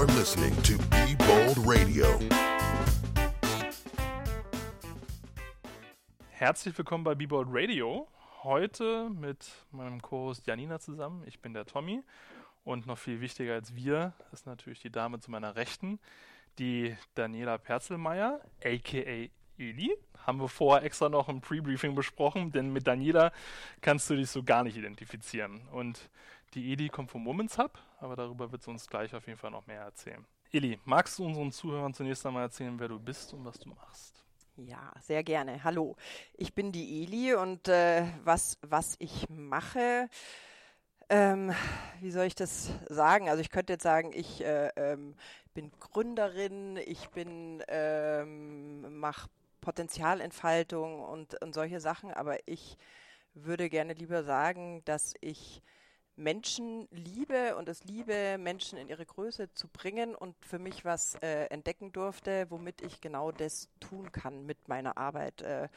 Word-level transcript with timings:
You're 0.00 0.18
listening 0.18 0.56
to 0.62 0.78
Be 0.88 1.14
Bold 1.14 1.58
Radio. 1.58 2.06
Herzlich 6.30 6.78
willkommen 6.78 7.04
bei 7.04 7.14
Be 7.14 7.28
Bold 7.28 7.48
Radio. 7.50 8.08
Heute 8.42 9.10
mit 9.10 9.46
meinem 9.72 10.00
Co-Host 10.00 10.46
Janina 10.46 10.78
zusammen. 10.78 11.22
Ich 11.26 11.42
bin 11.42 11.52
der 11.52 11.66
Tommy. 11.66 12.02
Und 12.64 12.86
noch 12.86 12.96
viel 12.96 13.20
wichtiger 13.20 13.52
als 13.52 13.74
wir 13.74 14.14
ist 14.32 14.46
natürlich 14.46 14.80
die 14.80 14.90
Dame 14.90 15.20
zu 15.20 15.30
meiner 15.30 15.54
Rechten, 15.54 16.00
die 16.58 16.96
Daniela 17.14 17.58
Perzelmeier, 17.58 18.40
aka 18.64 19.28
Eli. 19.58 19.94
Haben 20.26 20.40
wir 20.40 20.48
vorher 20.48 20.82
extra 20.82 21.10
noch 21.10 21.28
im 21.28 21.42
Pre-Briefing 21.42 21.94
besprochen, 21.94 22.52
denn 22.52 22.72
mit 22.72 22.86
Daniela 22.86 23.32
kannst 23.82 24.08
du 24.08 24.16
dich 24.16 24.30
so 24.30 24.42
gar 24.44 24.64
nicht 24.64 24.78
identifizieren. 24.78 25.68
Und 25.68 26.08
die 26.54 26.72
Eli 26.72 26.88
kommt 26.88 27.10
vom 27.10 27.24
Women's 27.24 27.58
Hub, 27.58 27.78
aber 27.98 28.16
darüber 28.16 28.50
wird 28.50 28.62
sie 28.62 28.70
uns 28.70 28.86
gleich 28.86 29.14
auf 29.14 29.26
jeden 29.26 29.38
Fall 29.38 29.50
noch 29.50 29.66
mehr 29.66 29.82
erzählen. 29.82 30.24
Eli, 30.52 30.80
magst 30.84 31.18
du 31.18 31.24
unseren 31.24 31.52
Zuhörern 31.52 31.94
zunächst 31.94 32.26
einmal 32.26 32.42
erzählen, 32.42 32.78
wer 32.78 32.88
du 32.88 32.98
bist 32.98 33.32
und 33.32 33.44
was 33.44 33.58
du 33.58 33.68
machst? 33.68 34.24
Ja, 34.56 34.92
sehr 35.00 35.22
gerne. 35.22 35.62
Hallo, 35.62 35.96
ich 36.34 36.54
bin 36.54 36.72
die 36.72 37.04
Eli 37.04 37.34
und 37.34 37.68
äh, 37.68 38.04
was, 38.24 38.58
was 38.62 38.96
ich 38.98 39.28
mache, 39.30 40.08
ähm, 41.08 41.52
wie 42.00 42.10
soll 42.10 42.26
ich 42.26 42.34
das 42.34 42.70
sagen? 42.88 43.28
Also 43.28 43.40
ich 43.40 43.50
könnte 43.50 43.72
jetzt 43.72 43.82
sagen, 43.82 44.12
ich 44.12 44.44
äh, 44.44 44.70
ähm, 44.76 45.16
bin 45.54 45.70
Gründerin, 45.80 46.76
ich 46.76 47.08
bin 47.10 47.62
ähm, 47.68 48.98
mache 48.98 49.28
Potenzialentfaltung 49.60 51.02
und, 51.02 51.40
und 51.42 51.54
solche 51.54 51.80
Sachen, 51.80 52.12
aber 52.12 52.36
ich 52.46 52.76
würde 53.34 53.68
gerne 53.68 53.92
lieber 53.94 54.22
sagen, 54.24 54.82
dass 54.84 55.14
ich 55.20 55.62
Menschen 56.16 56.86
liebe 56.90 57.56
und 57.56 57.68
es 57.68 57.84
liebe, 57.84 58.36
Menschen 58.38 58.78
in 58.78 58.88
ihre 58.88 59.06
Größe 59.06 59.52
zu 59.54 59.68
bringen 59.68 60.14
und 60.14 60.36
für 60.44 60.58
mich 60.58 60.84
was 60.84 61.14
äh, 61.16 61.46
entdecken 61.46 61.92
durfte, 61.92 62.46
womit 62.50 62.82
ich 62.82 63.00
genau 63.00 63.32
das 63.32 63.68
tun 63.80 64.12
kann 64.12 64.44
mit 64.44 64.68
meiner 64.68 64.96
Arbeit, 64.96 65.42
äh, 65.42 65.68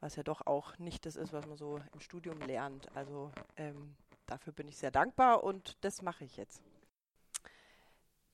was 0.00 0.16
ja 0.16 0.22
doch 0.22 0.46
auch 0.46 0.78
nicht 0.78 1.06
das 1.06 1.16
ist, 1.16 1.32
was 1.32 1.46
man 1.46 1.56
so 1.56 1.80
im 1.92 2.00
Studium 2.00 2.40
lernt. 2.40 2.88
Also 2.96 3.30
ähm, 3.56 3.94
dafür 4.26 4.52
bin 4.52 4.68
ich 4.68 4.78
sehr 4.78 4.90
dankbar 4.90 5.44
und 5.44 5.76
das 5.82 6.02
mache 6.02 6.24
ich 6.24 6.36
jetzt. 6.36 6.62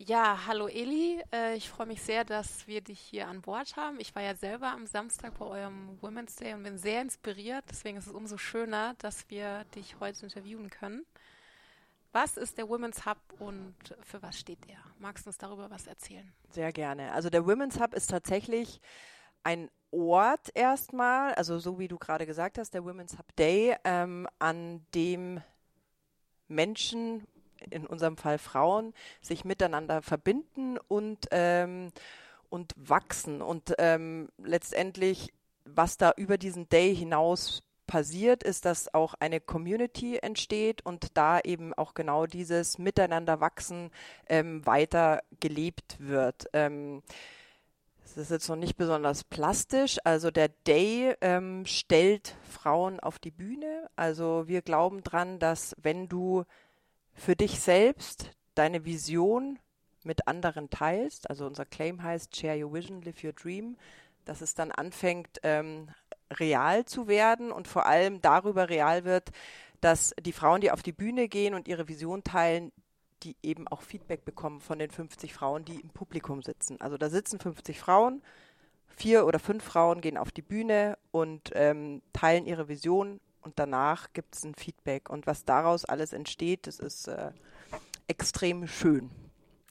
Ja, 0.00 0.46
hallo 0.46 0.68
Eli. 0.68 1.20
Äh, 1.32 1.56
ich 1.56 1.68
freue 1.68 1.88
mich 1.88 2.00
sehr, 2.02 2.24
dass 2.24 2.68
wir 2.68 2.80
dich 2.80 3.00
hier 3.00 3.26
an 3.26 3.42
Bord 3.42 3.74
haben. 3.74 3.98
Ich 3.98 4.14
war 4.14 4.22
ja 4.22 4.36
selber 4.36 4.70
am 4.70 4.86
Samstag 4.86 5.36
bei 5.36 5.44
eurem 5.44 6.00
Women's 6.00 6.36
Day 6.36 6.54
und 6.54 6.62
bin 6.62 6.78
sehr 6.78 7.02
inspiriert. 7.02 7.64
Deswegen 7.68 7.98
ist 7.98 8.06
es 8.06 8.12
umso 8.12 8.38
schöner, 8.38 8.94
dass 8.98 9.28
wir 9.28 9.64
dich 9.74 9.98
heute 9.98 10.24
interviewen 10.24 10.70
können. 10.70 11.04
Was 12.12 12.36
ist 12.36 12.56
der 12.56 12.68
Women's 12.68 13.04
Hub 13.04 13.18
und 13.38 13.74
für 14.02 14.22
was 14.22 14.38
steht 14.38 14.66
er? 14.66 14.78
Magst 14.98 15.26
du 15.26 15.28
uns 15.28 15.38
darüber 15.38 15.70
was 15.70 15.86
erzählen? 15.86 16.32
Sehr 16.50 16.72
gerne. 16.72 17.12
Also 17.12 17.28
der 17.28 17.46
Women's 17.46 17.78
Hub 17.80 17.94
ist 17.94 18.10
tatsächlich 18.10 18.80
ein 19.44 19.70
Ort 19.90 20.50
erstmal, 20.54 21.34
also 21.34 21.58
so 21.58 21.78
wie 21.78 21.88
du 21.88 21.98
gerade 21.98 22.26
gesagt 22.26 22.58
hast, 22.58 22.74
der 22.74 22.84
Women's 22.84 23.18
Hub 23.18 23.34
Day, 23.36 23.76
ähm, 23.84 24.26
an 24.38 24.84
dem 24.94 25.40
Menschen 26.48 27.26
in 27.70 27.86
unserem 27.86 28.16
Fall 28.16 28.38
Frauen, 28.38 28.94
sich 29.20 29.44
miteinander 29.44 30.02
verbinden 30.02 30.78
und, 30.88 31.26
ähm, 31.30 31.92
und 32.48 32.72
wachsen. 32.76 33.42
Und 33.42 33.74
ähm, 33.78 34.28
letztendlich, 34.38 35.32
was 35.64 35.96
da 35.96 36.12
über 36.16 36.38
diesen 36.38 36.68
Day 36.68 36.94
hinaus 36.94 37.62
passiert, 37.88 38.44
ist, 38.44 38.64
dass 38.64 38.94
auch 38.94 39.14
eine 39.14 39.40
Community 39.40 40.18
entsteht 40.18 40.86
und 40.86 41.16
da 41.16 41.40
eben 41.40 41.74
auch 41.74 41.94
genau 41.94 42.26
dieses 42.26 42.78
Miteinander 42.78 43.40
wachsen 43.40 43.90
ähm, 44.28 44.64
weiter 44.64 45.22
gelebt 45.40 45.96
wird. 45.98 46.46
Ähm, 46.52 47.02
das 48.04 48.16
ist 48.16 48.30
jetzt 48.30 48.48
noch 48.48 48.56
nicht 48.56 48.76
besonders 48.76 49.24
plastisch. 49.24 49.98
Also 50.04 50.30
der 50.30 50.48
Day 50.48 51.16
ähm, 51.20 51.66
stellt 51.66 52.36
Frauen 52.48 53.00
auf 53.00 53.18
die 53.18 53.32
Bühne. 53.32 53.90
Also 53.96 54.46
wir 54.46 54.62
glauben 54.62 55.02
dran, 55.02 55.40
dass 55.40 55.74
wenn 55.82 56.08
du 56.08 56.44
für 57.14 57.34
dich 57.34 57.60
selbst 57.60 58.30
deine 58.54 58.84
Vision 58.84 59.58
mit 60.04 60.26
anderen 60.26 60.70
teilst. 60.70 61.28
Also 61.28 61.46
unser 61.46 61.64
Claim 61.64 62.02
heißt 62.02 62.34
Share 62.36 62.64
Your 62.64 62.72
Vision, 62.72 63.02
Live 63.02 63.22
Your 63.22 63.32
Dream, 63.32 63.76
dass 64.24 64.40
es 64.40 64.54
dann 64.54 64.72
anfängt, 64.72 65.38
ähm, 65.42 65.88
real 66.32 66.84
zu 66.84 67.08
werden 67.08 67.52
und 67.52 67.68
vor 67.68 67.86
allem 67.86 68.20
darüber 68.20 68.68
real 68.68 69.04
wird, 69.04 69.30
dass 69.80 70.14
die 70.20 70.32
Frauen, 70.32 70.60
die 70.60 70.70
auf 70.70 70.82
die 70.82 70.92
Bühne 70.92 71.28
gehen 71.28 71.54
und 71.54 71.68
ihre 71.68 71.88
Vision 71.88 72.24
teilen, 72.24 72.72
die 73.22 73.36
eben 73.42 73.66
auch 73.68 73.82
Feedback 73.82 74.24
bekommen 74.24 74.60
von 74.60 74.78
den 74.78 74.90
50 74.90 75.32
Frauen, 75.32 75.64
die 75.64 75.80
im 75.80 75.90
Publikum 75.90 76.42
sitzen. 76.42 76.80
Also 76.80 76.96
da 76.98 77.10
sitzen 77.10 77.38
50 77.38 77.78
Frauen, 77.78 78.22
vier 78.86 79.26
oder 79.26 79.38
fünf 79.38 79.64
Frauen 79.64 80.00
gehen 80.00 80.16
auf 80.16 80.30
die 80.30 80.42
Bühne 80.42 80.98
und 81.10 81.50
ähm, 81.54 82.02
teilen 82.12 82.46
ihre 82.46 82.68
Vision 82.68 83.20
und 83.40 83.58
danach 83.58 84.12
gibt 84.12 84.34
es 84.34 84.44
ein 84.44 84.54
Feedback. 84.54 85.10
Und 85.10 85.26
was 85.26 85.44
daraus 85.44 85.84
alles 85.84 86.12
entsteht, 86.12 86.66
das 86.66 86.78
ist 86.78 87.08
äh, 87.08 87.30
extrem 88.06 88.66
schön. 88.66 89.10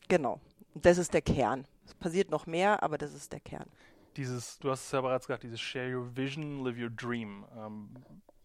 Genau. 0.08 0.40
Das 0.74 0.98
ist 0.98 1.14
der 1.14 1.22
Kern. 1.22 1.66
Es 1.86 1.94
passiert 1.96 2.30
noch 2.30 2.46
mehr, 2.46 2.84
aber 2.84 2.98
das 2.98 3.14
ist 3.14 3.34
der 3.34 3.40
Kern. 3.40 3.70
Dieses, 4.18 4.60
du 4.60 4.72
hast 4.72 4.86
es 4.86 4.92
ja 4.92 5.02
bereits 5.02 5.28
gesagt, 5.28 5.44
dieses 5.44 5.62
Share 5.62 5.96
Your 5.96 6.16
Vision, 6.16 6.64
Live 6.66 6.78
Your 6.78 6.90
Dream. 6.90 7.46
Ähm, 7.56 7.90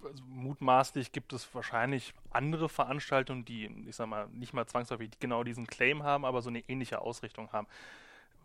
also 0.05 0.23
mutmaßlich 0.27 1.13
gibt 1.13 1.33
es 1.33 1.53
wahrscheinlich 1.55 2.13
andere 2.31 2.69
Veranstaltungen, 2.69 3.45
die, 3.45 3.67
ich 3.87 3.97
sag 3.97 4.07
mal, 4.07 4.29
nicht 4.29 4.53
mal 4.53 4.67
zwangsläufig 4.67 5.11
genau 5.21 5.45
diesen 5.45 5.67
Claim 5.67 6.03
haben, 6.03 6.25
aber 6.25 6.43
so 6.43 6.51
eine 6.51 6.61
ähnliche 6.69 7.01
Ausrichtung 7.01 7.53
haben. 7.53 7.67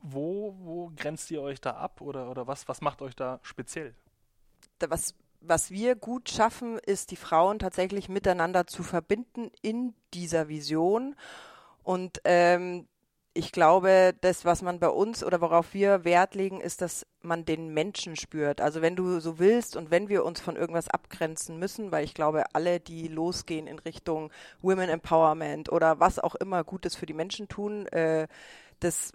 Wo, 0.02 0.56
wo 0.60 0.92
grenzt 0.96 1.32
ihr 1.32 1.42
euch 1.42 1.60
da 1.60 1.72
ab 1.72 2.02
oder, 2.02 2.30
oder 2.30 2.48
was, 2.48 2.68
was 2.68 2.82
macht 2.82 3.02
euch 3.02 3.16
da 3.16 3.40
speziell? 3.42 3.94
was 4.80 5.16
was 5.42 5.72
wir 5.72 5.96
gut 5.96 6.30
schaffen, 6.30 6.80
ist, 6.80 7.12
die 7.12 7.16
Frauen 7.16 7.60
tatsächlich 7.60 8.10
miteinander 8.10 8.68
zu 8.68 8.84
verbinden 8.84 9.52
in 9.62 9.94
dieser 10.14 10.50
Vision. 10.50 11.16
Und 11.84 12.22
ähm, 12.24 12.88
ich 13.38 13.52
glaube, 13.52 14.16
das, 14.22 14.46
was 14.46 14.64
man 14.64 14.80
bei 14.80 14.90
uns 14.90 15.24
oder 15.24 15.42
worauf 15.42 15.76
wir 15.76 16.04
Wert 16.04 16.34
legen, 16.34 16.60
ist, 16.60 16.82
dass 16.82 17.06
man 17.22 17.46
den 17.46 17.72
Menschen 17.72 18.16
spürt. 18.16 18.62
Also 18.62 18.82
wenn 18.82 18.96
du 18.96 19.20
so 19.20 19.38
willst 19.38 19.76
und 19.76 19.92
wenn 19.92 20.10
wir 20.10 20.26
uns 20.26 20.42
von 20.42 20.56
irgendwas 20.56 20.90
abgrenzen 20.90 21.60
müssen, 21.60 21.92
weil 21.92 22.04
ich 22.04 22.16
glaube, 22.16 22.46
alle, 22.54 22.80
die 22.80 23.08
losgehen 23.08 23.68
in 23.68 23.78
Richtung 23.78 24.32
Women 24.64 24.90
Empowerment 24.90 25.72
oder 25.72 26.00
was 26.00 26.18
auch 26.18 26.34
immer 26.34 26.64
Gutes 26.64 26.96
für 26.96 27.06
die 27.06 27.14
Menschen 27.14 27.48
tun, 27.48 27.86
äh, 27.88 28.28
das 28.80 29.14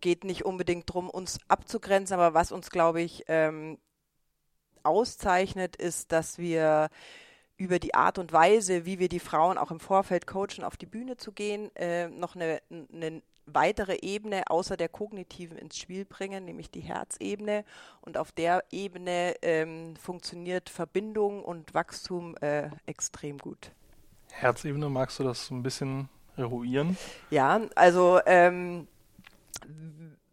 geht 0.00 0.22
nicht 0.22 0.44
unbedingt 0.44 0.88
darum, 0.88 1.10
uns 1.10 1.40
abzugrenzen, 1.48 2.14
aber 2.14 2.32
was 2.32 2.52
uns, 2.52 2.70
glaube 2.70 3.02
ich, 3.02 3.24
ähm, 3.26 3.78
auszeichnet, 4.84 5.74
ist, 5.74 6.12
dass 6.12 6.38
wir 6.38 6.90
über 7.64 7.78
die 7.78 7.94
Art 7.94 8.18
und 8.18 8.32
Weise, 8.32 8.84
wie 8.84 8.98
wir 8.98 9.08
die 9.08 9.20
Frauen 9.20 9.56
auch 9.56 9.70
im 9.70 9.80
Vorfeld 9.80 10.26
coachen, 10.26 10.64
auf 10.64 10.76
die 10.76 10.86
Bühne 10.86 11.16
zu 11.16 11.32
gehen, 11.32 11.74
äh, 11.76 12.08
noch 12.08 12.36
eine, 12.36 12.60
eine 12.92 13.22
weitere 13.46 13.98
Ebene 14.02 14.42
außer 14.48 14.76
der 14.76 14.88
kognitiven 14.88 15.56
ins 15.56 15.78
Spiel 15.78 16.04
bringen, 16.04 16.44
nämlich 16.44 16.70
die 16.70 16.80
Herzebene. 16.80 17.64
Und 18.02 18.18
auf 18.18 18.32
der 18.32 18.64
Ebene 18.70 19.34
ähm, 19.40 19.96
funktioniert 19.96 20.68
Verbindung 20.68 21.42
und 21.42 21.72
Wachstum 21.72 22.36
äh, 22.36 22.68
extrem 22.86 23.38
gut. 23.38 23.72
Herzebene, 24.30 24.88
magst 24.90 25.18
du 25.18 25.24
das 25.24 25.46
so 25.46 25.54
ein 25.54 25.62
bisschen 25.62 26.08
eruieren? 26.36 26.98
Ja, 27.30 27.60
also 27.74 28.20
ähm, 28.26 28.88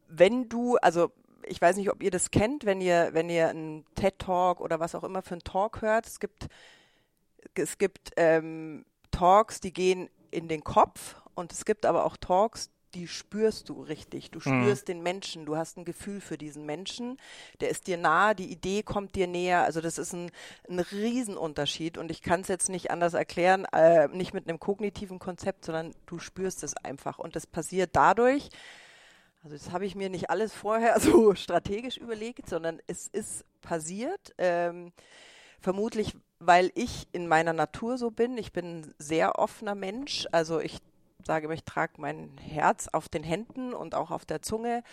wenn 0.10 0.50
du, 0.50 0.76
also 0.78 1.12
ich 1.46 1.62
weiß 1.62 1.78
nicht, 1.78 1.92
ob 1.92 2.04
ihr 2.04 2.12
das 2.12 2.32
kennt, 2.32 2.66
wenn 2.66 2.82
ihr, 2.82 3.10
wenn 3.14 3.30
ihr 3.30 3.50
einen 3.50 3.86
TED-Talk 3.96 4.60
oder 4.62 4.80
was 4.80 4.96
auch 4.96 5.04
immer 5.04 5.22
für 5.22 5.36
einen 5.36 5.44
Talk 5.44 5.82
hört. 5.82 6.08
Es 6.08 6.20
gibt, 6.20 6.48
es 7.56 7.78
gibt 7.78 8.12
ähm, 8.18 8.86
Talks, 9.12 9.60
die 9.60 9.74
gehen 9.74 10.10
in 10.32 10.48
den 10.48 10.64
Kopf 10.64 11.16
und 11.36 11.52
es 11.52 11.66
gibt 11.66 11.86
aber 11.86 12.06
auch 12.06 12.18
Talks, 12.18 12.70
die 12.94 13.08
spürst 13.08 13.70
du 13.70 13.82
richtig. 13.82 14.32
Du 14.32 14.40
mhm. 14.40 14.64
spürst 14.64 14.84
mhm. 14.84 14.94
den 14.94 15.04
Menschen, 15.04 15.46
du 15.46 15.56
hast 15.56 15.78
ein 15.78 15.86
Gefühl 15.86 16.22
für 16.22 16.38
diesen 16.38 16.66
Menschen, 16.66 17.18
der 17.62 17.70
ist 17.70 17.88
dir 17.88 17.98
nahe, 17.98 18.36
die 18.36 18.52
Idee 18.52 18.84
kommt 18.84 19.16
dir 19.16 19.28
näher. 19.28 19.64
Also 19.64 19.82
das 19.82 19.98
ist 19.98 20.14
ein, 20.14 20.32
ein 20.70 20.80
Riesenunterschied 20.80 21.98
und 21.98 22.12
ich 22.12 22.22
kann 22.22 22.42
es 22.42 22.48
jetzt 22.48 22.70
nicht 22.70 22.92
anders 22.92 23.14
erklären, 23.14 23.66
äh, 23.72 24.08
nicht 24.10 24.34
mit 24.34 24.48
einem 24.48 24.60
kognitiven 24.60 25.20
Konzept, 25.20 25.66
sondern 25.66 25.94
du 26.06 26.20
spürst 26.20 26.64
es 26.64 26.76
einfach. 26.76 27.20
Und 27.20 27.36
das 27.36 27.48
passiert 27.48 27.92
dadurch, 27.94 28.50
also 29.44 29.56
das 29.56 29.72
habe 29.72 29.86
ich 29.86 29.96
mir 29.96 30.10
nicht 30.10 30.30
alles 30.30 30.54
vorher 30.54 31.00
so 31.00 31.34
strategisch 31.36 31.98
überlegt, 31.98 32.50
sondern 32.50 32.82
es 32.88 33.08
ist 33.08 33.46
passiert. 33.62 34.34
Ähm, 34.38 34.92
vermutlich, 35.60 36.16
weil 36.42 36.72
ich 36.74 37.08
in 37.12 37.28
meiner 37.28 37.54
Natur 37.54 37.98
so 37.98 38.10
bin. 38.10 38.38
Ich 38.38 38.52
bin 38.52 38.80
ein 38.80 38.96
sehr 38.98 39.38
offener 39.38 39.76
Mensch. 39.76 40.28
Also 40.32 40.60
ich 40.60 40.80
sage 41.24 41.46
immer, 41.46 41.54
ich 41.54 41.64
trage 41.64 41.94
mein 42.02 42.38
Herz 42.40 42.88
auf 42.88 43.08
den 43.08 43.24
Händen 43.24 43.74
und 43.74 43.94
auch 43.94 44.10
auf 44.10 44.26
der 44.26 44.42
Zunge. 44.42 44.84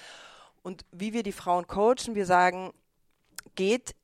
Und 0.63 0.85
wie 0.93 1.15
wir 1.15 1.23
die 1.23 1.33
Frauen 1.33 1.67
coachen, 1.67 2.15
wir 2.15 2.27
sagen, 2.27 2.73
geht 3.55 3.95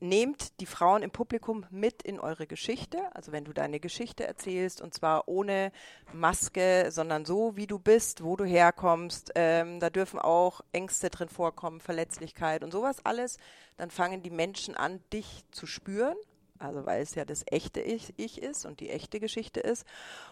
nehmt 0.00 0.60
die 0.60 0.66
Frauen 0.66 1.02
im 1.02 1.12
Publikum 1.12 1.64
mit 1.70 2.02
in 2.02 2.18
eure 2.18 2.46
Geschichte. 2.48 2.98
Also 3.14 3.30
wenn 3.30 3.44
du 3.44 3.52
deine 3.52 3.78
Geschichte 3.78 4.26
erzählst 4.26 4.82
und 4.82 4.92
zwar 4.92 5.28
ohne 5.28 5.70
Maske, 6.12 6.88
sondern 6.90 7.24
so, 7.24 7.56
wie 7.56 7.68
du 7.68 7.78
bist, 7.78 8.24
wo 8.24 8.36
du 8.36 8.44
herkommst. 8.44 9.30
Ähm, 9.36 9.78
da 9.78 9.90
dürfen 9.90 10.18
auch 10.18 10.60
Ängste 10.72 11.08
drin 11.08 11.28
vorkommen, 11.28 11.80
Verletzlichkeit 11.80 12.64
und 12.64 12.72
sowas 12.72 12.96
alles. 13.04 13.38
Dann 13.76 13.90
fangen 13.90 14.22
die 14.22 14.30
Menschen 14.30 14.76
an, 14.76 15.00
dich 15.12 15.44
zu 15.52 15.66
spüren. 15.66 16.16
Also 16.62 16.86
weil 16.86 17.02
es 17.02 17.14
ja 17.14 17.24
das 17.24 17.44
echte 17.46 17.80
Ich, 17.80 18.14
ich 18.16 18.40
ist 18.40 18.64
und 18.64 18.80
die 18.80 18.90
echte 18.90 19.20
Geschichte 19.20 19.60
ist. 19.60 19.86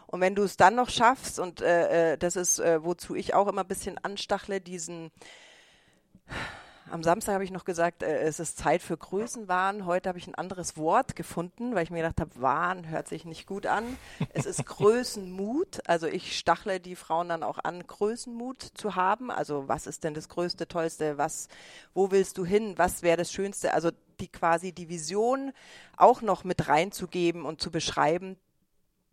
Und 0.06 0.20
wenn 0.20 0.34
du 0.34 0.42
es 0.42 0.56
dann 0.56 0.74
noch 0.74 0.90
schaffst, 0.90 1.38
und 1.38 1.60
äh, 1.60 2.12
äh 2.12 2.18
das 2.18 2.36
ist, 2.36 2.58
äh, 2.58 2.84
wozu 2.84 3.14
ich 3.14 3.34
auch 3.34 3.48
immer 3.48 3.62
ein 3.62 3.68
bisschen 3.68 3.98
anstachle, 3.98 4.60
diesen 4.60 5.10
am 6.90 7.04
Samstag 7.04 7.34
habe 7.34 7.44
ich 7.44 7.52
noch 7.52 7.64
gesagt, 7.64 8.02
äh, 8.02 8.18
es 8.22 8.40
ist 8.40 8.58
Zeit 8.58 8.82
für 8.82 8.96
Größenwahn. 8.96 9.86
Heute 9.86 10.08
habe 10.08 10.18
ich 10.18 10.26
ein 10.26 10.34
anderes 10.34 10.76
Wort 10.76 11.14
gefunden, 11.14 11.74
weil 11.74 11.84
ich 11.84 11.90
mir 11.90 12.02
gedacht 12.02 12.20
habe, 12.20 12.42
Wahn 12.42 12.88
hört 12.88 13.06
sich 13.06 13.24
nicht 13.24 13.46
gut 13.46 13.66
an. 13.66 13.96
Es 14.34 14.44
ist 14.44 14.66
Größenmut. 14.66 15.80
Also 15.86 16.08
ich 16.08 16.36
stachle 16.36 16.80
die 16.80 16.96
Frauen 16.96 17.28
dann 17.28 17.44
auch 17.44 17.58
an, 17.62 17.86
Größenmut 17.86 18.62
zu 18.74 18.96
haben. 18.96 19.30
Also 19.30 19.68
was 19.68 19.86
ist 19.86 20.02
denn 20.02 20.14
das 20.14 20.28
Größte, 20.28 20.66
Tollste? 20.66 21.16
Was, 21.16 21.46
wo 21.94 22.10
willst 22.10 22.38
du 22.38 22.44
hin? 22.44 22.74
Was 22.76 23.02
wäre 23.02 23.18
das 23.18 23.32
Schönste? 23.32 23.72
Also 23.72 23.90
die 24.20 24.28
quasi 24.28 24.72
die 24.72 24.88
Vision 24.88 25.52
auch 25.96 26.22
noch 26.22 26.44
mit 26.44 26.68
reinzugeben 26.68 27.44
und 27.44 27.60
zu 27.60 27.70
beschreiben. 27.70 28.36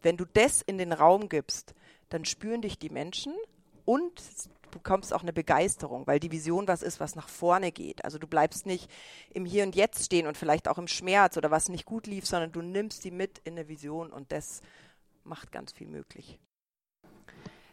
Wenn 0.02 0.18
du 0.18 0.26
das 0.26 0.62
in 0.62 0.78
den 0.78 0.94
Raum 0.94 1.30
gibst, 1.30 1.74
dann 2.10 2.26
spüren 2.26 2.62
dich 2.62 2.78
die 2.78 2.90
Menschen 2.90 3.34
und 3.86 4.22
bekommst 4.72 5.14
auch 5.14 5.22
eine 5.22 5.34
Begeisterung, 5.34 6.06
weil 6.08 6.20
die 6.20 6.32
Vision 6.32 6.68
was 6.68 6.84
ist, 6.84 7.00
was 7.00 7.16
nach 7.16 7.30
vorne 7.30 7.72
geht. 7.72 8.04
Also 8.06 8.18
du 8.18 8.28
bleibst 8.28 8.66
nicht 8.66 8.90
im 9.34 9.46
Hier 9.46 9.64
und 9.64 9.76
Jetzt 9.76 10.06
stehen 10.06 10.28
und 10.28 10.38
vielleicht 10.38 10.68
auch 10.68 10.78
im 10.78 10.88
Schmerz 10.88 11.38
oder 11.38 11.52
was 11.52 11.70
nicht 11.70 11.86
gut 11.86 12.06
lief, 12.08 12.26
sondern 12.26 12.52
du 12.52 12.62
nimmst 12.62 13.04
die 13.04 13.12
mit 13.12 13.40
in 13.40 13.54
eine 13.54 13.68
Vision 13.68 14.12
und 14.12 14.32
das 14.32 14.62
macht 15.24 15.52
ganz 15.52 15.72
viel 15.72 15.88
möglich. 15.88 16.40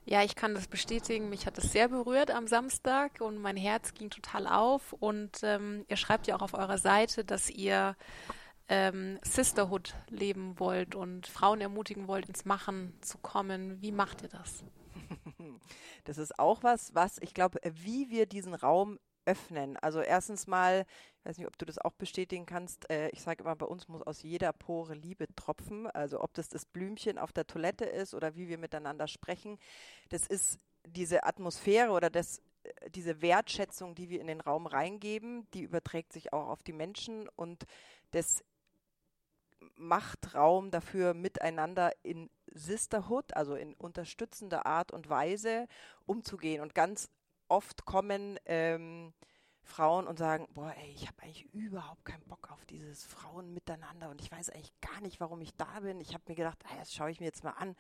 Ja, 0.07 0.23
ich 0.23 0.35
kann 0.35 0.55
das 0.55 0.69
bestätigen. 0.69 1.31
Mich 1.31 1.47
hat 1.47 1.57
es 1.57 1.73
sehr 1.73 1.89
berührt 1.89 2.31
am 2.31 2.47
Samstag 2.47 3.21
und 3.21 3.39
mein 3.39 3.57
Herz 3.57 3.95
ging 3.95 4.11
total 4.11 4.47
auf. 4.47 4.93
Und 4.93 5.41
ähm, 5.43 5.85
ihr 5.89 5.97
schreibt 5.97 6.27
ja 6.27 6.37
auch 6.37 6.43
auf 6.43 6.55
eurer 6.55 6.79
Seite, 6.79 7.25
dass 7.25 7.49
ihr 7.49 7.97
ähm, 8.69 9.19
Sisterhood 9.23 9.95
leben 10.09 10.59
wollt 10.59 10.95
und 10.95 11.27
Frauen 11.27 11.61
ermutigen 11.61 12.07
wollt, 12.07 12.29
ins 12.29 12.45
Machen 12.45 12.99
zu 13.01 13.19
kommen. 13.19 13.81
Wie 13.81 13.93
macht 13.93 14.23
ihr 14.23 14.29
das? 14.29 14.65
Das 16.07 16.19
ist 16.19 16.39
auch 16.39 16.63
was, 16.63 16.95
was 16.95 17.17
ich 17.23 17.33
glaube, 17.33 17.59
wie 17.65 18.11
wir 18.11 18.27
diesen 18.27 18.53
Raum 18.53 18.99
öffnen. 19.27 19.77
Also 19.79 20.01
erstens 20.01 20.47
mal, 20.47 20.87
ich 21.19 21.25
weiß 21.25 21.39
nicht, 21.39 21.47
ob 21.47 21.59
du 21.59 21.65
das 21.65 21.79
auch 21.79 21.93
bestätigen 21.93 22.47
kannst, 22.47 22.89
äh, 22.91 23.09
ich 23.11 23.23
sage 23.23 23.43
immer, 23.43 23.57
bei 23.57 23.67
uns 23.67 23.89
muss 23.89 24.03
aus 24.03 24.23
jeder 24.23 24.53
Pore 24.53 24.95
Liebe 24.95 25.27
tropfen. 25.35 25.87
Also 25.89 26.21
ob 26.21 26.35
das 26.35 26.49
das 26.49 26.65
Blümchen 26.65 27.19
auf 27.19 27.33
der 27.33 27.47
Toilette 27.47 27.85
ist 27.85 28.15
oder 28.15 28.37
wie 28.37 28.49
wir 28.49 28.59
miteinander 28.59 29.09
sprechen, 29.09 29.59
das 30.11 30.27
ist 30.27 30.59
diese 30.87 31.25
Atmosphäre 31.25 31.93
oder 31.93 32.11
das, 32.11 32.41
äh, 32.63 32.91
diese 32.91 33.23
Wertschätzung, 33.23 33.95
die 33.95 34.11
wir 34.11 34.21
in 34.21 34.27
den 34.27 34.41
Raum 34.41 34.67
reingeben, 34.67 35.47
die 35.55 35.63
überträgt 35.63 36.13
sich 36.13 36.33
auch 36.33 36.49
auf 36.49 36.63
die 36.63 36.73
Menschen 36.73 37.29
und 37.37 37.65
das 38.11 38.45
macht 39.77 40.35
Raum 40.35 40.71
dafür, 40.71 41.15
miteinander 41.15 41.93
in 42.03 42.31
Sisterhood, 42.53 43.35
also 43.37 43.55
in 43.55 43.75
unterstützender 43.75 44.67
Art 44.67 44.93
und 44.93 45.09
Weise 45.09 45.67
umzugehen. 46.07 46.61
Und 46.61 46.75
ganz 46.75 47.09
oft 47.49 47.85
kommen 47.85 48.39
ähm, 48.47 49.13
Frauen 49.63 50.07
und 50.07 50.19
sagen, 50.19 50.47
boah, 50.53 50.75
ey, 50.77 50.91
ich 50.95 51.07
habe 51.07 51.23
eigentlich 51.23 51.53
überhaupt 51.55 52.05
keinen 52.05 52.25
Bock 52.27 52.51
auf 52.51 52.65
dieses 52.67 53.05
Frauen 53.05 53.53
miteinander 53.55 54.11
und 54.11 54.21
ich 54.21 54.31
weiß 54.31 54.51
eigentlich 54.51 54.79
gar 54.81 55.01
nicht, 55.01 55.21
warum 55.21 55.41
ich 55.41 55.55
da 55.57 55.81
bin. 55.81 56.01
Ich 56.01 56.15
habe 56.15 56.25
mir 56.29 56.35
gedacht, 56.35 56.59
ah, 56.65 56.77
das 56.79 56.93
schaue 56.93 57.11
ich 57.11 57.21
mir 57.21 57.27
jetzt 57.27 57.45
mal 57.45 57.53
an. 57.53 57.75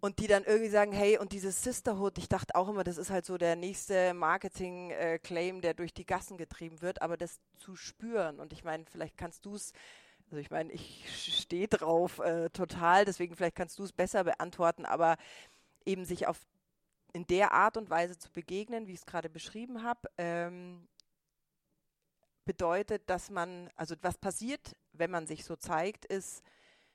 Und 0.00 0.18
die 0.18 0.26
dann 0.26 0.44
irgendwie 0.44 0.68
sagen, 0.68 0.92
hey, 0.92 1.16
und 1.18 1.32
dieses 1.32 1.62
Sisterhood, 1.62 2.18
ich 2.18 2.28
dachte 2.28 2.56
auch 2.56 2.68
immer, 2.68 2.84
das 2.84 2.98
ist 2.98 3.10
halt 3.10 3.24
so 3.24 3.38
der 3.38 3.56
nächste 3.56 4.12
Marketing-Claim, 4.12 5.60
der 5.62 5.72
durch 5.72 5.94
die 5.94 6.04
Gassen 6.04 6.36
getrieben 6.36 6.82
wird, 6.82 7.00
aber 7.00 7.16
das 7.16 7.40
zu 7.56 7.76
spüren. 7.76 8.40
Und 8.40 8.52
ich 8.52 8.64
meine, 8.64 8.84
vielleicht 8.84 9.16
kannst 9.16 9.46
du 9.46 9.54
es 9.54 9.72
also 10.30 10.40
ich 10.40 10.50
meine, 10.50 10.72
ich 10.72 11.36
stehe 11.38 11.68
drauf 11.68 12.18
äh, 12.18 12.50
total, 12.50 13.04
deswegen 13.04 13.36
vielleicht 13.36 13.56
kannst 13.56 13.78
du 13.78 13.84
es 13.84 13.92
besser 13.92 14.24
beantworten, 14.24 14.84
aber 14.84 15.16
eben 15.84 16.04
sich 16.04 16.26
auf 16.26 16.40
in 17.14 17.26
der 17.28 17.52
Art 17.52 17.76
und 17.76 17.88
Weise 17.88 18.18
zu 18.18 18.30
begegnen, 18.30 18.86
wie 18.86 18.92
ich 18.92 18.98
es 18.98 19.06
gerade 19.06 19.30
beschrieben 19.30 19.84
habe, 19.84 20.10
ähm, 20.18 20.88
bedeutet, 22.44 23.08
dass 23.08 23.30
man, 23.30 23.70
also 23.76 23.94
was 24.02 24.18
passiert, 24.18 24.76
wenn 24.92 25.10
man 25.10 25.26
sich 25.26 25.44
so 25.44 25.56
zeigt, 25.56 26.04
ist, 26.04 26.42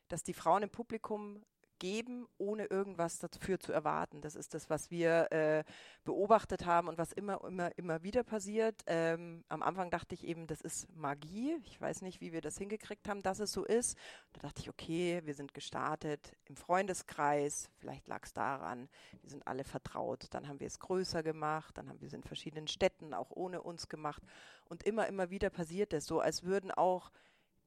dass 0.09 0.21
die 0.21 0.33
Frauen 0.33 0.63
im 0.63 0.69
Publikum 0.69 1.43
geben, 1.79 2.27
ohne 2.37 2.65
irgendwas 2.65 3.19
dafür 3.19 3.59
zu 3.59 3.71
erwarten. 3.71 4.21
Das 4.21 4.35
ist 4.35 4.53
das, 4.53 4.69
was 4.69 4.91
wir 4.91 5.31
äh, 5.31 5.63
beobachtet 6.03 6.65
haben 6.65 6.87
und 6.87 6.97
was 6.97 7.11
immer, 7.13 7.43
immer, 7.45 7.75
immer 7.77 8.03
wieder 8.03 8.23
passiert. 8.23 8.83
Ähm, 8.85 9.43
am 9.47 9.63
Anfang 9.63 9.89
dachte 9.89 10.13
ich 10.13 10.25
eben, 10.25 10.45
das 10.47 10.61
ist 10.61 10.93
Magie. 10.95 11.57
Ich 11.65 11.79
weiß 11.79 12.01
nicht, 12.01 12.21
wie 12.21 12.33
wir 12.33 12.41
das 12.41 12.57
hingekriegt 12.57 13.07
haben, 13.07 13.23
dass 13.23 13.39
es 13.39 13.51
so 13.51 13.65
ist. 13.65 13.97
Da 14.33 14.41
dachte 14.41 14.61
ich, 14.61 14.69
okay, 14.69 15.21
wir 15.23 15.33
sind 15.33 15.53
gestartet 15.53 16.35
im 16.45 16.55
Freundeskreis. 16.55 17.69
Vielleicht 17.77 18.07
lag 18.07 18.23
es 18.25 18.33
daran, 18.33 18.89
wir 19.21 19.29
sind 19.29 19.47
alle 19.47 19.63
vertraut. 19.63 20.27
Dann 20.31 20.47
haben 20.47 20.59
wir 20.59 20.67
es 20.67 20.79
größer 20.79 21.23
gemacht. 21.23 21.77
Dann 21.77 21.89
haben 21.89 22.01
wir 22.01 22.07
es 22.07 22.13
in 22.13 22.23
verschiedenen 22.23 22.67
Städten 22.67 23.13
auch 23.13 23.31
ohne 23.31 23.61
uns 23.61 23.87
gemacht. 23.87 24.21
Und 24.65 24.83
immer, 24.83 25.07
immer 25.07 25.29
wieder 25.29 25.49
passiert 25.49 25.93
es 25.93 26.05
so, 26.05 26.19
als 26.19 26.43
würden 26.43 26.71
auch 26.71 27.11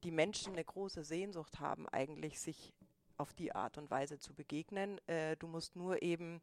die 0.04 0.10
Menschen 0.10 0.52
eine 0.52 0.64
große 0.64 1.04
Sehnsucht 1.04 1.60
haben, 1.60 1.88
eigentlich 1.88 2.40
sich 2.40 2.74
auf 3.16 3.32
die 3.32 3.54
Art 3.54 3.78
und 3.78 3.90
Weise 3.90 4.18
zu 4.18 4.34
begegnen. 4.34 4.98
Äh, 5.08 5.36
du 5.36 5.46
musst 5.46 5.76
nur 5.76 6.02
eben 6.02 6.40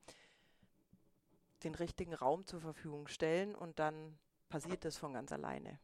den 1.64 1.76
richtigen 1.76 2.14
Raum 2.14 2.46
zur 2.46 2.62
Verfügung 2.62 3.08
stellen 3.08 3.56
und 3.56 3.80
dann 3.80 4.18
passiert 4.50 4.86
das 4.86 4.98
von 4.98 5.14
ganz 5.14 5.32
alleine. 5.32 5.80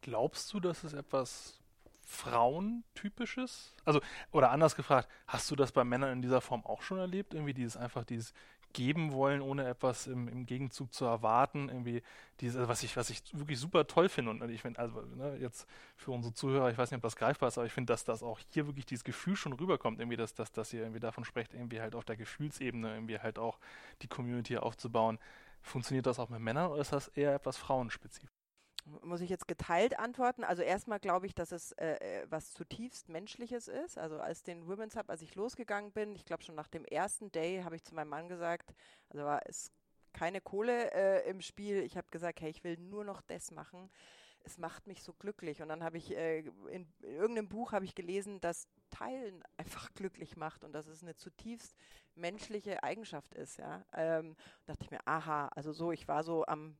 Glaubst 0.00 0.52
du, 0.52 0.60
dass 0.60 0.84
es 0.84 0.92
etwas 0.92 1.60
Frauentypisches? 2.02 3.74
Also, 3.84 4.00
oder 4.30 4.50
anders 4.50 4.76
gefragt, 4.76 5.08
hast 5.26 5.50
du 5.50 5.56
das 5.56 5.72
bei 5.72 5.84
Männern 5.84 6.12
in 6.12 6.22
dieser 6.22 6.40
Form 6.40 6.64
auch 6.64 6.82
schon 6.82 6.98
erlebt? 6.98 7.34
Irgendwie 7.34 7.54
dieses 7.54 7.76
einfach 7.76 8.04
dieses 8.04 8.32
geben 8.72 9.12
wollen, 9.12 9.40
ohne 9.40 9.66
etwas 9.66 10.06
im, 10.06 10.28
im 10.28 10.46
Gegenzug 10.46 10.92
zu 10.92 11.04
erwarten. 11.04 11.68
Irgendwie 11.68 12.02
diese, 12.40 12.68
was 12.68 12.82
ich, 12.82 12.96
was 12.96 13.10
ich 13.10 13.22
wirklich 13.32 13.58
super 13.58 13.86
toll 13.86 14.08
finde. 14.08 14.30
Und 14.30 14.48
ich 14.50 14.62
finde, 14.62 14.78
also 14.78 15.00
ne, 15.00 15.36
jetzt 15.40 15.66
für 15.96 16.10
unsere 16.10 16.34
Zuhörer, 16.34 16.70
ich 16.70 16.78
weiß 16.78 16.90
nicht, 16.90 16.98
ob 16.98 17.02
das 17.02 17.16
greifbar 17.16 17.48
ist, 17.48 17.58
aber 17.58 17.66
ich 17.66 17.72
finde, 17.72 17.92
dass 17.92 18.04
das 18.04 18.22
auch 18.22 18.38
hier 18.50 18.66
wirklich 18.66 18.86
dieses 18.86 19.04
Gefühl 19.04 19.36
schon 19.36 19.52
rüberkommt, 19.52 20.00
irgendwie, 20.00 20.16
dass, 20.16 20.34
dass, 20.34 20.52
dass 20.52 20.72
ihr 20.72 20.80
irgendwie 20.80 21.00
davon 21.00 21.24
sprecht, 21.24 21.54
irgendwie 21.54 21.80
halt 21.80 21.94
auf 21.94 22.04
der 22.04 22.16
Gefühlsebene 22.16 22.94
irgendwie 22.94 23.18
halt 23.18 23.38
auch 23.38 23.58
die 24.02 24.08
Community 24.08 24.56
aufzubauen. 24.58 25.18
Funktioniert 25.62 26.06
das 26.06 26.18
auch 26.18 26.28
mit 26.28 26.40
Männern 26.40 26.70
oder 26.70 26.80
ist 26.80 26.92
das 26.92 27.08
eher 27.08 27.34
etwas 27.34 27.56
frauenspezifisch? 27.56 28.37
Muss 29.02 29.20
ich 29.20 29.30
jetzt 29.30 29.48
geteilt 29.48 29.98
antworten. 29.98 30.44
Also 30.44 30.62
erstmal 30.62 31.00
glaube 31.00 31.26
ich, 31.26 31.34
dass 31.34 31.52
es 31.52 31.72
äh, 31.72 32.22
äh, 32.22 32.26
was 32.30 32.52
zutiefst 32.52 33.08
Menschliches 33.08 33.68
ist. 33.68 33.98
Also 33.98 34.18
als 34.20 34.42
den 34.42 34.66
Women's 34.66 34.96
Hub, 34.96 35.08
als 35.10 35.22
ich 35.22 35.34
losgegangen 35.34 35.92
bin, 35.92 36.14
ich 36.14 36.24
glaube 36.24 36.42
schon 36.42 36.54
nach 36.54 36.68
dem 36.68 36.84
ersten 36.84 37.30
Day 37.32 37.62
habe 37.62 37.76
ich 37.76 37.84
zu 37.84 37.94
meinem 37.94 38.08
Mann 38.08 38.28
gesagt, 38.28 38.74
also 39.10 39.24
war 39.24 39.40
es 39.46 39.72
keine 40.12 40.40
Kohle 40.40 40.92
äh, 40.92 41.28
im 41.28 41.40
Spiel. 41.40 41.82
Ich 41.82 41.96
habe 41.96 42.08
gesagt, 42.10 42.40
hey, 42.40 42.50
ich 42.50 42.64
will 42.64 42.76
nur 42.78 43.04
noch 43.04 43.20
das 43.22 43.50
machen. 43.50 43.90
Es 44.44 44.58
macht 44.58 44.86
mich 44.86 45.02
so 45.02 45.12
glücklich. 45.12 45.62
Und 45.62 45.68
dann 45.68 45.84
habe 45.84 45.98
ich 45.98 46.16
äh, 46.16 46.40
in, 46.40 46.86
in, 47.02 47.14
irgendeinem 47.14 47.48
Buch 47.48 47.72
habe 47.72 47.84
ich 47.84 47.94
gelesen, 47.94 48.40
dass 48.40 48.66
Teilen 48.90 49.42
einfach 49.56 49.92
glücklich 49.94 50.36
macht 50.36 50.64
und 50.64 50.72
dass 50.72 50.86
es 50.86 51.02
eine 51.02 51.16
zutiefst 51.16 51.76
menschliche 52.14 52.82
Eigenschaft 52.82 53.34
ist. 53.34 53.58
Ja, 53.58 53.84
ähm, 53.94 54.36
dachte 54.66 54.84
ich 54.84 54.90
mir, 54.90 55.06
aha, 55.06 55.48
also 55.48 55.72
so, 55.72 55.92
ich 55.92 56.08
war 56.08 56.24
so 56.24 56.44
am 56.46 56.76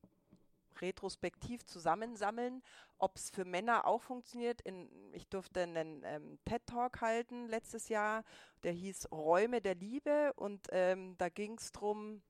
retrospektiv 0.81 1.65
zusammensammeln, 1.67 2.63
ob 2.99 3.17
es 3.17 3.31
für 3.31 3.45
Männer 3.45 3.87
auch 3.87 4.03
funktioniert. 4.03 4.61
In, 4.63 4.89
ich 5.13 5.29
durfte 5.29 5.63
einen 5.63 6.03
ähm, 6.05 6.39
TED-Talk 6.45 7.01
halten 7.01 7.49
letztes 7.49 7.89
Jahr, 7.89 8.25
der 8.63 8.73
hieß 8.73 9.11
Räume 9.13 9.61
der 9.61 9.75
Liebe 9.75 10.33
und 10.35 10.69
ähm, 10.71 11.17
da 11.19 11.29
ging 11.29 11.57
es 11.59 11.73
darum, 11.73 12.23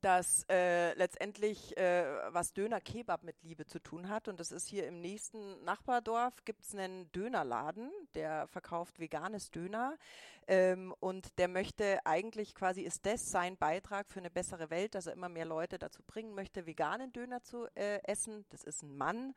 dass 0.00 0.44
äh, 0.48 0.94
letztendlich 0.94 1.76
äh, 1.76 2.04
was 2.32 2.52
Döner 2.52 2.80
Kebab 2.80 3.24
mit 3.24 3.42
Liebe 3.42 3.66
zu 3.66 3.80
tun 3.80 4.08
hat. 4.08 4.28
Und 4.28 4.38
das 4.38 4.52
ist 4.52 4.68
hier 4.68 4.86
im 4.86 5.00
nächsten 5.00 5.62
Nachbardorf, 5.64 6.44
gibt 6.44 6.64
es 6.64 6.74
einen 6.74 7.10
Dönerladen, 7.12 7.90
der 8.14 8.46
verkauft 8.46 9.00
veganes 9.00 9.50
Döner. 9.50 9.96
Ähm, 10.46 10.94
und 11.00 11.38
der 11.38 11.48
möchte 11.48 11.98
eigentlich 12.06 12.54
quasi, 12.54 12.82
ist 12.82 13.04
das 13.06 13.30
sein 13.30 13.56
Beitrag 13.56 14.10
für 14.10 14.20
eine 14.20 14.30
bessere 14.30 14.70
Welt, 14.70 14.94
dass 14.94 15.06
er 15.06 15.14
immer 15.14 15.28
mehr 15.28 15.46
Leute 15.46 15.78
dazu 15.78 16.02
bringen 16.06 16.34
möchte, 16.34 16.66
veganen 16.66 17.12
Döner 17.12 17.42
zu 17.42 17.66
äh, 17.74 18.00
essen. 18.04 18.46
Das 18.50 18.64
ist 18.64 18.82
ein 18.82 18.96
Mann. 18.96 19.34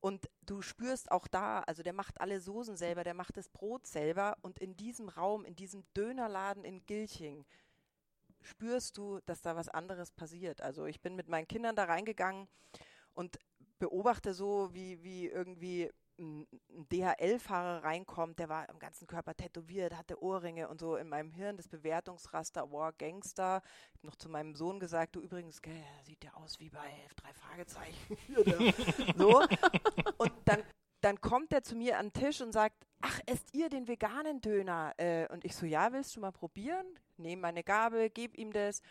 Und 0.00 0.28
du 0.46 0.62
spürst 0.62 1.10
auch 1.10 1.26
da, 1.26 1.60
also 1.60 1.82
der 1.82 1.92
macht 1.92 2.20
alle 2.20 2.40
Soßen 2.40 2.76
selber, 2.76 3.02
der 3.04 3.14
macht 3.14 3.36
das 3.36 3.48
Brot 3.48 3.86
selber. 3.86 4.36
Und 4.42 4.58
in 4.58 4.76
diesem 4.76 5.08
Raum, 5.08 5.44
in 5.44 5.56
diesem 5.56 5.84
Dönerladen 5.94 6.64
in 6.64 6.86
Gilching, 6.86 7.44
spürst 8.48 8.96
du, 8.96 9.20
dass 9.26 9.42
da 9.42 9.56
was 9.56 9.68
anderes 9.68 10.10
passiert. 10.10 10.60
Also 10.60 10.86
ich 10.86 11.00
bin 11.00 11.14
mit 11.14 11.28
meinen 11.28 11.46
Kindern 11.46 11.76
da 11.76 11.84
reingegangen 11.84 12.48
und 13.14 13.38
beobachte 13.78 14.34
so, 14.34 14.70
wie, 14.72 15.02
wie 15.02 15.26
irgendwie 15.26 15.90
ein 16.18 16.46
DHL-Fahrer 16.90 17.84
reinkommt, 17.84 18.38
der 18.40 18.48
war 18.48 18.68
am 18.68 18.78
ganzen 18.78 19.06
Körper 19.06 19.36
tätowiert, 19.36 19.96
hatte 19.96 20.20
Ohrringe 20.20 20.68
und 20.68 20.80
so 20.80 20.96
in 20.96 21.08
meinem 21.08 21.30
Hirn 21.30 21.56
das 21.56 21.68
Bewertungsraster 21.68 22.72
War 22.72 22.92
Gangster. 22.92 23.62
Ich 23.92 23.98
habe 23.98 24.06
noch 24.08 24.16
zu 24.16 24.28
meinem 24.28 24.56
Sohn 24.56 24.80
gesagt, 24.80 25.14
du 25.14 25.20
übrigens, 25.20 25.62
gell, 25.62 25.84
sieht 26.02 26.24
ja 26.24 26.34
aus 26.34 26.58
wie 26.58 26.70
bei 26.70 26.90
drei 27.16 27.32
Fragezeichen. 27.34 28.16
so. 29.16 29.42
Und 30.18 30.32
dann, 30.44 30.62
dann 31.02 31.20
kommt 31.20 31.52
er 31.52 31.62
zu 31.62 31.76
mir 31.76 31.98
an 31.98 32.10
den 32.10 32.20
Tisch 32.20 32.40
und 32.40 32.52
sagt, 32.52 32.84
ach, 33.00 33.20
esst 33.26 33.54
ihr 33.54 33.68
den 33.68 33.86
veganen 33.86 34.40
Döner? 34.40 34.94
Äh, 34.96 35.28
und 35.28 35.44
ich 35.44 35.54
so, 35.54 35.66
ja, 35.66 35.92
willst 35.92 36.16
du 36.16 36.20
mal 36.20 36.32
probieren? 36.32 36.86
Nehme 37.18 37.42
meine 37.42 37.64
Gabel, 37.64 38.10
gebe 38.10 38.36
ihm 38.36 38.52
das. 38.52 38.82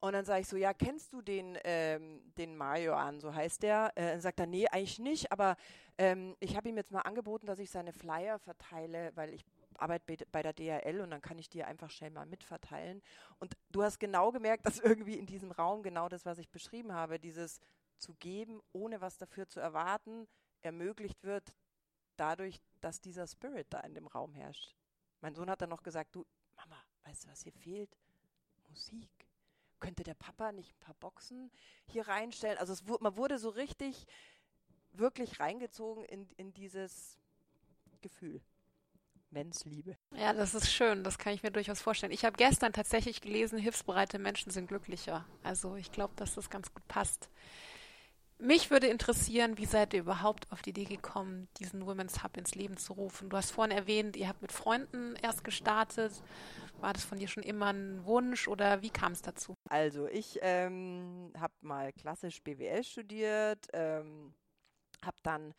Und 0.00 0.12
dann 0.12 0.26
sage 0.26 0.42
ich 0.42 0.48
so, 0.48 0.56
ja, 0.56 0.74
kennst 0.74 1.14
du 1.14 1.22
den, 1.22 1.58
ähm, 1.64 2.20
den 2.36 2.56
Mario 2.56 2.94
an, 2.94 3.20
so 3.20 3.34
heißt 3.34 3.62
der? 3.62 3.90
Äh, 3.94 4.12
dann 4.12 4.20
sagt 4.20 4.38
er, 4.38 4.46
nee, 4.46 4.66
eigentlich 4.68 4.98
nicht, 4.98 5.32
aber 5.32 5.56
ähm, 5.96 6.36
ich 6.40 6.56
habe 6.56 6.68
ihm 6.68 6.76
jetzt 6.76 6.92
mal 6.92 7.00
angeboten, 7.00 7.46
dass 7.46 7.58
ich 7.58 7.70
seine 7.70 7.94
Flyer 7.94 8.38
verteile, 8.38 9.12
weil 9.14 9.32
ich 9.32 9.46
arbeite 9.78 10.26
bei 10.30 10.42
der 10.42 10.52
DHL 10.52 11.00
und 11.00 11.10
dann 11.10 11.22
kann 11.22 11.38
ich 11.38 11.48
dir 11.48 11.66
einfach 11.66 11.90
schnell 11.90 12.10
mal 12.10 12.26
mitverteilen. 12.26 13.02
Und 13.38 13.54
du 13.70 13.82
hast 13.82 13.98
genau 13.98 14.30
gemerkt, 14.30 14.66
dass 14.66 14.78
irgendwie 14.80 15.18
in 15.18 15.26
diesem 15.26 15.52
Raum 15.52 15.82
genau 15.82 16.10
das, 16.10 16.26
was 16.26 16.36
ich 16.38 16.50
beschrieben 16.50 16.92
habe, 16.92 17.18
dieses 17.18 17.60
zu 17.96 18.14
geben, 18.14 18.60
ohne 18.72 19.00
was 19.00 19.16
dafür 19.16 19.48
zu 19.48 19.60
erwarten, 19.60 20.28
ermöglicht 20.60 21.24
wird 21.24 21.54
dadurch, 22.16 22.60
dass 22.80 23.00
dieser 23.00 23.26
Spirit 23.26 23.66
da 23.70 23.80
in 23.80 23.94
dem 23.94 24.06
Raum 24.06 24.34
herrscht. 24.34 24.74
Mein 25.20 25.34
Sohn 25.34 25.50
hat 25.50 25.62
dann 25.62 25.70
noch 25.70 25.82
gesagt, 25.82 26.14
du, 26.14 26.26
Mama, 26.56 26.76
weißt 27.04 27.24
du, 27.24 27.28
was 27.28 27.42
hier 27.42 27.52
fehlt? 27.52 27.90
Musik 28.68 29.10
könnte 29.80 30.02
der 30.02 30.14
Papa 30.14 30.52
nicht 30.52 30.72
ein 30.72 30.80
paar 30.80 30.94
Boxen 30.94 31.50
hier 31.86 32.08
reinstellen? 32.08 32.58
Also 32.58 32.72
es, 32.72 32.84
man 33.00 33.16
wurde 33.16 33.38
so 33.38 33.50
richtig, 33.50 34.06
wirklich 34.92 35.40
reingezogen 35.40 36.04
in, 36.04 36.26
in 36.36 36.52
dieses 36.54 37.18
Gefühl. 38.00 38.40
Menschliebe. 39.30 39.96
Ja, 40.12 40.32
das 40.32 40.54
ist 40.54 40.72
schön, 40.72 41.02
das 41.02 41.18
kann 41.18 41.34
ich 41.34 41.42
mir 41.42 41.50
durchaus 41.50 41.82
vorstellen. 41.82 42.12
Ich 42.12 42.24
habe 42.24 42.36
gestern 42.36 42.72
tatsächlich 42.72 43.20
gelesen, 43.20 43.58
hilfsbereite 43.58 44.18
Menschen 44.18 44.50
sind 44.50 44.68
glücklicher. 44.68 45.26
Also 45.42 45.74
ich 45.74 45.90
glaube, 45.90 46.14
dass 46.16 46.36
das 46.36 46.48
ganz 46.48 46.72
gut 46.72 46.86
passt. 46.86 47.28
Mich 48.38 48.70
würde 48.70 48.88
interessieren, 48.88 49.58
wie 49.58 49.64
seid 49.64 49.94
ihr 49.94 50.00
überhaupt 50.00 50.50
auf 50.50 50.60
die 50.60 50.70
Idee 50.70 50.84
gekommen, 50.84 51.48
diesen 51.58 51.86
Women's 51.86 52.22
Hub 52.24 52.36
ins 52.36 52.54
Leben 52.54 52.76
zu 52.76 52.92
rufen? 52.92 53.30
Du 53.30 53.36
hast 53.36 53.52
vorhin 53.52 53.76
erwähnt, 53.76 54.16
ihr 54.16 54.28
habt 54.28 54.42
mit 54.42 54.52
Freunden 54.52 55.14
erst 55.22 55.44
gestartet. 55.44 56.12
War 56.80 56.92
das 56.92 57.04
von 57.04 57.18
dir 57.18 57.28
schon 57.28 57.44
immer 57.44 57.72
ein 57.72 58.04
Wunsch 58.04 58.48
oder 58.48 58.82
wie 58.82 58.90
kam 58.90 59.12
es 59.12 59.22
dazu? 59.22 59.54
Also 59.68 60.08
ich 60.08 60.38
ähm, 60.42 61.32
habe 61.38 61.54
mal 61.60 61.92
klassisch 61.92 62.42
BWL 62.42 62.82
studiert, 62.82 63.68
ähm, 63.72 64.34
habe 65.04 65.16
dann 65.22 65.54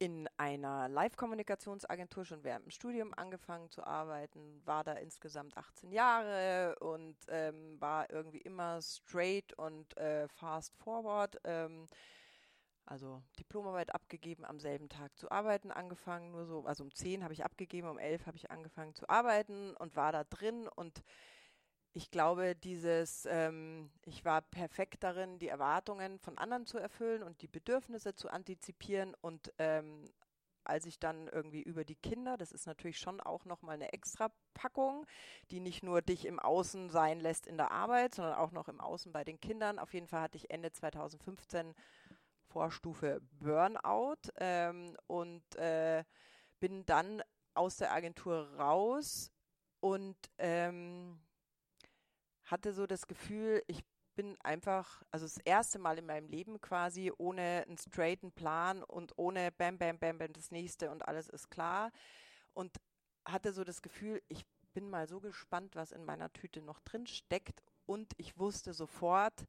in 0.00 0.26
einer 0.38 0.88
Live-Kommunikationsagentur 0.88 2.24
schon 2.24 2.42
während 2.42 2.64
dem 2.64 2.70
Studium 2.70 3.12
angefangen 3.12 3.68
zu 3.68 3.84
arbeiten, 3.84 4.62
war 4.64 4.82
da 4.82 4.94
insgesamt 4.94 5.58
18 5.58 5.92
Jahre 5.92 6.74
und 6.80 7.16
ähm, 7.28 7.78
war 7.78 8.08
irgendwie 8.08 8.40
immer 8.40 8.80
straight 8.80 9.52
und 9.58 9.94
äh, 9.98 10.26
fast 10.28 10.74
forward. 10.78 11.38
Ähm, 11.44 11.86
also 12.86 13.22
Diplomarbeit 13.38 13.94
abgegeben, 13.94 14.46
am 14.46 14.58
selben 14.58 14.88
Tag 14.88 15.16
zu 15.18 15.30
arbeiten 15.30 15.70
angefangen, 15.70 16.30
nur 16.30 16.46
so, 16.46 16.64
also 16.64 16.82
um 16.82 16.94
10 16.94 17.22
habe 17.22 17.34
ich 17.34 17.44
abgegeben, 17.44 17.86
um 17.86 17.98
11 17.98 18.26
habe 18.26 18.38
ich 18.38 18.50
angefangen 18.50 18.94
zu 18.94 19.06
arbeiten 19.06 19.76
und 19.76 19.96
war 19.96 20.12
da 20.12 20.24
drin 20.24 20.66
und 20.66 21.04
ich 21.92 22.10
glaube, 22.10 22.54
dieses, 22.54 23.26
ähm, 23.26 23.90
ich 24.04 24.24
war 24.24 24.42
perfekt 24.42 25.02
darin, 25.02 25.38
die 25.38 25.48
Erwartungen 25.48 26.18
von 26.18 26.38
anderen 26.38 26.66
zu 26.66 26.78
erfüllen 26.78 27.22
und 27.22 27.42
die 27.42 27.48
Bedürfnisse 27.48 28.14
zu 28.14 28.28
antizipieren. 28.28 29.14
Und 29.20 29.52
ähm, 29.58 30.04
als 30.62 30.86
ich 30.86 31.00
dann 31.00 31.26
irgendwie 31.28 31.62
über 31.62 31.84
die 31.84 31.96
Kinder, 31.96 32.36
das 32.36 32.52
ist 32.52 32.66
natürlich 32.66 32.98
schon 32.98 33.20
auch 33.20 33.44
nochmal 33.44 33.74
eine 33.74 33.92
extra 33.92 34.30
Packung, 34.54 35.04
die 35.50 35.58
nicht 35.58 35.82
nur 35.82 36.00
dich 36.00 36.26
im 36.26 36.38
Außen 36.38 36.90
sein 36.90 37.18
lässt 37.18 37.48
in 37.48 37.56
der 37.56 37.72
Arbeit, 37.72 38.14
sondern 38.14 38.34
auch 38.34 38.52
noch 38.52 38.68
im 38.68 38.80
Außen 38.80 39.10
bei 39.10 39.24
den 39.24 39.40
Kindern. 39.40 39.80
Auf 39.80 39.92
jeden 39.92 40.06
Fall 40.06 40.22
hatte 40.22 40.36
ich 40.36 40.50
Ende 40.50 40.70
2015 40.70 41.74
Vorstufe 42.46 43.20
Burnout 43.38 44.30
ähm, 44.36 44.96
und 45.08 45.56
äh, 45.56 46.04
bin 46.60 46.86
dann 46.86 47.22
aus 47.54 47.76
der 47.76 47.92
Agentur 47.92 48.48
raus 48.56 49.32
und 49.80 50.16
ähm, 50.38 51.20
hatte 52.50 52.72
so 52.72 52.86
das 52.86 53.06
Gefühl, 53.06 53.62
ich 53.66 53.84
bin 54.16 54.36
einfach, 54.42 55.02
also 55.10 55.24
das 55.24 55.38
erste 55.38 55.78
Mal 55.78 55.98
in 55.98 56.06
meinem 56.06 56.28
Leben 56.28 56.60
quasi 56.60 57.12
ohne 57.16 57.64
einen 57.66 57.78
straighten 57.78 58.32
Plan 58.32 58.82
und 58.82 59.12
ohne 59.16 59.52
Bam, 59.52 59.78
Bam, 59.78 59.98
Bam, 59.98 60.18
Bam, 60.18 60.32
das 60.32 60.50
nächste 60.50 60.90
und 60.90 61.06
alles 61.06 61.28
ist 61.28 61.50
klar. 61.50 61.90
Und 62.52 62.76
hatte 63.24 63.52
so 63.52 63.64
das 63.64 63.82
Gefühl, 63.82 64.22
ich 64.28 64.44
bin 64.72 64.90
mal 64.90 65.06
so 65.08 65.20
gespannt, 65.20 65.76
was 65.76 65.92
in 65.92 66.04
meiner 66.04 66.32
Tüte 66.32 66.62
noch 66.62 66.80
drin 66.80 67.06
steckt. 67.06 67.62
Und 67.86 68.12
ich 68.18 68.38
wusste 68.38 68.72
sofort, 68.72 69.46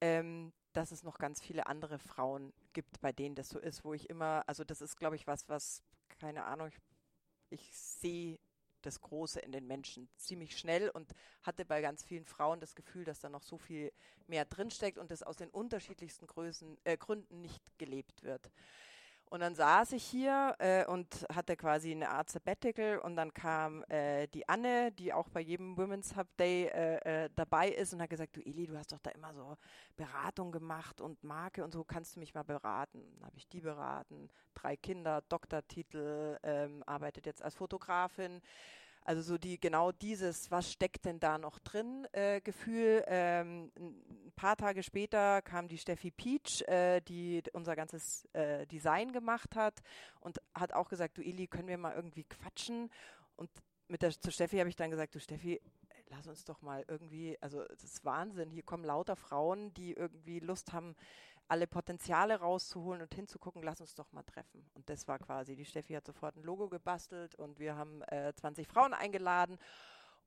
ähm, 0.00 0.52
dass 0.72 0.90
es 0.90 1.02
noch 1.02 1.18
ganz 1.18 1.40
viele 1.40 1.66
andere 1.66 1.98
Frauen 1.98 2.52
gibt, 2.72 3.00
bei 3.00 3.12
denen 3.12 3.34
das 3.34 3.48
so 3.48 3.58
ist, 3.58 3.84
wo 3.84 3.94
ich 3.94 4.10
immer, 4.10 4.42
also 4.46 4.64
das 4.64 4.80
ist, 4.80 4.96
glaube 4.96 5.16
ich, 5.16 5.26
was, 5.26 5.48
was, 5.48 5.82
keine 6.20 6.44
Ahnung, 6.44 6.68
ich, 6.68 6.78
ich 7.50 7.74
sehe 7.74 8.38
das 8.86 9.00
Große 9.00 9.40
in 9.40 9.52
den 9.52 9.66
Menschen 9.66 10.08
ziemlich 10.16 10.58
schnell 10.58 10.90
und 10.90 11.12
hatte 11.42 11.64
bei 11.64 11.80
ganz 11.80 12.02
vielen 12.02 12.24
Frauen 12.24 12.60
das 12.60 12.74
Gefühl, 12.74 13.04
dass 13.04 13.20
da 13.20 13.28
noch 13.28 13.42
so 13.42 13.58
viel 13.58 13.92
mehr 14.26 14.44
drinsteckt 14.44 14.98
und 14.98 15.10
das 15.10 15.22
aus 15.22 15.36
den 15.36 15.50
unterschiedlichsten 15.50 16.26
Größen, 16.26 16.78
äh, 16.84 16.96
Gründen 16.96 17.40
nicht 17.40 17.62
gelebt 17.78 18.22
wird. 18.22 18.50
Und 19.30 19.40
dann 19.40 19.54
saß 19.54 19.92
ich 19.92 20.04
hier 20.04 20.54
äh, 20.58 20.86
und 20.86 21.26
hatte 21.34 21.56
quasi 21.56 21.90
eine 21.90 22.10
Art 22.10 22.30
Sabbatical 22.30 22.98
und 22.98 23.16
dann 23.16 23.34
kam 23.34 23.82
äh, 23.88 24.28
die 24.28 24.48
Anne, 24.48 24.92
die 24.92 25.12
auch 25.12 25.28
bei 25.28 25.40
jedem 25.40 25.76
Women's 25.76 26.16
Hub 26.16 26.28
Day 26.36 26.66
äh, 26.66 27.24
äh 27.24 27.30
dabei 27.34 27.70
ist 27.70 27.92
und 27.92 28.02
hat 28.02 28.10
gesagt, 28.10 28.36
du 28.36 28.40
Eli, 28.42 28.66
du 28.66 28.76
hast 28.76 28.92
doch 28.92 29.00
da 29.00 29.10
immer 29.10 29.34
so 29.34 29.56
Beratung 29.96 30.52
gemacht 30.52 31.00
und 31.00 31.24
Marke 31.24 31.64
und 31.64 31.72
so, 31.72 31.82
kannst 31.84 32.14
du 32.14 32.20
mich 32.20 32.34
mal 32.34 32.44
beraten? 32.44 33.02
Dann 33.14 33.26
habe 33.26 33.36
ich 33.36 33.48
die 33.48 33.60
beraten, 33.60 34.30
drei 34.54 34.76
Kinder, 34.76 35.22
Doktortitel, 35.28 36.38
ähm, 36.42 36.84
arbeitet 36.86 37.26
jetzt 37.26 37.42
als 37.42 37.54
Fotografin. 37.54 38.40
Also 39.04 39.20
so 39.20 39.36
die 39.36 39.60
genau 39.60 39.92
dieses, 39.92 40.50
was 40.50 40.72
steckt 40.72 41.04
denn 41.04 41.20
da 41.20 41.36
noch 41.36 41.58
drin, 41.58 42.08
äh, 42.12 42.40
Gefühl. 42.40 43.04
Ähm, 43.06 43.70
ein 43.76 44.32
paar 44.34 44.56
Tage 44.56 44.82
später 44.82 45.42
kam 45.42 45.68
die 45.68 45.76
Steffi 45.76 46.10
Peach, 46.10 46.62
äh, 46.66 47.02
die 47.02 47.42
unser 47.52 47.76
ganzes 47.76 48.26
äh, 48.32 48.66
Design 48.66 49.12
gemacht 49.12 49.56
hat 49.56 49.82
und 50.20 50.40
hat 50.54 50.72
auch 50.72 50.88
gesagt, 50.88 51.18
du 51.18 51.22
Eli, 51.22 51.46
können 51.46 51.68
wir 51.68 51.76
mal 51.76 51.94
irgendwie 51.94 52.24
quatschen? 52.24 52.90
Und 53.36 53.50
mit 53.88 54.00
der 54.00 54.18
zu 54.18 54.32
Steffi 54.32 54.56
habe 54.56 54.70
ich 54.70 54.76
dann 54.76 54.90
gesagt, 54.90 55.14
du 55.14 55.20
Steffi, 55.20 55.60
lass 56.08 56.26
uns 56.26 56.44
doch 56.44 56.62
mal 56.62 56.82
irgendwie, 56.88 57.36
also 57.42 57.62
das 57.64 57.84
ist 57.84 58.04
Wahnsinn, 58.06 58.50
hier 58.50 58.62
kommen 58.62 58.84
lauter 58.84 59.16
Frauen, 59.16 59.74
die 59.74 59.92
irgendwie 59.92 60.40
Lust 60.40 60.72
haben, 60.72 60.96
alle 61.48 61.66
Potenziale 61.66 62.40
rauszuholen 62.40 63.02
und 63.02 63.14
hinzugucken, 63.14 63.62
lass 63.62 63.80
uns 63.80 63.94
doch 63.94 64.10
mal 64.12 64.22
treffen. 64.22 64.68
Und 64.74 64.88
das 64.88 65.06
war 65.08 65.18
quasi, 65.18 65.56
die 65.56 65.64
Steffi 65.64 65.94
hat 65.94 66.06
sofort 66.06 66.36
ein 66.36 66.42
Logo 66.42 66.68
gebastelt 66.68 67.34
und 67.34 67.58
wir 67.58 67.76
haben 67.76 68.02
äh, 68.02 68.32
20 68.34 68.66
Frauen 68.66 68.94
eingeladen. 68.94 69.58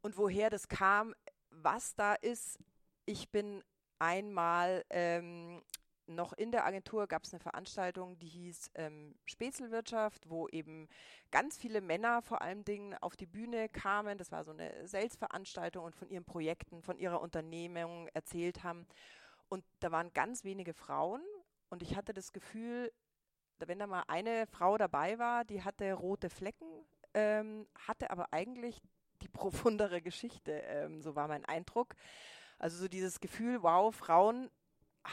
Und 0.01 0.17
woher 0.17 0.49
das 0.49 0.67
kam, 0.67 1.15
was 1.49 1.95
da 1.95 2.13
ist, 2.13 2.59
ich 3.05 3.29
bin 3.31 3.63
einmal 3.99 4.85
ähm, 4.89 5.63
noch 6.07 6.33
in 6.33 6.51
der 6.51 6.65
Agentur 6.65 7.07
gab 7.07 7.23
es 7.23 7.33
eine 7.33 7.41
Veranstaltung, 7.41 8.17
die 8.19 8.27
hieß 8.27 8.71
ähm, 8.75 9.15
Spätzelwirtschaft, 9.25 10.29
wo 10.29 10.47
eben 10.47 10.87
ganz 11.31 11.57
viele 11.57 11.81
Männer 11.81 12.21
vor 12.21 12.41
allen 12.41 12.63
Dingen 12.63 12.95
auf 13.01 13.15
die 13.17 13.25
Bühne 13.25 13.67
kamen. 13.69 14.17
Das 14.17 14.31
war 14.31 14.45
so 14.45 14.51
eine 14.51 14.87
Sales-Veranstaltung 14.87 15.83
und 15.83 15.95
von 15.95 16.09
ihren 16.09 16.23
Projekten, 16.23 16.81
von 16.81 16.97
ihrer 16.97 17.21
Unternehmung 17.21 18.07
erzählt 18.13 18.63
haben. 18.63 18.87
Und 19.49 19.65
da 19.79 19.91
waren 19.91 20.11
ganz 20.13 20.43
wenige 20.43 20.73
Frauen 20.73 21.21
und 21.69 21.81
ich 21.81 21.95
hatte 21.95 22.13
das 22.13 22.33
Gefühl, 22.33 22.91
wenn 23.59 23.79
da 23.79 23.87
mal 23.87 24.03
eine 24.07 24.45
Frau 24.47 24.77
dabei 24.77 25.17
war, 25.19 25.45
die 25.45 25.63
hatte 25.63 25.93
rote 25.93 26.29
Flecken, 26.29 26.67
ähm, 27.13 27.67
hatte 27.87 28.11
aber 28.11 28.33
eigentlich 28.33 28.81
die 29.21 29.27
profundere 29.29 30.01
Geschichte, 30.01 30.51
ähm, 30.51 31.01
so 31.01 31.15
war 31.15 31.27
mein 31.27 31.45
Eindruck. 31.45 31.95
Also 32.59 32.77
so 32.77 32.87
dieses 32.87 33.19
Gefühl, 33.19 33.61
wow, 33.63 33.93
Frauen 33.95 34.49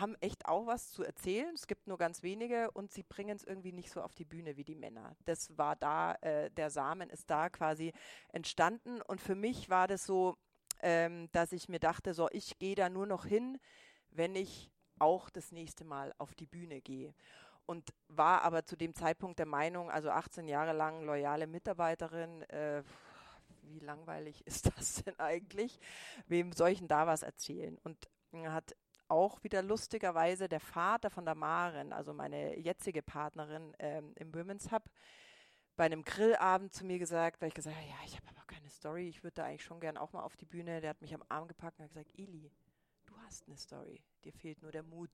haben 0.01 0.17
echt 0.21 0.47
auch 0.47 0.67
was 0.67 0.91
zu 0.91 1.05
erzählen. 1.05 1.55
Es 1.55 1.67
gibt 1.67 1.87
nur 1.87 1.99
ganz 1.99 2.23
wenige 2.23 2.71
und 2.73 2.91
sie 2.91 3.03
bringen 3.03 3.37
es 3.37 3.45
irgendwie 3.45 3.73
nicht 3.73 3.91
so 3.91 4.03
auf 4.03 4.15
die 4.15 4.25
Bühne 4.25 4.57
wie 4.57 4.65
die 4.65 4.75
Männer. 4.75 5.17
Das 5.25 5.57
war 5.57 5.77
da, 5.77 6.15
äh, 6.17 6.51
der 6.51 6.71
Samen 6.71 7.11
ist 7.11 7.31
da 7.31 7.49
quasi 7.49 7.93
entstanden 8.29 9.01
und 9.03 9.21
für 9.21 9.35
mich 9.35 9.71
war 9.71 9.87
das 9.87 10.05
so, 10.05 10.37
ähm, 10.81 11.29
dass 11.33 11.53
ich 11.53 11.69
mir 11.69 11.81
dachte, 11.81 12.15
so, 12.15 12.29
ich 12.33 12.59
gehe 12.59 12.75
da 12.75 12.89
nur 12.89 13.07
noch 13.07 13.25
hin, 13.25 13.59
wenn 14.15 14.35
ich 14.37 14.71
auch 14.99 15.29
das 15.31 15.53
nächste 15.53 15.85
Mal 15.85 16.15
auf 16.19 16.35
die 16.35 16.47
Bühne 16.47 16.81
gehe. 16.81 17.15
Und 17.67 17.95
war 18.09 18.43
aber 18.43 18.65
zu 18.65 18.77
dem 18.77 18.95
Zeitpunkt 18.95 19.39
der 19.39 19.47
Meinung, 19.47 19.91
also 19.91 20.11
18 20.11 20.49
Jahre 20.49 20.73
lang 20.73 21.03
loyale 21.05 21.47
Mitarbeiterin, 21.47 22.43
äh, 22.43 22.83
wie 23.63 23.79
langweilig 23.79 24.43
ist 24.47 24.71
das 24.77 25.03
denn 25.03 25.19
eigentlich? 25.19 25.79
Wem 26.27 26.53
soll 26.53 26.71
ich 26.71 26.79
denn 26.79 26.89
da 26.89 27.07
was 27.07 27.23
erzählen? 27.23 27.79
Und 27.83 28.09
hat 28.47 28.75
auch 29.09 29.43
wieder 29.45 29.63
lustigerweise 29.63 30.49
der 30.49 30.61
Vater 30.61 31.11
von 31.11 31.25
der 31.25 31.35
Maren, 31.35 31.93
also 31.93 32.13
meine 32.13 32.59
jetzige 32.59 33.03
Partnerin 33.03 33.75
ähm, 33.79 34.13
im 34.17 34.35
Women's 34.35 34.73
Hub, 34.73 34.83
bei 35.77 35.85
einem 35.85 36.03
Grillabend 36.03 36.73
zu 36.73 36.85
mir 36.85 36.99
gesagt, 36.99 37.41
weil 37.41 37.49
ich 37.49 37.55
gesagt 37.55 37.77
habe, 37.77 37.87
ja, 37.87 37.97
ich 38.07 38.17
habe 38.17 38.29
aber 38.29 38.45
keine 38.47 38.69
Story, 38.71 39.09
ich 39.09 39.23
würde 39.23 39.35
da 39.35 39.45
eigentlich 39.45 39.65
schon 39.65 39.81
gern 39.81 39.97
auch 39.97 40.13
mal 40.13 40.23
auf 40.23 40.37
die 40.37 40.47
Bühne. 40.47 40.81
Der 40.81 40.91
hat 40.91 41.01
mich 41.01 41.15
am 41.15 41.25
Arm 41.29 41.49
gepackt 41.49 41.79
und 41.79 41.85
hat 41.85 41.91
gesagt, 41.93 42.17
du 42.17 42.51
hast 43.35 43.49
eine 43.49 43.57
Story, 43.57 44.01
dir 44.25 44.33
fehlt 44.33 44.63
nur 44.63 44.71
der 44.71 44.85
Mut. 44.85 45.11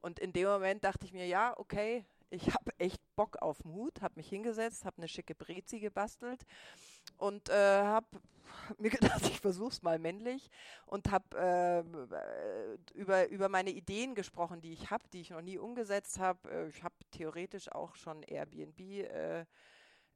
Und 0.00 0.18
in 0.18 0.32
dem 0.32 0.48
Moment 0.48 0.82
dachte 0.82 1.04
ich 1.04 1.12
mir, 1.12 1.28
ja, 1.28 1.56
okay, 1.58 2.04
ich 2.28 2.48
habe 2.48 2.72
echt 2.78 3.00
Bock 3.14 3.40
auf 3.40 3.64
Mut, 3.64 4.02
habe 4.02 4.14
mich 4.16 4.28
hingesetzt, 4.28 4.84
habe 4.84 4.98
eine 4.98 5.06
schicke 5.06 5.36
Brezi 5.36 5.78
gebastelt 5.78 6.42
und 7.18 7.50
äh, 7.50 7.82
habe 7.82 8.06
mir 8.78 8.90
gedacht, 8.90 9.22
ich 9.28 9.38
versuche 9.38 9.70
es 9.70 9.82
mal 9.82 10.00
männlich 10.00 10.50
und 10.86 11.12
habe 11.12 11.38
äh, 11.38 12.98
über, 12.98 13.28
über 13.28 13.48
meine 13.48 13.70
Ideen 13.70 14.16
gesprochen, 14.16 14.60
die 14.60 14.72
ich 14.72 14.90
habe, 14.90 15.04
die 15.12 15.20
ich 15.20 15.30
noch 15.30 15.42
nie 15.42 15.58
umgesetzt 15.58 16.18
habe. 16.18 16.50
Äh, 16.50 16.68
ich 16.68 16.82
habe 16.82 16.96
theoretisch 17.12 17.70
auch 17.70 17.94
schon 17.94 18.24
Airbnb 18.24 18.80
äh, 18.80 19.44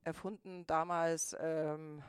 erfunden 0.03 0.67
damals. 0.67 1.37
Ähm, 1.39 2.03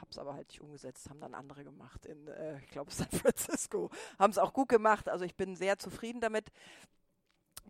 habe 0.00 0.10
es 0.10 0.18
aber 0.18 0.34
halt 0.34 0.48
nicht 0.48 0.60
umgesetzt, 0.60 1.08
haben 1.10 1.20
dann 1.20 1.34
andere 1.34 1.64
gemacht 1.64 2.06
in, 2.06 2.28
äh, 2.28 2.58
ich 2.58 2.68
glaube, 2.68 2.90
San 2.92 3.10
Francisco. 3.10 3.90
Haben 4.18 4.30
es 4.30 4.38
auch 4.38 4.52
gut 4.52 4.68
gemacht, 4.68 5.08
also 5.08 5.24
ich 5.24 5.36
bin 5.36 5.56
sehr 5.56 5.78
zufrieden 5.78 6.20
damit. 6.20 6.50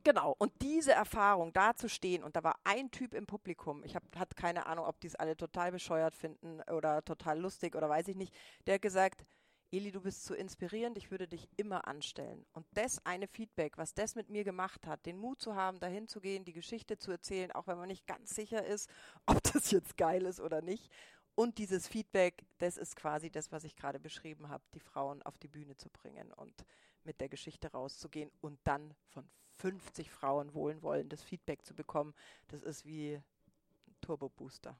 Genau, 0.04 0.34
und 0.38 0.52
diese 0.62 0.92
Erfahrung, 0.92 1.52
da 1.52 1.74
zu 1.74 1.88
stehen, 1.88 2.22
und 2.22 2.36
da 2.36 2.44
war 2.44 2.56
ein 2.64 2.90
Typ 2.90 3.14
im 3.14 3.26
Publikum, 3.26 3.82
ich 3.84 3.96
hatte 3.96 4.34
keine 4.36 4.66
Ahnung, 4.66 4.86
ob 4.86 5.00
die 5.00 5.08
es 5.08 5.16
alle 5.16 5.36
total 5.36 5.72
bescheuert 5.72 6.14
finden 6.14 6.60
oder 6.70 7.04
total 7.04 7.40
lustig 7.40 7.74
oder 7.74 7.88
weiß 7.88 8.08
ich 8.08 8.16
nicht, 8.16 8.32
der 8.66 8.74
hat 8.74 8.82
gesagt, 8.82 9.24
Eli, 9.70 9.92
du 9.92 10.00
bist 10.00 10.24
so 10.24 10.32
inspirierend, 10.32 10.96
ich 10.96 11.10
würde 11.10 11.28
dich 11.28 11.46
immer 11.58 11.86
anstellen. 11.86 12.46
Und 12.52 12.66
das 12.72 13.04
eine 13.04 13.28
Feedback, 13.28 13.76
was 13.76 13.92
das 13.92 14.14
mit 14.14 14.30
mir 14.30 14.42
gemacht 14.42 14.86
hat, 14.86 15.04
den 15.04 15.18
Mut 15.18 15.42
zu 15.42 15.56
haben, 15.56 15.78
dahin 15.78 16.08
zu 16.08 16.20
gehen, 16.20 16.46
die 16.46 16.54
Geschichte 16.54 16.96
zu 16.96 17.10
erzählen, 17.10 17.52
auch 17.52 17.66
wenn 17.66 17.76
man 17.76 17.88
nicht 17.88 18.06
ganz 18.06 18.34
sicher 18.34 18.64
ist, 18.64 18.88
ob 19.26 19.42
das 19.42 19.70
jetzt 19.70 19.98
geil 19.98 20.24
ist 20.24 20.40
oder 20.40 20.62
nicht. 20.62 20.90
Und 21.38 21.58
dieses 21.58 21.86
Feedback, 21.86 22.44
das 22.58 22.76
ist 22.76 22.96
quasi 22.96 23.30
das, 23.30 23.52
was 23.52 23.62
ich 23.62 23.76
gerade 23.76 24.00
beschrieben 24.00 24.48
habe, 24.48 24.64
die 24.74 24.80
Frauen 24.80 25.22
auf 25.22 25.38
die 25.38 25.46
Bühne 25.46 25.76
zu 25.76 25.88
bringen 25.88 26.32
und 26.32 26.64
mit 27.04 27.20
der 27.20 27.28
Geschichte 27.28 27.70
rauszugehen 27.70 28.32
und 28.40 28.58
dann 28.64 28.92
von 29.06 29.24
50 29.58 30.10
Frauen 30.10 30.52
wohlwollendes 30.52 31.22
Feedback 31.22 31.64
zu 31.64 31.76
bekommen. 31.76 32.12
Das 32.48 32.62
ist 32.62 32.84
wie 32.84 33.14
ein 33.14 33.94
Turbo 34.00 34.30
Booster. 34.30 34.76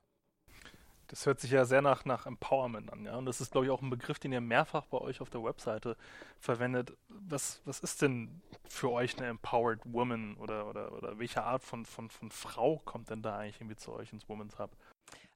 Das 1.07 1.27
hört 1.27 1.39
sich 1.39 1.53
ja 1.53 1.65
sehr 1.65 1.81
nach, 1.81 2.05
nach 2.05 2.27
Empowerment 2.27 2.93
an, 2.93 3.05
ja. 3.05 3.15
Und 3.15 3.27
das 3.27 3.41
ist, 3.41 3.53
glaube 3.53 3.67
ich, 3.67 3.71
auch 3.71 3.81
ein 3.81 3.89
Begriff, 3.89 4.19
den 4.19 4.33
ihr 4.33 4.41
mehrfach 4.41 4.87
bei 4.87 4.99
euch 4.99 5.21
auf 5.21 5.31
der 5.31 5.45
Webseite 5.45 5.97
verwendet. 6.41 6.93
Was, 7.09 7.63
was 7.67 7.79
ist 7.79 8.03
denn 8.03 8.43
für 8.69 8.91
euch 8.91 9.17
eine 9.17 9.29
Empowered 9.29 9.81
Woman 9.85 10.37
oder, 10.39 10.67
oder, 10.67 10.91
oder 10.93 11.21
welche 11.21 11.45
Art 11.45 11.63
von, 11.63 11.87
von, 11.87 12.11
von 12.11 12.33
Frau 12.33 12.83
kommt 12.85 13.11
denn 13.11 13.23
da 13.23 13.39
eigentlich 13.39 13.61
irgendwie 13.61 13.77
zu 13.77 13.93
euch 13.93 14.13
ins 14.13 14.29
Women's 14.29 14.59
Hub? 14.59 14.77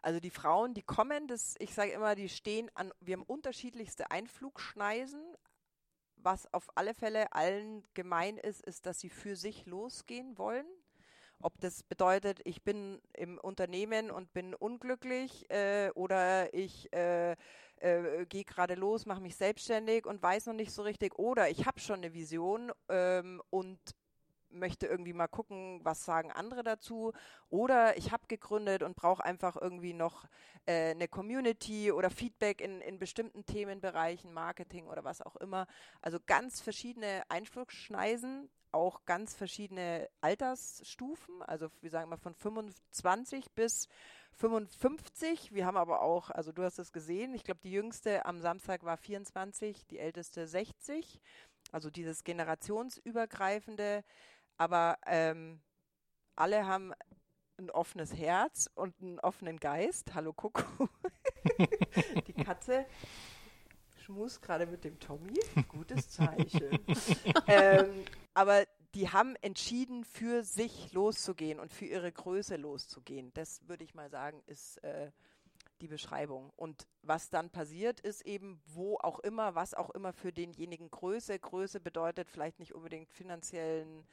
Also 0.03 0.19
die 0.19 0.31
Frauen, 0.31 0.75
die 0.75 0.83
kommen, 0.83 1.29
das, 1.29 1.55
ich 1.61 1.75
sage 1.75 1.93
immer, 1.93 2.17
die 2.17 2.29
stehen 2.29 2.71
an, 2.75 2.93
wir 3.01 3.15
haben 3.15 3.23
unterschiedlichste 3.23 4.11
Einflugschneisen. 4.11 5.23
Was 6.17 6.53
auf 6.53 6.69
alle 6.77 6.95
Fälle 6.95 7.33
allen 7.33 7.85
gemein 7.95 8.37
ist, 8.37 8.63
ist, 8.63 8.87
dass 8.87 9.01
sie 9.01 9.11
für 9.11 9.37
sich 9.37 9.65
losgehen 9.67 10.39
wollen. 10.39 10.67
Ob 11.41 11.61
das 11.61 11.83
bedeutet, 11.83 12.41
ich 12.45 12.63
bin 12.63 13.01
im 13.15 13.39
Unternehmen 13.39 14.11
und 14.11 14.33
bin 14.33 14.55
unglücklich 14.55 15.51
äh, 15.51 15.91
oder 15.95 16.55
ich 16.55 16.93
äh, 16.93 17.33
äh, 17.77 18.27
gehe 18.27 18.45
gerade 18.45 18.75
los, 18.75 19.07
mache 19.07 19.21
mich 19.21 19.37
selbstständig 19.37 20.07
und 20.07 20.23
weiß 20.23 20.47
noch 20.47 20.55
nicht 20.55 20.73
so 20.73 20.83
richtig 20.83 21.19
oder 21.19 21.51
ich 21.51 21.67
habe 21.67 21.81
schon 21.81 21.97
eine 21.97 22.13
Vision 22.13 22.71
ähm, 22.89 23.43
und 23.51 23.81
möchte 24.53 24.87
irgendwie 24.87 25.13
mal 25.13 25.29
gucken, 25.29 25.81
was 25.83 26.05
sagen 26.05 26.31
andere 26.31 26.63
dazu. 26.63 27.13
Oder 27.49 27.97
ich 27.97 28.13
habe 28.13 28.27
gegründet 28.29 28.83
und 28.83 28.97
brauche 28.97 29.25
einfach 29.25 29.57
irgendwie 29.61 29.95
noch 29.95 30.27
äh, 30.67 30.91
eine 30.91 31.09
Community 31.09 31.93
oder 31.93 32.11
Feedback 32.11 32.61
in, 32.61 32.81
in 32.81 32.99
bestimmten 32.99 33.45
Themenbereichen, 33.45 34.33
Marketing 34.33 34.87
oder 34.87 35.05
was 35.05 35.23
auch 35.23 35.37
immer. 35.37 35.67
Also 36.01 36.19
ganz 36.25 36.61
verschiedene 36.61 37.23
Einflussschneisen, 37.29 38.49
auch 38.73 39.05
ganz 39.05 39.35
verschiedene 39.35 40.09
Altersstufen. 40.21 41.43
Also 41.43 41.69
wir 41.81 41.91
sagen 41.91 42.09
mal 42.09 42.17
von 42.17 42.35
25 42.35 43.51
bis 43.53 43.88
55. 44.33 45.53
Wir 45.53 45.67
haben 45.67 45.77
aber 45.77 46.03
auch, 46.03 46.31
also 46.31 46.53
du 46.53 46.62
hast 46.62 46.79
es 46.79 46.93
gesehen, 46.93 47.35
ich 47.35 47.45
glaube, 47.45 47.61
die 47.62 47.73
jüngste 47.73 48.25
am 48.25 48.41
Samstag 48.41 48.83
war 48.83 48.97
24, 48.97 49.87
die 49.87 49.99
älteste 49.99 50.47
60. 50.47 51.21
Also 51.71 51.91
dieses 51.91 52.25
generationsübergreifende 52.25 54.05
aber 54.59 54.99
ähm, 55.07 55.61
alle 56.37 56.67
haben 56.67 56.93
ein 57.59 57.71
offenes 57.71 58.15
Herz 58.15 58.69
und 58.75 58.95
einen 59.01 59.21
offenen 59.21 59.59
Geist. 59.59 60.15
Hallo 60.15 60.33
Kuckuck. 60.33 60.91
Die 62.27 62.33
Katze 62.33 62.87
schmust 64.03 64.43
gerade 64.43 64.67
mit 64.67 64.85
dem 64.85 64.99
Tommy. 64.99 65.38
Gutes 65.69 66.11
Zeichen. 66.11 66.79
ähm, 67.47 68.05
aber 68.35 68.65
die 68.95 69.09
haben 69.09 69.37
entschieden, 69.41 70.05
für 70.05 70.43
sich 70.45 70.93
loszugehen 70.93 71.59
und 71.59 71.73
für 71.73 71.87
ihre 71.87 72.12
Größe 72.12 72.57
loszugehen. 72.57 73.33
Das 73.35 73.67
würde 73.67 73.85
ich 73.85 73.95
mal 73.95 74.11
sagen, 74.11 74.43
ist 74.47 74.83
äh, 74.85 75.11
die 75.81 75.88
Beschreibung. 75.88 76.51
Und 76.57 76.87
was 77.03 77.31
dann 77.31 77.51
passiert, 77.51 78.01
ist 78.01 78.27
eben, 78.27 78.61
wo 78.67 78.99
auch 78.99 79.19
immer, 79.21 79.55
was 79.55 79.75
auch 79.75 79.91
immer 79.91 80.12
für 80.12 80.33
denjenigen 80.33 80.91
Größe. 80.91 81.38
Größe 81.38 81.81
bedeutet 81.81 82.29
vielleicht 82.29 82.59
nicht 82.59 82.75
unbedingt 82.75 83.11
finanziellen 83.11 84.07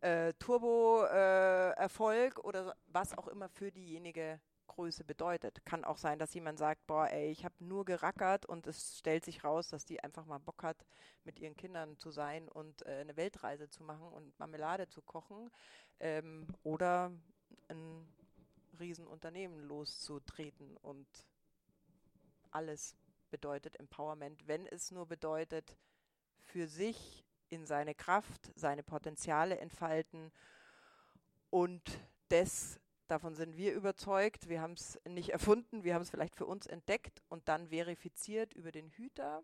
äh, 0.00 0.32
Turbo-Erfolg 0.34 2.38
äh, 2.38 2.40
oder 2.40 2.76
was 2.86 3.16
auch 3.16 3.28
immer 3.28 3.48
für 3.48 3.70
diejenige 3.70 4.40
Größe 4.66 5.04
bedeutet. 5.04 5.64
Kann 5.64 5.84
auch 5.84 5.96
sein, 5.96 6.18
dass 6.18 6.34
jemand 6.34 6.58
sagt, 6.58 6.86
boah, 6.86 7.08
ey, 7.08 7.30
ich 7.30 7.44
habe 7.44 7.54
nur 7.60 7.84
gerackert 7.84 8.46
und 8.46 8.66
es 8.66 8.98
stellt 8.98 9.24
sich 9.24 9.42
raus, 9.42 9.68
dass 9.68 9.84
die 9.84 10.02
einfach 10.02 10.26
mal 10.26 10.38
Bock 10.38 10.62
hat, 10.62 10.84
mit 11.24 11.38
ihren 11.38 11.56
Kindern 11.56 11.96
zu 11.96 12.10
sein 12.10 12.48
und 12.48 12.84
äh, 12.86 13.00
eine 13.00 13.16
Weltreise 13.16 13.68
zu 13.68 13.82
machen 13.82 14.08
und 14.08 14.38
Marmelade 14.38 14.88
zu 14.88 15.02
kochen 15.02 15.50
ähm, 16.00 16.46
oder 16.62 17.12
ein 17.68 18.06
Riesenunternehmen 18.78 19.60
loszutreten 19.60 20.76
und 20.76 21.08
alles 22.50 22.96
bedeutet 23.30 23.78
Empowerment, 23.80 24.46
wenn 24.46 24.66
es 24.66 24.90
nur 24.90 25.06
bedeutet, 25.06 25.76
für 26.38 26.68
sich 26.68 27.25
in 27.48 27.66
seine 27.66 27.94
Kraft, 27.94 28.50
seine 28.54 28.82
Potenziale 28.82 29.58
entfalten. 29.58 30.32
Und 31.50 31.82
das, 32.28 32.80
davon 33.08 33.34
sind 33.34 33.56
wir 33.56 33.72
überzeugt. 33.74 34.48
Wir 34.48 34.60
haben 34.60 34.74
es 34.74 35.00
nicht 35.08 35.30
erfunden, 35.30 35.84
wir 35.84 35.94
haben 35.94 36.02
es 36.02 36.10
vielleicht 36.10 36.36
für 36.36 36.46
uns 36.46 36.66
entdeckt 36.66 37.22
und 37.28 37.48
dann 37.48 37.68
verifiziert 37.68 38.52
über 38.54 38.72
den 38.72 38.88
Hüter. 38.90 39.42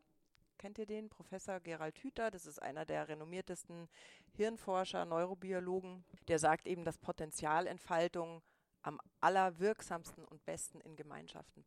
Kennt 0.58 0.78
ihr 0.78 0.86
den? 0.86 1.08
Professor 1.08 1.58
Gerald 1.58 1.98
Hüther, 1.98 2.30
das 2.30 2.46
ist 2.46 2.62
einer 2.62 2.84
der 2.84 3.08
renommiertesten 3.08 3.88
Hirnforscher, 4.32 5.04
Neurobiologen. 5.04 6.04
Der 6.28 6.38
sagt 6.38 6.66
eben, 6.66 6.84
dass 6.84 6.98
Potenzialentfaltung 6.98 8.42
am 8.82 9.00
allerwirksamsten 9.20 10.24
und 10.24 10.44
besten 10.44 10.80
in 10.80 10.94
Gemeinschaften 10.96 11.64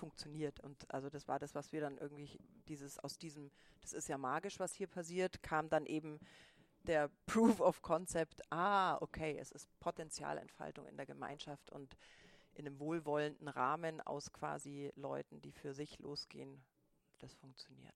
funktioniert. 0.00 0.60
Und 0.60 0.92
also 0.92 1.10
das 1.10 1.28
war 1.28 1.38
das, 1.38 1.54
was 1.54 1.72
wir 1.72 1.80
dann 1.80 1.98
irgendwie 1.98 2.40
dieses 2.68 2.98
aus 2.98 3.18
diesem, 3.18 3.50
das 3.82 3.92
ist 3.92 4.08
ja 4.08 4.18
magisch, 4.18 4.58
was 4.58 4.74
hier 4.74 4.86
passiert, 4.86 5.42
kam 5.42 5.68
dann 5.68 5.86
eben 5.86 6.18
der 6.84 7.10
Proof 7.26 7.60
of 7.60 7.82
Concept, 7.82 8.40
ah, 8.50 8.96
okay, 9.00 9.36
es 9.38 9.52
ist 9.52 9.68
Potenzialentfaltung 9.78 10.86
in 10.86 10.96
der 10.96 11.06
Gemeinschaft 11.06 11.70
und 11.70 11.96
in 12.54 12.66
einem 12.66 12.80
wohlwollenden 12.80 13.48
Rahmen 13.48 14.00
aus 14.00 14.32
quasi 14.32 14.90
Leuten, 14.96 15.40
die 15.42 15.52
für 15.52 15.74
sich 15.74 15.98
losgehen, 15.98 16.62
das 17.18 17.34
funktioniert. 17.34 17.94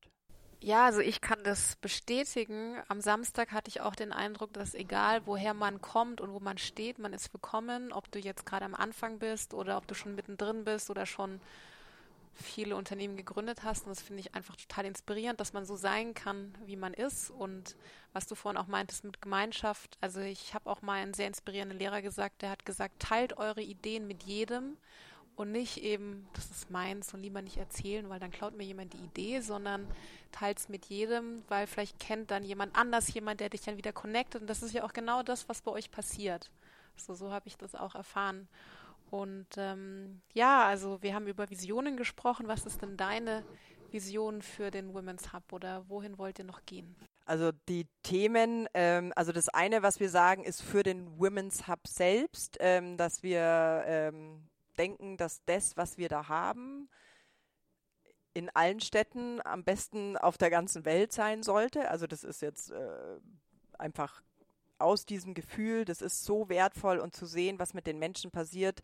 Ja, 0.60 0.86
also 0.86 1.00
ich 1.00 1.20
kann 1.20 1.42
das 1.44 1.76
bestätigen. 1.76 2.80
Am 2.88 3.00
Samstag 3.00 3.52
hatte 3.52 3.68
ich 3.68 3.80
auch 3.80 3.94
den 3.94 4.12
Eindruck, 4.12 4.52
dass 4.52 4.74
egal 4.74 5.26
woher 5.26 5.52
man 5.52 5.80
kommt 5.80 6.20
und 6.20 6.32
wo 6.32 6.40
man 6.40 6.56
steht, 6.56 6.98
man 6.98 7.12
ist 7.12 7.32
willkommen, 7.34 7.92
ob 7.92 8.10
du 8.10 8.18
jetzt 8.18 8.46
gerade 8.46 8.64
am 8.64 8.74
Anfang 8.74 9.18
bist 9.18 9.52
oder 9.52 9.76
ob 9.76 9.86
du 9.86 9.94
schon 9.94 10.14
mittendrin 10.14 10.64
bist 10.64 10.88
oder 10.88 11.04
schon 11.04 11.40
viele 12.34 12.76
Unternehmen 12.76 13.16
gegründet 13.16 13.62
hast. 13.62 13.84
Und 13.86 13.90
das 13.90 14.02
finde 14.02 14.20
ich 14.20 14.34
einfach 14.34 14.56
total 14.56 14.86
inspirierend, 14.86 15.40
dass 15.40 15.52
man 15.52 15.64
so 15.64 15.76
sein 15.76 16.14
kann, 16.14 16.54
wie 16.66 16.76
man 16.76 16.94
ist. 16.94 17.30
Und 17.30 17.76
was 18.12 18.26
du 18.26 18.34
vorhin 18.34 18.58
auch 18.60 18.66
meintest 18.66 19.04
mit 19.04 19.20
Gemeinschaft. 19.20 19.98
Also 20.00 20.20
ich 20.20 20.54
habe 20.54 20.70
auch 20.70 20.82
mal 20.82 21.02
einen 21.02 21.14
sehr 21.14 21.26
inspirierenden 21.26 21.78
Lehrer 21.78 22.02
gesagt, 22.02 22.42
der 22.42 22.50
hat 22.50 22.64
gesagt, 22.64 23.00
teilt 23.00 23.38
eure 23.38 23.62
Ideen 23.62 24.06
mit 24.06 24.22
jedem 24.22 24.76
und 25.36 25.50
nicht 25.50 25.78
eben, 25.78 26.28
das 26.32 26.50
ist 26.50 26.70
meins 26.70 27.12
und 27.12 27.20
lieber 27.20 27.42
nicht 27.42 27.56
erzählen, 27.56 28.08
weil 28.08 28.20
dann 28.20 28.30
klaut 28.30 28.56
mir 28.56 28.64
jemand 28.64 28.92
die 28.92 28.98
Idee, 28.98 29.40
sondern 29.40 29.86
teilt 30.30 30.58
es 30.58 30.68
mit 30.68 30.86
jedem, 30.86 31.42
weil 31.48 31.66
vielleicht 31.66 31.98
kennt 31.98 32.30
dann 32.30 32.44
jemand 32.44 32.76
anders 32.76 33.12
jemand, 33.12 33.40
der 33.40 33.48
dich 33.48 33.62
dann 33.62 33.76
wieder 33.76 33.92
connectet. 33.92 34.42
Und 34.42 34.48
das 34.48 34.62
ist 34.62 34.72
ja 34.72 34.84
auch 34.84 34.92
genau 34.92 35.22
das, 35.22 35.48
was 35.48 35.62
bei 35.62 35.72
euch 35.72 35.90
passiert. 35.90 36.50
So, 36.96 37.14
so 37.14 37.32
habe 37.32 37.48
ich 37.48 37.56
das 37.56 37.74
auch 37.74 37.96
erfahren. 37.96 38.48
Und 39.10 39.46
ähm, 39.56 40.22
ja, 40.32 40.66
also 40.66 41.02
wir 41.02 41.14
haben 41.14 41.26
über 41.26 41.48
Visionen 41.50 41.96
gesprochen. 41.96 42.48
Was 42.48 42.66
ist 42.66 42.82
denn 42.82 42.96
deine 42.96 43.44
Vision 43.90 44.42
für 44.42 44.70
den 44.70 44.92
Women's 44.92 45.32
Hub 45.32 45.52
oder 45.52 45.88
wohin 45.88 46.18
wollt 46.18 46.38
ihr 46.38 46.44
noch 46.44 46.64
gehen? 46.66 46.96
Also 47.26 47.52
die 47.68 47.86
Themen, 48.02 48.68
ähm, 48.74 49.12
also 49.16 49.32
das 49.32 49.48
eine, 49.48 49.82
was 49.82 50.00
wir 50.00 50.10
sagen, 50.10 50.44
ist 50.44 50.62
für 50.62 50.82
den 50.82 51.18
Women's 51.18 51.68
Hub 51.68 51.86
selbst, 51.86 52.58
ähm, 52.60 52.96
dass 52.96 53.22
wir 53.22 53.84
ähm, 53.86 54.48
denken, 54.76 55.16
dass 55.16 55.42
das, 55.46 55.76
was 55.76 55.96
wir 55.96 56.08
da 56.08 56.28
haben, 56.28 56.90
in 58.34 58.50
allen 58.50 58.80
Städten 58.80 59.40
am 59.44 59.64
besten 59.64 60.16
auf 60.16 60.36
der 60.36 60.50
ganzen 60.50 60.84
Welt 60.84 61.12
sein 61.12 61.42
sollte. 61.42 61.88
Also 61.88 62.06
das 62.06 62.24
ist 62.24 62.42
jetzt 62.42 62.72
äh, 62.72 63.20
einfach 63.78 64.22
aus 64.78 65.06
diesem 65.06 65.34
Gefühl, 65.34 65.84
das 65.84 66.02
ist 66.02 66.24
so 66.24 66.48
wertvoll 66.48 66.98
und 66.98 67.14
zu 67.14 67.26
sehen, 67.26 67.58
was 67.58 67.74
mit 67.74 67.86
den 67.86 67.98
Menschen 67.98 68.30
passiert, 68.30 68.80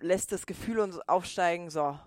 lässt 0.00 0.32
das 0.32 0.46
Gefühl 0.46 0.78
uns 0.78 0.98
aufsteigen, 1.08 1.70
so, 1.70 1.98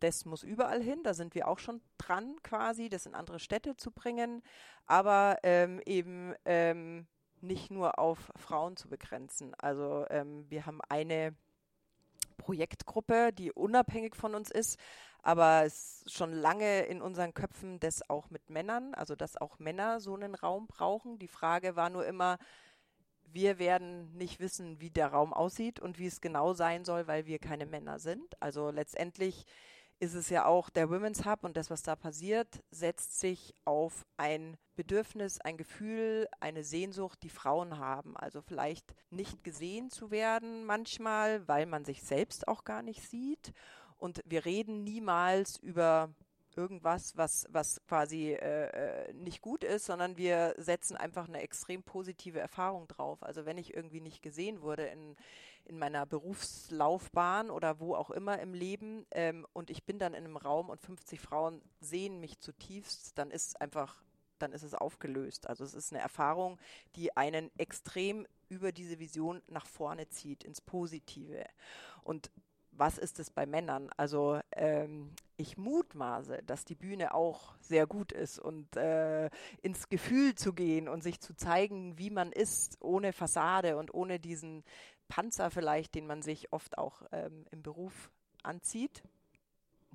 das 0.00 0.24
muss 0.24 0.42
überall 0.42 0.82
hin, 0.82 1.02
da 1.02 1.14
sind 1.14 1.34
wir 1.34 1.48
auch 1.48 1.58
schon 1.58 1.80
dran 1.98 2.36
quasi, 2.42 2.88
das 2.88 3.06
in 3.06 3.14
andere 3.14 3.38
Städte 3.38 3.76
zu 3.76 3.90
bringen, 3.90 4.42
aber 4.86 5.38
ähm, 5.42 5.80
eben 5.86 6.34
ähm, 6.44 7.06
nicht 7.40 7.70
nur 7.70 7.98
auf 7.98 8.30
Frauen 8.36 8.76
zu 8.76 8.88
begrenzen. 8.88 9.54
Also 9.54 10.06
ähm, 10.10 10.44
wir 10.48 10.66
haben 10.66 10.80
eine 10.88 11.34
Projektgruppe, 12.36 13.32
die 13.32 13.52
unabhängig 13.52 14.14
von 14.14 14.34
uns 14.34 14.50
ist, 14.50 14.78
aber 15.22 15.64
es 15.64 16.02
ist 16.06 16.14
schon 16.14 16.32
lange 16.32 16.82
in 16.82 17.02
unseren 17.02 17.34
Köpfen, 17.34 17.80
das 17.80 18.08
auch 18.08 18.30
mit 18.30 18.48
Männern, 18.48 18.94
also 18.94 19.16
dass 19.16 19.36
auch 19.36 19.58
Männer 19.58 20.00
so 20.00 20.14
einen 20.14 20.34
Raum 20.34 20.66
brauchen. 20.68 21.18
Die 21.18 21.28
Frage 21.28 21.74
war 21.74 21.90
nur 21.90 22.06
immer, 22.06 22.38
wir 23.24 23.58
werden 23.58 24.16
nicht 24.16 24.40
wissen, 24.40 24.80
wie 24.80 24.90
der 24.90 25.08
Raum 25.08 25.32
aussieht 25.32 25.80
und 25.80 25.98
wie 25.98 26.06
es 26.06 26.20
genau 26.20 26.54
sein 26.54 26.84
soll, 26.84 27.06
weil 27.06 27.26
wir 27.26 27.38
keine 27.38 27.66
Männer 27.66 27.98
sind. 27.98 28.40
Also 28.40 28.70
letztendlich 28.70 29.46
ist 29.98 30.14
es 30.14 30.28
ja 30.28 30.44
auch 30.44 30.68
der 30.68 30.90
Women's 30.90 31.24
Hub 31.24 31.44
und 31.44 31.56
das, 31.56 31.70
was 31.70 31.82
da 31.82 31.96
passiert, 31.96 32.62
setzt 32.70 33.18
sich 33.18 33.54
auf 33.64 34.06
ein 34.16 34.56
Bedürfnis, 34.74 35.40
ein 35.40 35.56
Gefühl, 35.56 36.28
eine 36.38 36.64
Sehnsucht, 36.64 37.22
die 37.22 37.30
Frauen 37.30 37.78
haben. 37.78 38.16
Also 38.16 38.42
vielleicht 38.42 38.94
nicht 39.10 39.42
gesehen 39.42 39.90
zu 39.90 40.10
werden 40.10 40.66
manchmal, 40.66 41.46
weil 41.48 41.66
man 41.66 41.84
sich 41.84 42.02
selbst 42.02 42.46
auch 42.46 42.64
gar 42.64 42.82
nicht 42.82 43.08
sieht. 43.08 43.52
Und 43.96 44.20
wir 44.26 44.44
reden 44.44 44.84
niemals 44.84 45.56
über 45.58 46.14
irgendwas, 46.56 47.16
was, 47.16 47.46
was 47.50 47.80
quasi 47.86 48.32
äh, 48.32 49.08
äh, 49.08 49.12
nicht 49.12 49.42
gut 49.42 49.64
ist, 49.64 49.86
sondern 49.86 50.16
wir 50.16 50.54
setzen 50.56 50.96
einfach 50.96 51.28
eine 51.28 51.40
extrem 51.40 51.82
positive 51.82 52.40
Erfahrung 52.40 52.88
drauf. 52.88 53.22
Also 53.22 53.44
wenn 53.44 53.58
ich 53.58 53.74
irgendwie 53.74 54.00
nicht 54.00 54.22
gesehen 54.22 54.62
wurde 54.62 54.86
in, 54.86 55.16
in 55.64 55.78
meiner 55.78 56.06
Berufslaufbahn 56.06 57.50
oder 57.50 57.80
wo 57.80 57.94
auch 57.94 58.10
immer 58.10 58.38
im 58.40 58.54
Leben 58.54 59.06
ähm, 59.10 59.46
und 59.52 59.70
ich 59.70 59.84
bin 59.84 59.98
dann 59.98 60.14
in 60.14 60.24
einem 60.24 60.36
Raum 60.36 60.70
und 60.70 60.80
50 60.80 61.20
Frauen 61.20 61.60
sehen 61.80 62.20
mich 62.20 62.40
zutiefst, 62.40 63.18
dann 63.18 63.30
ist 63.30 63.60
einfach, 63.60 64.02
dann 64.38 64.52
ist 64.52 64.62
es 64.62 64.74
aufgelöst. 64.74 65.48
Also 65.48 65.64
es 65.64 65.74
ist 65.74 65.92
eine 65.92 66.02
Erfahrung, 66.02 66.58
die 66.94 67.16
einen 67.16 67.50
extrem 67.58 68.26
über 68.48 68.72
diese 68.72 68.98
Vision 68.98 69.42
nach 69.48 69.66
vorne 69.66 70.08
zieht, 70.08 70.44
ins 70.44 70.60
Positive. 70.60 71.44
Und 72.02 72.30
was 72.78 72.98
ist 72.98 73.18
es 73.18 73.30
bei 73.30 73.46
Männern? 73.46 73.90
Also 73.96 74.40
ähm, 74.52 75.12
ich 75.36 75.56
mutmaße, 75.56 76.42
dass 76.46 76.64
die 76.64 76.74
Bühne 76.74 77.14
auch 77.14 77.54
sehr 77.60 77.86
gut 77.86 78.12
ist 78.12 78.38
und 78.38 78.76
äh, 78.76 79.30
ins 79.62 79.88
Gefühl 79.88 80.34
zu 80.34 80.52
gehen 80.52 80.88
und 80.88 81.02
sich 81.02 81.20
zu 81.20 81.34
zeigen, 81.34 81.98
wie 81.98 82.10
man 82.10 82.32
ist, 82.32 82.78
ohne 82.80 83.12
Fassade 83.12 83.76
und 83.76 83.92
ohne 83.94 84.18
diesen 84.18 84.64
Panzer 85.08 85.50
vielleicht, 85.50 85.94
den 85.94 86.06
man 86.06 86.22
sich 86.22 86.52
oft 86.52 86.78
auch 86.78 87.02
ähm, 87.12 87.44
im 87.50 87.62
Beruf 87.62 88.10
anzieht 88.42 89.02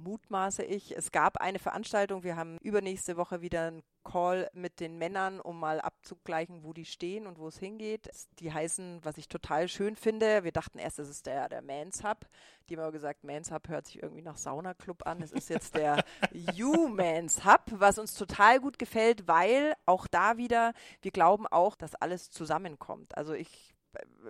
mutmaße 0.03 0.63
ich. 0.63 0.95
Es 0.95 1.11
gab 1.11 1.37
eine 1.37 1.59
Veranstaltung, 1.59 2.23
wir 2.23 2.35
haben 2.35 2.57
übernächste 2.61 3.17
Woche 3.17 3.41
wieder 3.41 3.67
einen 3.67 3.83
Call 4.03 4.49
mit 4.53 4.79
den 4.79 4.97
Männern, 4.97 5.39
um 5.39 5.59
mal 5.59 5.79
abzugleichen, 5.79 6.63
wo 6.63 6.73
die 6.73 6.85
stehen 6.85 7.27
und 7.27 7.37
wo 7.37 7.47
es 7.47 7.57
hingeht. 7.57 8.09
Die 8.39 8.51
heißen, 8.51 8.99
was 9.03 9.17
ich 9.17 9.27
total 9.27 9.67
schön 9.67 9.95
finde, 9.95 10.43
wir 10.43 10.51
dachten 10.51 10.79
erst, 10.79 10.99
das 10.99 11.09
ist 11.09 11.25
der, 11.25 11.49
der 11.49 11.61
Mans 11.61 12.03
Hub. 12.03 12.27
Die 12.67 12.75
haben 12.75 12.83
aber 12.83 12.91
gesagt, 12.91 13.23
Mans 13.23 13.51
Hub 13.51 13.67
hört 13.67 13.85
sich 13.85 14.01
irgendwie 14.01 14.23
nach 14.23 14.37
Saunaclub 14.37 15.05
an. 15.05 15.21
Es 15.21 15.31
ist 15.31 15.49
jetzt 15.49 15.75
der 15.75 16.03
You 16.53 16.87
Mans 16.87 17.45
Hub, 17.45 17.63
was 17.71 17.99
uns 17.99 18.15
total 18.15 18.59
gut 18.59 18.79
gefällt, 18.79 19.27
weil 19.27 19.73
auch 19.85 20.07
da 20.07 20.37
wieder, 20.37 20.73
wir 21.01 21.11
glauben 21.11 21.45
auch, 21.47 21.75
dass 21.75 21.95
alles 21.95 22.31
zusammenkommt. 22.31 23.15
Also 23.17 23.33
ich, 23.33 23.75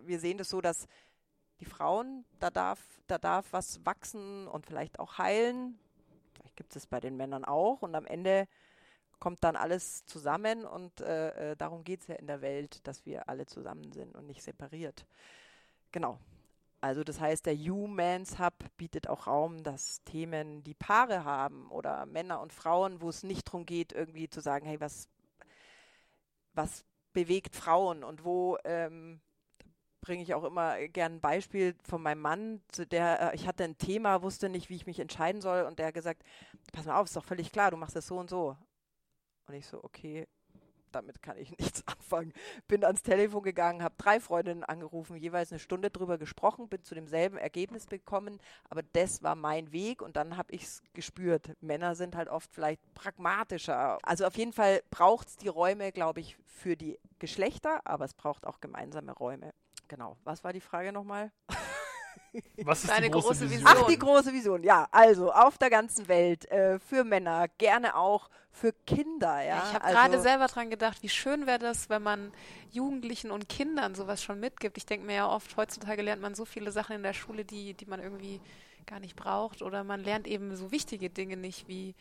wir 0.01 0.19
sehen 0.19 0.37
das 0.37 0.49
so, 0.49 0.59
dass 0.59 0.87
die 1.61 1.65
Frauen, 1.65 2.25
da 2.39 2.49
darf, 2.49 2.79
da 3.07 3.17
darf 3.17 3.53
was 3.53 3.85
wachsen 3.85 4.47
und 4.47 4.65
vielleicht 4.65 4.99
auch 4.99 5.17
heilen. 5.19 5.79
Vielleicht 6.33 6.55
gibt 6.57 6.75
es 6.75 6.87
bei 6.87 6.99
den 6.99 7.15
Männern 7.15 7.45
auch. 7.45 7.83
Und 7.83 7.95
am 7.95 8.05
Ende 8.05 8.47
kommt 9.19 9.43
dann 9.43 9.55
alles 9.55 10.05
zusammen 10.07 10.65
und 10.65 11.01
äh, 11.01 11.51
äh 11.51 11.55
darum 11.55 11.83
geht 11.83 12.01
es 12.01 12.07
ja 12.07 12.15
in 12.15 12.25
der 12.25 12.41
Welt, 12.41 12.85
dass 12.87 13.05
wir 13.05 13.29
alle 13.29 13.45
zusammen 13.45 13.91
sind 13.93 14.15
und 14.15 14.25
nicht 14.25 14.41
separiert. 14.41 15.05
Genau. 15.91 16.17
Also 16.81 17.03
das 17.03 17.19
heißt, 17.19 17.45
der 17.45 17.55
Humans 17.55 18.39
Hub 18.39 18.55
bietet 18.77 19.07
auch 19.07 19.27
Raum, 19.27 19.61
dass 19.61 20.03
Themen, 20.03 20.63
die 20.63 20.73
Paare 20.73 21.23
haben 21.23 21.69
oder 21.69 22.07
Männer 22.07 22.41
und 22.41 22.53
Frauen, 22.53 23.01
wo 23.01 23.09
es 23.09 23.21
nicht 23.21 23.47
darum 23.47 23.67
geht, 23.67 23.93
irgendwie 23.93 24.27
zu 24.27 24.41
sagen, 24.41 24.65
hey, 24.65 24.81
was, 24.81 25.07
was 26.53 26.83
bewegt 27.13 27.55
Frauen 27.55 28.03
und 28.03 28.25
wo 28.25 28.57
ähm, 28.63 29.21
bringe 30.01 30.23
ich 30.23 30.33
auch 30.33 30.43
immer 30.43 30.87
gern 30.87 31.13
ein 31.15 31.21
Beispiel 31.21 31.75
von 31.83 32.01
meinem 32.01 32.21
Mann, 32.21 32.61
zu 32.69 32.85
der 32.85 33.33
äh, 33.33 33.35
ich 33.35 33.47
hatte 33.47 33.63
ein 33.63 33.77
Thema, 33.77 34.21
wusste 34.23 34.49
nicht, 34.49 34.69
wie 34.69 34.75
ich 34.75 34.87
mich 34.87 34.99
entscheiden 34.99 35.41
soll 35.41 35.63
und 35.63 35.79
der 35.79 35.87
hat 35.87 35.93
gesagt, 35.93 36.23
pass 36.73 36.85
mal 36.85 36.99
auf, 36.99 37.05
ist 37.05 37.15
doch 37.15 37.23
völlig 37.23 37.51
klar, 37.51 37.71
du 37.71 37.77
machst 37.77 37.95
das 37.95 38.07
so 38.07 38.17
und 38.17 38.29
so. 38.29 38.57
Und 39.47 39.55
ich 39.55 39.67
so, 39.67 39.83
okay, 39.83 40.27
damit 40.91 41.21
kann 41.21 41.37
ich 41.37 41.51
nichts 41.59 41.85
anfangen. 41.87 42.33
Bin 42.67 42.83
ans 42.83 43.03
Telefon 43.03 43.43
gegangen, 43.43 43.83
habe 43.83 43.95
drei 43.97 44.19
Freundinnen 44.19 44.63
angerufen, 44.63 45.15
jeweils 45.15 45.51
eine 45.51 45.59
Stunde 45.59 45.89
drüber 45.89 46.17
gesprochen, 46.17 46.67
bin 46.67 46.83
zu 46.83 46.95
demselben 46.95 47.37
Ergebnis 47.37 47.87
gekommen, 47.87 48.39
aber 48.69 48.81
das 48.93 49.23
war 49.23 49.35
mein 49.35 49.71
Weg 49.71 50.01
und 50.01 50.15
dann 50.15 50.37
habe 50.37 50.53
ich 50.53 50.63
es 50.63 50.83
gespürt. 50.93 51.51
Männer 51.61 51.95
sind 51.95 52.15
halt 52.15 52.29
oft 52.29 52.51
vielleicht 52.53 52.81
pragmatischer. 52.93 53.97
Also 54.03 54.25
auf 54.25 54.35
jeden 54.37 54.53
Fall 54.53 54.81
braucht 54.89 55.27
es 55.27 55.37
die 55.37 55.47
Räume, 55.47 55.91
glaube 55.91 56.19
ich, 56.19 56.37
für 56.45 56.75
die 56.75 56.99
Geschlechter, 57.19 57.81
aber 57.85 58.05
es 58.05 58.13
braucht 58.13 58.45
auch 58.45 58.59
gemeinsame 58.59 59.11
Räume. 59.13 59.53
Genau. 59.91 60.15
Was 60.23 60.41
war 60.45 60.53
die 60.53 60.61
Frage 60.61 60.93
nochmal? 60.93 61.33
Was 62.63 62.83
ist 62.83 62.89
Deine 62.89 63.07
die 63.07 63.11
große, 63.11 63.27
große 63.27 63.41
Vision? 63.49 63.67
Vision? 63.67 63.83
Ach, 63.83 63.87
die 63.87 63.99
große 63.99 64.33
Vision. 64.33 64.63
Ja, 64.63 64.87
also 64.89 65.33
auf 65.33 65.57
der 65.57 65.69
ganzen 65.69 66.07
Welt, 66.07 66.49
äh, 66.49 66.79
für 66.79 67.03
Männer, 67.03 67.49
gerne 67.57 67.97
auch 67.97 68.29
für 68.51 68.71
Kinder. 68.87 69.41
Ja? 69.41 69.57
ich 69.57 69.73
habe 69.73 69.83
also, 69.83 69.97
gerade 69.97 70.21
selber 70.21 70.47
dran 70.47 70.69
gedacht, 70.69 71.03
wie 71.03 71.09
schön 71.09 71.45
wäre 71.45 71.59
das, 71.59 71.89
wenn 71.89 72.03
man 72.03 72.31
Jugendlichen 72.71 73.31
und 73.31 73.49
Kindern 73.49 73.93
sowas 73.93 74.23
schon 74.23 74.39
mitgibt. 74.39 74.77
Ich 74.77 74.85
denke 74.85 75.05
mir 75.05 75.15
ja 75.15 75.29
oft, 75.29 75.57
heutzutage 75.57 76.01
lernt 76.01 76.21
man 76.21 76.35
so 76.35 76.45
viele 76.45 76.71
Sachen 76.71 76.95
in 76.95 77.03
der 77.03 77.13
Schule, 77.13 77.43
die, 77.43 77.73
die 77.73 77.85
man 77.85 77.99
irgendwie 77.99 78.39
gar 78.85 79.01
nicht 79.01 79.17
braucht. 79.17 79.61
Oder 79.61 79.83
man 79.83 80.01
lernt 80.01 80.25
eben 80.25 80.55
so 80.55 80.71
wichtige 80.71 81.09
Dinge 81.09 81.35
nicht 81.35 81.67
wie 81.67 81.95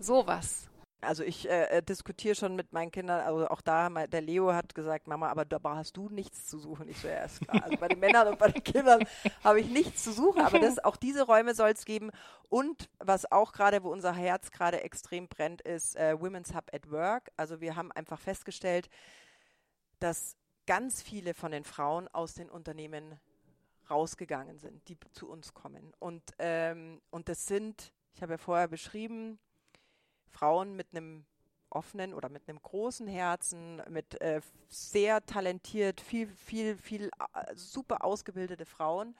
sowas. 0.00 0.70
Also 1.04 1.22
ich 1.22 1.48
äh, 1.48 1.78
äh, 1.78 1.82
diskutiere 1.82 2.34
schon 2.34 2.56
mit 2.56 2.72
meinen 2.72 2.90
Kindern, 2.90 3.20
also 3.20 3.48
auch 3.48 3.60
da, 3.60 3.88
mein, 3.90 4.10
der 4.10 4.20
Leo 4.20 4.52
hat 4.52 4.74
gesagt, 4.74 5.06
Mama, 5.06 5.28
aber 5.28 5.44
da 5.44 5.58
hast 5.64 5.96
du 5.96 6.08
nichts 6.08 6.46
zu 6.46 6.58
suchen. 6.58 6.88
Ich 6.88 6.98
so, 6.98 7.08
ja, 7.08 7.24
ist 7.24 7.40
klar. 7.40 7.62
Also 7.62 7.76
bei 7.76 7.88
den 7.88 8.00
Männern 8.00 8.28
und 8.28 8.38
bei 8.38 8.48
den 8.48 8.62
Kindern 8.62 9.04
habe 9.44 9.60
ich 9.60 9.68
nichts 9.68 10.04
zu 10.04 10.12
suchen, 10.12 10.40
aber 10.42 10.58
das, 10.58 10.82
auch 10.84 10.96
diese 10.96 11.22
Räume 11.22 11.54
soll 11.54 11.70
es 11.70 11.84
geben. 11.84 12.10
Und 12.48 12.88
was 12.98 13.30
auch 13.30 13.52
gerade, 13.52 13.82
wo 13.82 13.90
unser 13.90 14.12
Herz 14.12 14.50
gerade 14.50 14.82
extrem 14.82 15.28
brennt, 15.28 15.62
ist 15.62 15.96
äh, 15.96 16.20
Women's 16.20 16.54
Hub 16.54 16.70
at 16.72 16.90
Work. 16.90 17.30
Also 17.36 17.60
wir 17.60 17.76
haben 17.76 17.92
einfach 17.92 18.20
festgestellt, 18.20 18.88
dass 19.98 20.36
ganz 20.66 21.02
viele 21.02 21.34
von 21.34 21.52
den 21.52 21.64
Frauen 21.64 22.08
aus 22.08 22.34
den 22.34 22.50
Unternehmen 22.50 23.18
rausgegangen 23.90 24.58
sind, 24.58 24.88
die 24.88 24.98
zu 25.12 25.28
uns 25.28 25.54
kommen. 25.54 25.92
Und, 25.98 26.22
ähm, 26.38 27.00
und 27.10 27.28
das 27.28 27.46
sind, 27.46 27.92
ich 28.14 28.22
habe 28.22 28.34
ja 28.34 28.38
vorher 28.38 28.68
beschrieben, 28.68 29.38
Frauen 30.34 30.74
mit 30.74 30.88
einem 30.92 31.24
offenen 31.70 32.14
oder 32.14 32.28
mit 32.28 32.48
einem 32.48 32.60
großen 32.62 33.06
Herzen, 33.06 33.82
mit 33.88 34.20
äh, 34.20 34.40
sehr 34.68 35.24
talentiert, 35.26 36.00
viel, 36.00 36.28
viel, 36.28 36.76
viel 36.76 37.10
äh, 37.34 37.54
super 37.54 38.04
ausgebildete 38.04 38.64
Frauen. 38.64 39.16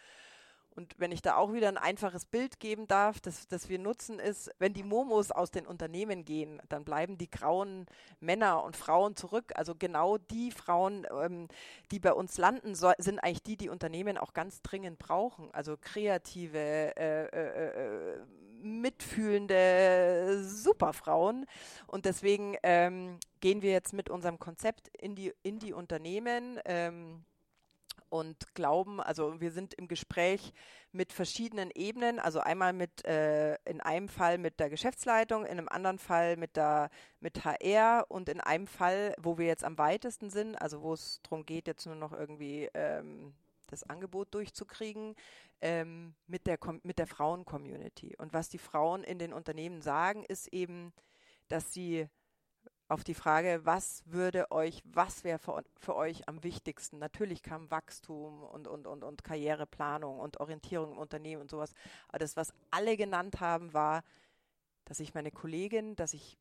Und 0.76 0.94
wenn 0.98 1.12
ich 1.12 1.22
da 1.22 1.36
auch 1.36 1.52
wieder 1.52 1.68
ein 1.68 1.78
einfaches 1.78 2.24
Bild 2.24 2.58
geben 2.58 2.86
darf, 2.86 3.20
das, 3.20 3.46
das 3.46 3.68
wir 3.68 3.78
nutzen, 3.78 4.18
ist, 4.18 4.50
wenn 4.58 4.74
die 4.74 4.82
Momos 4.82 5.30
aus 5.30 5.50
den 5.50 5.66
Unternehmen 5.66 6.24
gehen, 6.24 6.60
dann 6.68 6.84
bleiben 6.84 7.16
die 7.16 7.30
grauen 7.30 7.86
Männer 8.20 8.64
und 8.64 8.76
Frauen 8.76 9.14
zurück. 9.14 9.52
Also 9.54 9.74
genau 9.74 10.18
die 10.18 10.50
Frauen, 10.50 11.06
ähm, 11.22 11.48
die 11.90 12.00
bei 12.00 12.12
uns 12.12 12.38
landen, 12.38 12.74
so, 12.74 12.92
sind 12.98 13.20
eigentlich 13.20 13.42
die, 13.42 13.56
die 13.56 13.68
Unternehmen 13.68 14.18
auch 14.18 14.32
ganz 14.32 14.62
dringend 14.62 14.98
brauchen. 14.98 15.48
Also 15.52 15.76
kreative, 15.80 16.58
äh, 16.58 17.24
äh, 17.26 18.16
äh 18.16 18.18
mitfühlende 18.64 20.42
Superfrauen. 20.42 21.46
Und 21.86 22.06
deswegen 22.06 22.56
ähm, 22.62 23.18
gehen 23.40 23.62
wir 23.62 23.70
jetzt 23.70 23.92
mit 23.92 24.08
unserem 24.08 24.38
Konzept 24.38 24.88
in 24.96 25.14
die, 25.14 25.34
in 25.42 25.58
die 25.58 25.72
Unternehmen. 25.72 26.58
Ähm, 26.64 27.24
und 28.14 28.54
glauben, 28.54 29.00
also 29.00 29.40
wir 29.40 29.50
sind 29.50 29.74
im 29.74 29.88
Gespräch 29.88 30.52
mit 30.92 31.12
verschiedenen 31.12 31.72
Ebenen, 31.74 32.20
also 32.20 32.38
einmal 32.38 32.72
mit 32.72 33.04
äh, 33.04 33.56
in 33.64 33.80
einem 33.80 34.08
Fall 34.08 34.38
mit 34.38 34.60
der 34.60 34.70
Geschäftsleitung, 34.70 35.44
in 35.44 35.58
einem 35.58 35.68
anderen 35.68 35.98
Fall 35.98 36.36
mit 36.36 36.56
der 36.56 36.90
mit 37.18 37.44
HR 37.44 38.06
und 38.08 38.28
in 38.28 38.40
einem 38.40 38.68
Fall, 38.68 39.16
wo 39.18 39.36
wir 39.36 39.46
jetzt 39.46 39.64
am 39.64 39.78
weitesten 39.78 40.30
sind, 40.30 40.54
also 40.54 40.80
wo 40.80 40.92
es 40.92 41.22
darum 41.24 41.44
geht, 41.44 41.66
jetzt 41.66 41.86
nur 41.86 41.96
noch 41.96 42.12
irgendwie 42.12 42.70
ähm, 42.74 43.34
das 43.66 43.82
Angebot 43.82 44.32
durchzukriegen, 44.32 45.16
ähm, 45.60 46.14
mit 46.28 46.46
der 46.46 46.60
mit 46.84 47.00
der 47.00 47.08
Frauen-Community. 47.08 48.14
Und 48.18 48.32
was 48.32 48.48
die 48.48 48.58
Frauen 48.58 49.02
in 49.02 49.18
den 49.18 49.32
Unternehmen 49.32 49.82
sagen, 49.82 50.22
ist 50.22 50.46
eben, 50.52 50.92
dass 51.48 51.72
sie 51.72 52.06
auf 52.88 53.02
die 53.02 53.14
Frage, 53.14 53.60
was 53.64 54.02
würde 54.06 54.50
euch, 54.50 54.82
was 54.84 55.24
wäre 55.24 55.38
für, 55.38 55.64
für, 55.76 55.96
euch 55.96 56.28
am 56.28 56.42
wichtigsten? 56.44 56.98
Natürlich 56.98 57.42
kam 57.42 57.70
Wachstum 57.70 58.42
und, 58.42 58.68
und, 58.68 58.86
und, 58.86 59.04
und 59.04 59.24
Karriereplanung 59.24 60.18
und 60.18 60.38
Orientierung 60.40 60.92
im 60.92 60.98
Unternehmen 60.98 61.42
und 61.42 61.50
sowas. 61.50 61.72
Aber 62.08 62.18
das, 62.18 62.36
was 62.36 62.52
alle 62.70 62.96
genannt 62.96 63.40
haben, 63.40 63.72
war, 63.72 64.02
dass 64.84 65.00
ich 65.00 65.14
meine 65.14 65.30
Kollegin, 65.30 65.96
dass 65.96 66.12
ich 66.12 66.36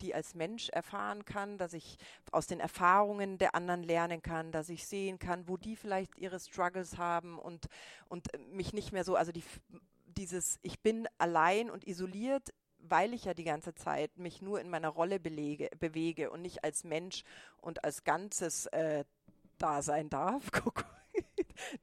die 0.00 0.14
als 0.14 0.34
Mensch 0.34 0.68
erfahren 0.70 1.24
kann, 1.24 1.58
dass 1.58 1.72
ich 1.72 1.98
aus 2.32 2.46
den 2.46 2.60
Erfahrungen 2.60 3.38
der 3.38 3.54
anderen 3.54 3.82
lernen 3.82 4.22
kann, 4.22 4.50
dass 4.50 4.68
ich 4.68 4.86
sehen 4.86 5.18
kann, 5.18 5.46
wo 5.48 5.56
die 5.56 5.76
vielleicht 5.76 6.18
ihre 6.18 6.40
Struggles 6.40 6.98
haben 6.98 7.38
und, 7.38 7.66
und 8.08 8.28
mich 8.52 8.72
nicht 8.72 8.92
mehr 8.92 9.04
so, 9.04 9.14
also 9.14 9.30
die, 9.30 9.44
dieses, 10.06 10.58
ich 10.62 10.80
bin 10.80 11.06
allein 11.18 11.70
und 11.70 11.86
isoliert 11.86 12.52
weil 12.88 13.14
ich 13.14 13.24
ja 13.24 13.34
die 13.34 13.44
ganze 13.44 13.74
Zeit 13.74 14.16
mich 14.16 14.42
nur 14.42 14.60
in 14.60 14.70
meiner 14.70 14.88
Rolle 14.88 15.20
belege, 15.20 15.70
bewege 15.78 16.30
und 16.30 16.42
nicht 16.42 16.64
als 16.64 16.84
Mensch 16.84 17.24
und 17.60 17.84
als 17.84 18.04
Ganzes 18.04 18.66
äh, 18.66 19.04
da 19.58 19.82
sein 19.82 20.10
darf. 20.10 20.50
Guck, 20.52 20.84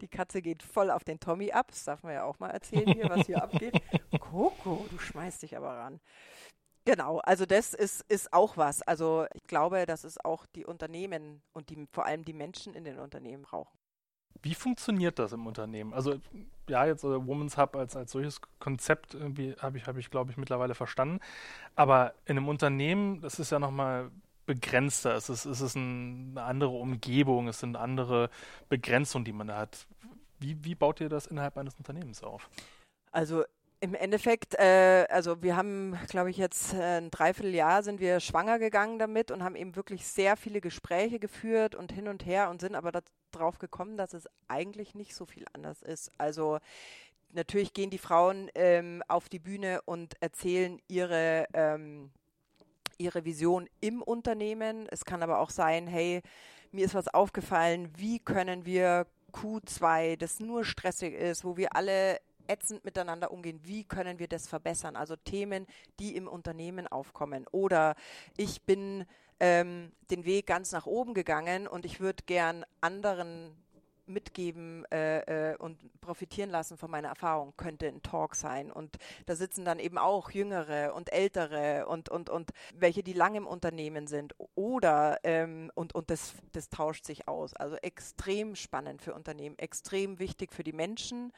die 0.02 0.08
Katze 0.08 0.42
geht 0.42 0.64
voll 0.64 0.92
auf 0.92 1.04
den 1.04 1.20
Tommy 1.20 1.52
ab. 1.52 1.68
Das 1.70 1.86
darf 1.86 2.04
man 2.04 2.14
ja 2.14 2.24
auch 2.24 2.40
mal 2.40 2.50
erzählen 2.50 2.92
hier, 2.92 3.10
was 3.10 3.26
hier 3.26 3.42
abgeht. 3.42 3.82
Coco, 4.20 4.86
du 4.90 4.98
schmeißt 4.98 5.42
dich 5.42 5.56
aber 5.56 5.70
ran. 5.70 6.00
Genau, 6.84 7.20
also 7.20 7.46
das 7.46 7.74
ist, 7.74 8.04
ist 8.10 8.34
auch 8.34 8.58
was. 8.58 8.82
Also 8.82 9.26
ich 9.34 9.44
glaube, 9.44 9.86
dass 9.86 10.04
es 10.04 10.24
auch 10.24 10.46
die 10.48 10.66
Unternehmen 10.66 11.44
und 11.54 11.70
die, 11.70 11.88
vor 11.92 12.06
allem 12.06 12.26
die 12.26 12.34
Menschen 12.34 12.74
in 12.74 12.84
den 12.84 12.98
Unternehmen 13.00 13.44
brauchen. 13.44 13.78
Wie 14.42 14.56
funktioniert 14.56 15.20
das 15.20 15.34
im 15.34 15.46
Unternehmen? 15.46 15.94
Also 15.94 16.16
ja, 16.68 16.86
jetzt 16.86 17.04
äh, 17.04 17.28
Women's 17.28 17.58
Hub 17.58 17.76
als, 17.76 17.96
als 17.96 18.12
solches 18.12 18.42
Konzept 18.60 19.14
irgendwie 19.14 19.56
habe 19.60 19.78
ich, 19.78 19.86
hab 19.86 19.98
ich 19.98 20.10
glaube 20.10 20.32
ich, 20.32 20.38
mittlerweile 20.38 20.74
verstanden. 20.74 21.20
Aber 21.76 22.14
in 22.26 22.38
einem 22.38 22.48
Unternehmen, 22.48 23.22
das 23.22 23.40
ist 23.40 23.52
ja 23.52 23.60
nochmal 23.60 24.10
begrenzter. 24.46 25.16
Es 25.16 25.30
ist, 25.30 25.46
es 25.46 25.62
ist 25.62 25.76
ein, 25.76 26.32
eine 26.32 26.44
andere 26.44 26.72
Umgebung, 26.72 27.48
es 27.48 27.60
sind 27.60 27.76
andere 27.76 28.30
Begrenzungen, 28.70 29.26
die 29.26 29.34
man 29.34 29.48
da 29.48 29.58
hat. 29.58 29.88
Wie, 30.40 30.64
wie 30.64 30.76
baut 30.76 31.00
ihr 31.02 31.10
das 31.10 31.28
innerhalb 31.28 31.58
eines 31.58 31.76
Unternehmens 31.76 32.24
auf? 32.24 32.50
Also 33.12 33.44
im 33.82 33.96
Endeffekt, 33.96 34.54
äh, 34.60 35.08
also 35.10 35.42
wir 35.42 35.58
haben, 35.58 35.98
glaube 36.08 36.30
ich, 36.30 36.38
jetzt 36.38 36.74
äh, 36.74 37.00
ein 37.00 37.10
Dreivierteljahr 37.10 37.82
sind 37.82 38.00
wir 38.00 38.20
schwanger 38.20 38.60
gegangen 38.60 39.00
damit 39.00 39.32
und 39.32 39.44
haben 39.44 39.56
eben 39.56 39.76
wirklich 39.76 40.06
sehr 40.06 40.38
viele 40.38 40.62
Gespräche 40.62 41.18
geführt 41.20 41.74
und 41.74 41.92
hin 41.92 42.08
und 42.08 42.24
her 42.26 42.52
und 42.52 42.62
sind 42.62 42.76
aber 42.76 42.92
darauf 43.32 43.58
gekommen, 43.58 43.98
dass 43.98 44.14
es 44.14 44.30
eigentlich 44.48 44.94
nicht 44.94 45.16
so 45.16 45.26
viel 45.26 45.46
anders 45.54 45.82
ist. 45.82 46.12
Also 46.20 46.60
natürlich 47.32 47.74
gehen 47.74 47.90
die 47.90 47.98
Frauen 47.98 48.52
ähm, 48.54 49.02
auf 49.08 49.30
die 49.30 49.40
Bühne 49.40 49.82
und 49.86 50.14
erzählen 50.22 50.80
ihre 50.88 51.48
ähm, 51.54 52.12
ihre 53.00 53.26
Vision 53.26 53.68
im 53.80 54.04
Unternehmen. 54.04 54.88
Es 54.92 55.06
kann 55.06 55.24
aber 55.24 55.40
auch 55.40 55.50
sein, 55.50 55.88
hey, 55.88 56.22
mir 56.72 56.86
ist 56.86 56.94
was 56.94 57.08
aufgefallen, 57.08 57.90
wie 57.98 58.20
können 58.20 58.64
wir 58.64 59.08
Q2, 59.34 60.18
das 60.18 60.40
nur 60.40 60.64
stressig 60.64 61.16
ist, 61.16 61.44
wo 61.44 61.58
wir 61.58 61.76
alle 61.76 62.20
ätzend 62.48 62.86
miteinander 62.86 63.32
umgehen. 63.32 63.60
Wie 63.64 63.84
können 63.84 64.20
wir 64.20 64.28
das 64.28 64.48
verbessern? 64.48 64.96
Also 64.96 65.16
Themen, 65.16 65.68
die 66.00 66.16
im 66.16 66.28
Unternehmen 66.28 66.88
aufkommen. 66.88 67.46
Oder 67.52 67.96
ich 68.38 68.62
bin 68.64 69.06
ähm, 69.40 69.92
den 70.10 70.26
Weg 70.26 70.48
ganz 70.48 70.72
nach 70.72 70.86
oben 70.86 71.14
gegangen 71.14 71.68
und 71.68 71.86
ich 71.86 72.00
würde 72.00 72.24
gern 72.26 72.66
anderen 72.80 73.56
mitgeben 74.12 74.86
äh, 74.92 75.52
äh, 75.52 75.56
und 75.58 75.80
profitieren 76.02 76.50
lassen 76.50 76.78
von 76.78 76.92
meiner 76.92 77.10
Erfahrung, 77.10 77.54
könnte 77.58 77.88
ein 77.88 78.02
Talk 78.02 78.36
sein. 78.36 78.72
Und 78.72 78.98
da 79.26 79.36
sitzen 79.36 79.66
dann 79.66 79.80
eben 79.80 79.98
auch 79.98 80.32
Jüngere 80.32 80.94
und 80.94 81.12
Ältere 81.12 81.88
und, 81.88 82.10
und, 82.10 82.30
und 82.30 82.52
welche, 82.76 83.04
die 83.04 83.14
lange 83.14 83.38
im 83.38 83.48
Unternehmen 83.48 84.08
sind. 84.08 84.36
Oder, 84.56 85.20
ähm, 85.24 85.72
und, 85.76 85.96
und 85.96 86.10
das, 86.10 86.34
das 86.52 86.70
tauscht 86.70 87.06
sich 87.06 87.28
aus. 87.28 87.56
Also 87.56 87.76
extrem 87.78 88.56
spannend 88.56 89.02
für 89.02 89.14
Unternehmen, 89.14 89.58
extrem 89.58 90.20
wichtig 90.20 90.54
für 90.54 90.64
die 90.64 90.74
Menschen. 90.74 91.32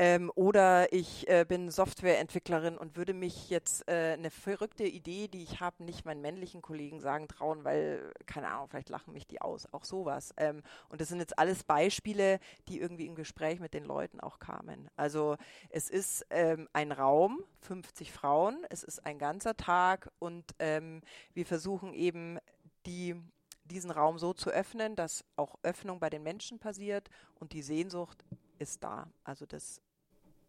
Ähm, 0.00 0.30
oder 0.36 0.92
ich 0.92 1.28
äh, 1.28 1.44
bin 1.44 1.72
Softwareentwicklerin 1.72 2.78
und 2.78 2.96
würde 2.96 3.14
mich 3.14 3.50
jetzt 3.50 3.88
äh, 3.88 4.12
eine 4.12 4.30
verrückte 4.30 4.84
Idee, 4.84 5.26
die 5.26 5.42
ich 5.42 5.60
habe, 5.60 5.82
nicht 5.82 6.04
meinen 6.04 6.20
männlichen 6.20 6.62
Kollegen 6.62 7.00
sagen 7.00 7.26
trauen, 7.26 7.64
weil, 7.64 8.12
keine 8.24 8.48
Ahnung, 8.48 8.68
vielleicht 8.68 8.90
lachen 8.90 9.12
mich 9.12 9.26
die 9.26 9.40
aus. 9.40 9.66
Auch 9.72 9.84
sowas. 9.84 10.32
Ähm, 10.36 10.62
und 10.88 11.00
das 11.00 11.08
sind 11.08 11.18
jetzt 11.18 11.36
alles 11.36 11.64
Beispiele, 11.64 12.38
die 12.68 12.78
irgendwie 12.78 13.06
im 13.06 13.16
Gespräch 13.16 13.58
mit 13.58 13.74
den 13.74 13.84
Leuten 13.84 14.20
auch 14.20 14.38
kamen. 14.38 14.88
Also 14.94 15.36
es 15.68 15.90
ist 15.90 16.24
ähm, 16.30 16.68
ein 16.72 16.92
Raum, 16.92 17.42
50 17.62 18.12
Frauen, 18.12 18.64
es 18.70 18.84
ist 18.84 19.04
ein 19.04 19.18
ganzer 19.18 19.56
Tag 19.56 20.12
und 20.20 20.44
ähm, 20.60 21.00
wir 21.34 21.44
versuchen 21.44 21.92
eben 21.92 22.38
die 22.86 23.16
diesen 23.64 23.90
Raum 23.90 24.18
so 24.18 24.32
zu 24.32 24.48
öffnen, 24.48 24.96
dass 24.96 25.26
auch 25.36 25.56
Öffnung 25.62 26.00
bei 26.00 26.08
den 26.08 26.22
Menschen 26.22 26.58
passiert 26.58 27.10
und 27.34 27.52
die 27.52 27.60
Sehnsucht 27.60 28.24
ist 28.58 28.82
da. 28.82 29.08
Also 29.24 29.44
das 29.44 29.82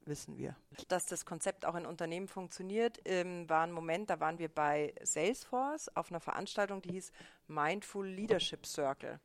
wissen 0.09 0.37
wir. 0.37 0.55
Dass 0.89 1.05
das 1.05 1.25
Konzept 1.25 1.65
auch 1.65 1.75
in 1.75 1.85
Unternehmen 1.85 2.27
funktioniert, 2.27 2.99
ähm, 3.05 3.49
war 3.49 3.63
ein 3.63 3.71
Moment, 3.71 4.09
da 4.09 4.19
waren 4.19 4.39
wir 4.39 4.49
bei 4.49 4.93
Salesforce 5.01 5.89
auf 5.95 6.11
einer 6.11 6.19
Veranstaltung, 6.19 6.81
die 6.81 6.91
hieß 6.91 7.11
Mindful 7.47 8.07
Leadership 8.07 8.65
Circle. 8.65 9.19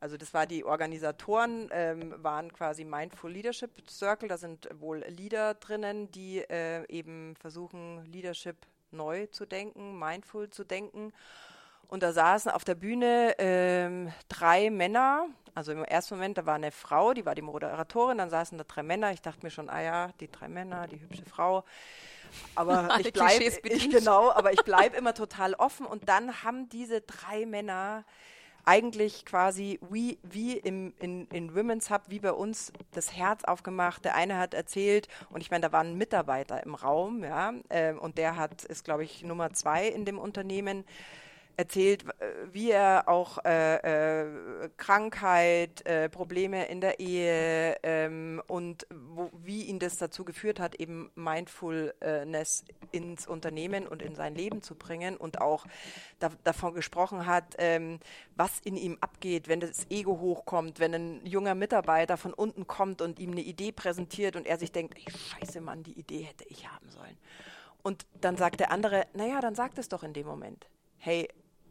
Also 0.00 0.16
das 0.16 0.32
war 0.32 0.46
die 0.46 0.64
Organisatoren, 0.64 1.68
ähm, 1.72 2.14
waren 2.22 2.52
quasi 2.52 2.84
Mindful 2.84 3.32
Leadership 3.32 3.70
Circle, 3.90 4.28
da 4.28 4.36
sind 4.36 4.68
wohl 4.78 4.98
Leader 5.08 5.54
drinnen, 5.54 6.10
die 6.12 6.38
äh, 6.38 6.86
eben 6.88 7.34
versuchen, 7.34 8.04
Leadership 8.04 8.56
neu 8.92 9.26
zu 9.26 9.44
denken, 9.44 9.98
mindful 9.98 10.50
zu 10.50 10.64
denken. 10.64 11.12
Und 11.88 12.02
da 12.02 12.12
saßen 12.12 12.50
auf 12.50 12.64
der 12.64 12.74
Bühne 12.74 13.34
ähm, 13.38 14.12
drei 14.28 14.70
Männer. 14.70 15.26
Also 15.54 15.72
im 15.72 15.84
ersten 15.84 16.14
Moment, 16.14 16.38
da 16.38 16.46
war 16.46 16.54
eine 16.54 16.70
Frau, 16.70 17.14
die 17.14 17.26
war 17.26 17.34
die 17.34 17.42
Moderatorin, 17.42 18.18
dann 18.18 18.30
saßen 18.30 18.58
da 18.58 18.64
drei 18.64 18.82
Männer. 18.82 19.10
Ich 19.12 19.22
dachte 19.22 19.40
mir 19.42 19.50
schon, 19.50 19.68
ah 19.70 19.80
ja, 19.80 20.10
die 20.20 20.30
drei 20.30 20.48
Männer, 20.48 20.86
die 20.86 21.00
hübsche 21.00 21.24
Frau. 21.24 21.64
Aber 22.54 22.88
ich 23.00 23.12
bleibe 23.12 23.50
genau, 23.90 24.30
aber 24.30 24.52
ich 24.52 24.62
bleibe 24.62 24.96
immer 24.96 25.14
total 25.14 25.54
offen. 25.54 25.86
Und 25.86 26.08
dann 26.08 26.44
haben 26.44 26.68
diese 26.68 27.00
drei 27.00 27.46
Männer 27.46 28.04
eigentlich 28.66 29.24
quasi 29.24 29.80
wie, 29.88 30.18
wie 30.22 30.58
im, 30.58 30.92
in, 30.98 31.26
in 31.28 31.56
Women's 31.56 31.88
Hub, 31.88 32.02
wie 32.08 32.18
bei 32.18 32.32
uns, 32.32 32.70
das 32.92 33.16
Herz 33.16 33.44
aufgemacht. 33.44 34.04
Der 34.04 34.14
eine 34.14 34.36
hat 34.36 34.52
erzählt, 34.52 35.08
und 35.30 35.40
ich 35.40 35.50
meine, 35.50 35.62
da 35.62 35.72
waren 35.72 35.96
Mitarbeiter 35.96 36.62
im 36.64 36.74
Raum, 36.74 37.24
ja, 37.24 37.54
äh, 37.70 37.94
und 37.94 38.18
der 38.18 38.36
hat, 38.36 38.64
ist, 38.64 38.84
glaube 38.84 39.04
ich, 39.04 39.22
Nummer 39.22 39.54
zwei 39.54 39.88
in 39.88 40.04
dem 40.04 40.18
Unternehmen 40.18 40.84
erzählt, 41.58 42.04
wie 42.52 42.70
er 42.70 43.08
auch 43.08 43.44
äh, 43.44 44.22
äh, 44.22 44.70
Krankheit, 44.76 45.84
äh, 45.86 46.08
Probleme 46.08 46.66
in 46.66 46.80
der 46.80 47.00
Ehe 47.00 47.76
ähm, 47.82 48.40
und 48.46 48.86
wo, 48.94 49.30
wie 49.42 49.64
ihn 49.64 49.80
das 49.80 49.98
dazu 49.98 50.24
geführt 50.24 50.60
hat, 50.60 50.76
eben 50.76 51.10
Mindfulness 51.16 52.64
ins 52.92 53.26
Unternehmen 53.26 53.88
und 53.88 54.02
in 54.02 54.14
sein 54.14 54.36
Leben 54.36 54.62
zu 54.62 54.76
bringen 54.76 55.16
und 55.16 55.40
auch 55.40 55.66
da, 56.20 56.30
davon 56.44 56.74
gesprochen 56.74 57.26
hat, 57.26 57.56
ähm, 57.58 57.98
was 58.36 58.60
in 58.60 58.76
ihm 58.76 58.96
abgeht, 59.00 59.48
wenn 59.48 59.58
das 59.58 59.90
Ego 59.90 60.20
hochkommt, 60.20 60.78
wenn 60.78 60.94
ein 60.94 61.26
junger 61.26 61.56
Mitarbeiter 61.56 62.16
von 62.16 62.32
unten 62.32 62.68
kommt 62.68 63.02
und 63.02 63.18
ihm 63.18 63.32
eine 63.32 63.42
Idee 63.42 63.72
präsentiert 63.72 64.36
und 64.36 64.46
er 64.46 64.58
sich 64.58 64.70
denkt, 64.70 64.96
ey, 64.96 65.12
scheiße 65.12 65.60
Mann, 65.60 65.82
die 65.82 65.98
Idee 65.98 66.22
hätte 66.22 66.44
ich 66.44 66.68
haben 66.68 66.88
sollen. 66.88 67.18
Und 67.82 68.06
dann 68.20 68.36
sagt 68.36 68.60
der 68.60 68.70
andere, 68.70 69.06
naja, 69.12 69.40
dann 69.40 69.56
sagt 69.56 69.78
es 69.78 69.88
doch 69.88 70.04
in 70.04 70.12
dem 70.12 70.26
Moment. 70.26 70.68
Hey, 70.98 71.28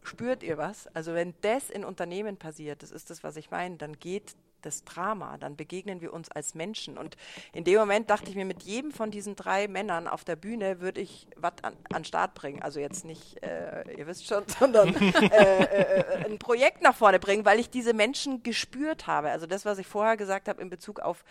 spürt 0.08 0.44
ihr 0.44 0.58
was? 0.58 0.88
Also 0.96 1.14
wenn 1.14 1.34
das 1.42 1.70
in 1.70 1.84
Unternehmen 1.84 2.38
passiert, 2.38 2.84
das 2.84 2.92
ist 2.92 3.10
das, 3.10 3.24
was 3.24 3.38
ich 3.38 3.52
meine, 3.52 3.78
dann 3.78 4.00
geht 4.00 4.36
das 4.62 4.84
Drama, 4.84 5.38
dann 5.38 5.56
begegnen 5.56 6.02
wir 6.02 6.14
uns 6.14 6.30
als 6.32 6.56
Menschen. 6.56 6.98
Und 6.98 7.16
in 7.54 7.64
dem 7.64 7.80
Moment 7.80 8.10
dachte 8.10 8.30
ich 8.30 8.36
mir, 8.36 8.46
mit 8.46 8.64
jedem 8.64 8.92
von 8.92 9.12
diesen 9.12 9.36
drei 9.36 9.68
Männern 9.68 10.08
auf 10.08 10.24
der 10.24 10.36
Bühne 10.36 10.82
würde 10.82 11.02
ich 11.02 11.28
was 11.36 11.54
an, 11.62 11.76
an 11.94 12.06
Start 12.06 12.34
bringen. 12.34 12.62
Also 12.62 12.80
jetzt 12.80 13.06
nicht, 13.06 13.42
äh, 13.44 13.84
ihr 13.98 14.08
wisst 14.08 14.28
schon, 14.28 14.44
sondern 14.60 14.96
äh, 14.96 15.64
äh, 15.64 16.26
ein 16.26 16.40
Projekt 16.40 16.82
nach 16.82 16.96
vorne 16.96 17.20
bringen, 17.20 17.46
weil 17.46 17.60
ich 17.60 17.70
diese 17.70 17.94
Menschen 17.94 18.44
gespürt 18.44 19.08
habe. 19.08 19.30
Also 19.30 19.46
das, 19.46 19.66
was 19.66 19.78
ich 19.78 19.88
vorher 19.88 20.18
gesagt 20.18 20.48
habe 20.48 20.62
in 20.62 20.70
Bezug 20.70 21.00
auf 21.00 21.24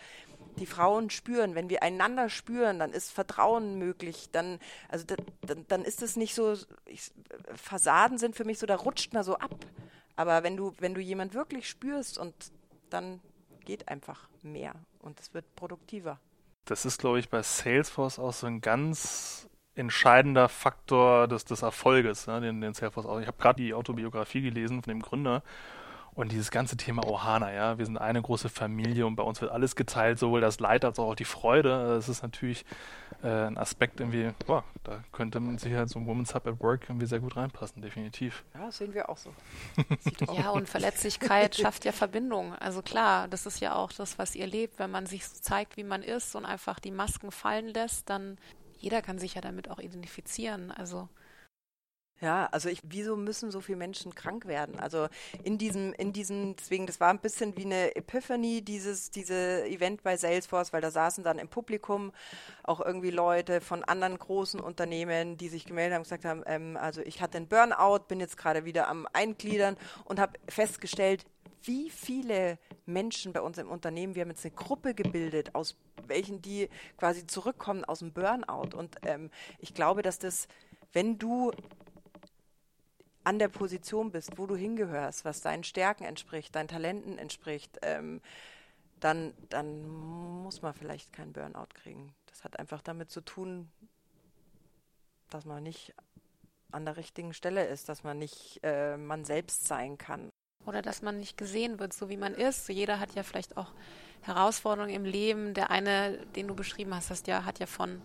die 0.59 0.65
Frauen 0.65 1.09
spüren. 1.09 1.55
Wenn 1.55 1.69
wir 1.69 1.83
einander 1.83 2.29
spüren, 2.29 2.79
dann 2.79 2.91
ist 2.91 3.11
Vertrauen 3.11 3.77
möglich. 3.77 4.29
Dann, 4.31 4.59
also 4.89 5.05
da, 5.05 5.15
dann, 5.41 5.65
dann 5.67 5.83
ist 5.83 6.01
es 6.01 6.15
nicht 6.15 6.35
so, 6.35 6.55
ich, 6.85 7.11
Fassaden 7.55 8.17
sind 8.17 8.35
für 8.35 8.45
mich 8.45 8.59
so, 8.59 8.65
da 8.65 8.75
rutscht 8.75 9.13
man 9.13 9.23
so 9.23 9.37
ab. 9.37 9.55
Aber 10.15 10.43
wenn 10.43 10.57
du, 10.57 10.73
wenn 10.79 10.93
du 10.93 11.01
jemand 11.01 11.33
wirklich 11.33 11.69
spürst 11.69 12.17
und 12.17 12.33
dann 12.89 13.19
geht 13.65 13.87
einfach 13.89 14.29
mehr 14.41 14.73
und 14.99 15.19
es 15.19 15.33
wird 15.33 15.45
produktiver. 15.55 16.19
Das 16.65 16.85
ist, 16.85 16.99
glaube 16.99 17.19
ich, 17.19 17.29
bei 17.29 17.43
Salesforce 17.43 18.19
auch 18.19 18.33
so 18.33 18.47
ein 18.47 18.61
ganz 18.61 19.47
entscheidender 19.75 20.49
Faktor 20.49 21.27
des, 21.27 21.45
des 21.45 21.61
Erfolges, 21.61 22.27
ne, 22.27 22.41
den, 22.41 22.61
den 22.61 22.73
Salesforce 22.73 23.05
auch. 23.05 23.19
Ich 23.19 23.27
habe 23.27 23.37
gerade 23.37 23.61
die 23.61 23.73
Autobiografie 23.73 24.41
gelesen 24.41 24.81
von 24.81 24.91
dem 24.91 25.01
Gründer 25.01 25.43
und 26.17 26.31
dieses 26.31 26.49
ganze 26.49 26.77
Thema 26.77 27.07
Ohana, 27.07 27.53
ja, 27.53 27.77
wir 27.77 27.85
sind 27.85 27.99
eine 27.99 28.19
große 28.23 28.49
Familie 28.49 29.05
und 29.05 29.15
bei 29.15 29.21
uns 29.21 29.39
wird 29.39 29.51
alles 29.51 29.75
geteilt, 29.75 30.17
sowohl 30.17 30.41
das 30.41 30.59
Leid 30.59 30.83
als 30.83 30.97
auch 30.97 31.13
die 31.13 31.25
Freude. 31.25 31.69
Das 31.89 32.09
ist 32.09 32.23
natürlich 32.23 32.65
äh, 33.21 33.27
ein 33.27 33.55
Aspekt 33.55 33.99
irgendwie, 33.99 34.31
boah, 34.47 34.63
da 34.83 35.03
könnte 35.11 35.39
man 35.39 35.59
sicher 35.59 35.87
so 35.87 35.99
ein 35.99 36.07
Women's 36.07 36.33
Hub 36.33 36.47
at 36.47 36.59
Work 36.59 36.89
irgendwie 36.89 37.05
sehr 37.05 37.19
gut 37.19 37.37
reinpassen, 37.37 37.83
definitiv. 37.83 38.43
Ja, 38.55 38.71
sehen 38.71 38.95
wir 38.95 39.09
auch 39.09 39.17
so. 39.17 39.31
ja, 40.33 40.49
und 40.49 40.67
Verletzlichkeit 40.67 41.55
schafft 41.61 41.85
ja 41.85 41.91
Verbindung. 41.91 42.55
Also 42.55 42.81
klar, 42.81 43.27
das 43.27 43.45
ist 43.45 43.59
ja 43.59 43.75
auch 43.75 43.93
das, 43.93 44.17
was 44.17 44.33
ihr 44.33 44.47
lebt. 44.47 44.79
Wenn 44.79 44.89
man 44.89 45.05
sich 45.05 45.27
so 45.27 45.39
zeigt, 45.39 45.77
wie 45.77 45.83
man 45.83 46.01
ist 46.01 46.35
und 46.35 46.45
einfach 46.45 46.79
die 46.79 46.91
Masken 46.91 47.29
fallen 47.29 47.67
lässt, 47.67 48.09
dann 48.09 48.39
jeder 48.79 49.03
kann 49.03 49.19
sich 49.19 49.35
ja 49.35 49.41
damit 49.41 49.69
auch 49.69 49.79
identifizieren. 49.79 50.71
Also 50.71 51.09
ja, 52.19 52.47
also 52.51 52.69
ich, 52.69 52.81
wieso 52.83 53.15
müssen 53.15 53.51
so 53.51 53.61
viele 53.61 53.77
Menschen 53.77 54.15
krank 54.15 54.47
werden? 54.47 54.79
Also 54.79 55.07
in 55.43 55.57
diesem, 55.57 55.93
in 55.93 56.13
diesem, 56.13 56.55
deswegen, 56.55 56.87
das 56.87 56.99
war 56.99 57.09
ein 57.09 57.19
bisschen 57.19 57.55
wie 57.57 57.65
eine 57.65 57.95
Epiphany, 57.95 58.63
dieses, 58.63 59.11
diese 59.11 59.65
Event 59.67 60.01
bei 60.01 60.17
Salesforce, 60.17 60.73
weil 60.73 60.81
da 60.81 60.89
saßen 60.89 61.23
dann 61.23 61.37
im 61.37 61.47
Publikum 61.47 62.11
auch 62.63 62.81
irgendwie 62.81 63.11
Leute 63.11 63.61
von 63.61 63.83
anderen 63.83 64.17
großen 64.17 64.59
Unternehmen, 64.59 65.37
die 65.37 65.49
sich 65.49 65.65
gemeldet 65.65 65.93
haben 65.93 66.01
und 66.01 66.05
gesagt 66.05 66.25
haben, 66.25 66.43
ähm, 66.47 66.77
also 66.77 67.01
ich 67.01 67.21
hatte 67.21 67.37
einen 67.37 67.47
Burnout, 67.47 68.05
bin 68.07 68.19
jetzt 68.19 68.37
gerade 68.37 68.65
wieder 68.65 68.87
am 68.87 69.07
Eingliedern 69.13 69.77
und 70.05 70.19
habe 70.19 70.39
festgestellt, 70.47 71.25
wie 71.63 71.89
viele 71.89 72.57
Menschen 72.85 73.33
bei 73.33 73.41
uns 73.41 73.57
im 73.57 73.69
Unternehmen, 73.69 74.15
wir 74.15 74.21
haben 74.21 74.29
jetzt 74.29 74.45
eine 74.45 74.55
Gruppe 74.55 74.93
gebildet, 74.93 75.53
aus 75.53 75.75
welchen 76.07 76.41
die 76.41 76.69
quasi 76.97 77.27
zurückkommen 77.27 77.85
aus 77.85 77.99
dem 77.99 78.13
Burnout. 78.13 78.75
Und 78.75 78.95
ähm, 79.03 79.29
ich 79.59 79.73
glaube, 79.73 80.01
dass 80.01 80.17
das, 80.17 80.47
wenn 80.93 81.19
du 81.19 81.51
an 83.27 83.39
der 83.39 83.49
Position 83.49 84.09
bist, 84.09 84.37
wo 84.37 84.47
du 84.47 84.55
hingehörst, 84.55 85.25
was 85.25 85.41
deinen 85.41 85.65
Stärken 85.65 86.05
entspricht, 86.05 86.55
deinen 86.55 86.69
Talenten 86.69 87.17
entspricht, 87.17 87.77
ähm, 87.81 88.21
dann, 89.01 89.33
dann 89.49 89.85
muss 89.85 90.61
man 90.61 90.73
vielleicht 90.73 91.11
keinen 91.11 91.33
Burnout 91.33 91.73
kriegen. 91.73 92.15
Das 92.27 92.45
hat 92.45 92.57
einfach 92.57 92.81
damit 92.81 93.11
zu 93.11 93.19
tun, 93.19 93.69
dass 95.29 95.43
man 95.43 95.61
nicht 95.61 95.93
an 96.71 96.85
der 96.85 96.95
richtigen 96.95 97.33
Stelle 97.33 97.65
ist, 97.65 97.89
dass 97.89 98.05
man 98.05 98.17
nicht 98.17 98.61
äh, 98.63 98.95
man 98.95 99.25
selbst 99.25 99.67
sein 99.67 99.97
kann. 99.97 100.29
Oder 100.67 100.81
dass 100.81 101.01
man 101.01 101.19
nicht 101.19 101.37
gesehen 101.37 101.79
wird, 101.79 101.93
so 101.93 102.09
wie 102.09 102.17
man 102.17 102.33
ist. 102.33 102.69
Jeder 102.69 102.99
hat 102.99 103.15
ja 103.15 103.23
vielleicht 103.23 103.57
auch 103.57 103.71
Herausforderungen 104.21 104.93
im 104.93 105.05
Leben. 105.05 105.53
Der 105.53 105.71
eine, 105.71 106.17
den 106.35 106.47
du 106.47 106.55
beschrieben 106.55 106.93
hast, 106.93 107.09
hast 107.09 107.27
ja, 107.27 107.45
hat 107.45 107.59
ja 107.59 107.65
von 107.65 108.01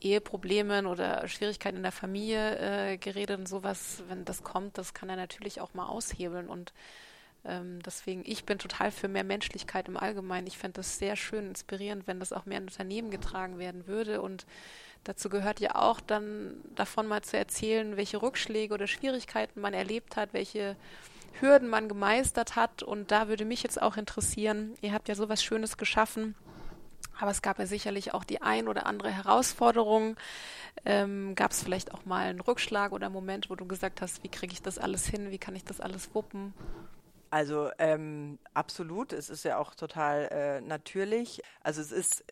Eheproblemen 0.00 0.86
oder 0.86 1.26
Schwierigkeiten 1.28 1.78
in 1.78 1.82
der 1.82 1.92
Familie 1.92 2.58
äh, 2.58 2.96
geredet 2.96 3.38
und 3.38 3.48
sowas, 3.48 4.02
wenn 4.08 4.24
das 4.24 4.42
kommt, 4.42 4.78
das 4.78 4.94
kann 4.94 5.08
er 5.08 5.16
natürlich 5.16 5.60
auch 5.60 5.74
mal 5.74 5.86
aushebeln 5.86 6.48
und 6.48 6.72
ähm, 7.44 7.80
deswegen, 7.82 8.22
ich 8.26 8.44
bin 8.44 8.58
total 8.58 8.90
für 8.90 9.08
mehr 9.08 9.24
Menschlichkeit 9.24 9.88
im 9.88 9.96
Allgemeinen. 9.96 10.48
Ich 10.48 10.58
fände 10.58 10.76
das 10.76 10.98
sehr 10.98 11.16
schön, 11.16 11.48
inspirierend, 11.48 12.06
wenn 12.06 12.20
das 12.20 12.32
auch 12.32 12.44
mehr 12.44 12.58
in 12.58 12.64
Unternehmen 12.64 13.10
getragen 13.10 13.58
werden 13.58 13.86
würde 13.86 14.20
und 14.20 14.46
dazu 15.04 15.28
gehört 15.28 15.60
ja 15.60 15.76
auch 15.76 16.00
dann 16.00 16.56
davon 16.74 17.06
mal 17.06 17.22
zu 17.22 17.38
erzählen, 17.38 17.96
welche 17.96 18.20
Rückschläge 18.20 18.74
oder 18.74 18.86
Schwierigkeiten 18.86 19.60
man 19.60 19.72
erlebt 19.72 20.16
hat, 20.16 20.32
welche 20.32 20.76
Hürden 21.40 21.68
man 21.68 21.88
gemeistert 21.88 22.56
hat 22.56 22.82
und 22.82 23.10
da 23.10 23.28
würde 23.28 23.44
mich 23.44 23.62
jetzt 23.62 23.80
auch 23.80 23.96
interessieren, 23.96 24.74
ihr 24.80 24.92
habt 24.92 25.08
ja 25.08 25.14
sowas 25.14 25.42
Schönes 25.42 25.76
geschaffen, 25.76 26.34
aber 27.18 27.30
es 27.30 27.42
gab 27.42 27.58
ja 27.58 27.66
sicherlich 27.66 28.14
auch 28.14 28.24
die 28.24 28.42
ein 28.42 28.68
oder 28.68 28.86
andere 28.86 29.10
Herausforderung. 29.10 30.16
Ähm, 30.84 31.34
gab 31.34 31.52
es 31.52 31.62
vielleicht 31.62 31.94
auch 31.94 32.04
mal 32.04 32.26
einen 32.26 32.40
Rückschlag 32.40 32.92
oder 32.92 33.06
einen 33.06 33.14
Moment, 33.14 33.48
wo 33.48 33.54
du 33.54 33.66
gesagt 33.66 34.02
hast, 34.02 34.22
wie 34.22 34.28
kriege 34.28 34.52
ich 34.52 34.62
das 34.62 34.78
alles 34.78 35.06
hin, 35.06 35.30
wie 35.30 35.38
kann 35.38 35.56
ich 35.56 35.64
das 35.64 35.80
alles 35.80 36.14
wuppen? 36.14 36.52
Also 37.30 37.70
ähm, 37.78 38.38
absolut, 38.54 39.12
es 39.12 39.30
ist 39.30 39.44
ja 39.44 39.58
auch 39.58 39.74
total 39.74 40.28
äh, 40.30 40.60
natürlich. 40.60 41.42
Also 41.62 41.80
es 41.80 41.90
ist 41.90 42.24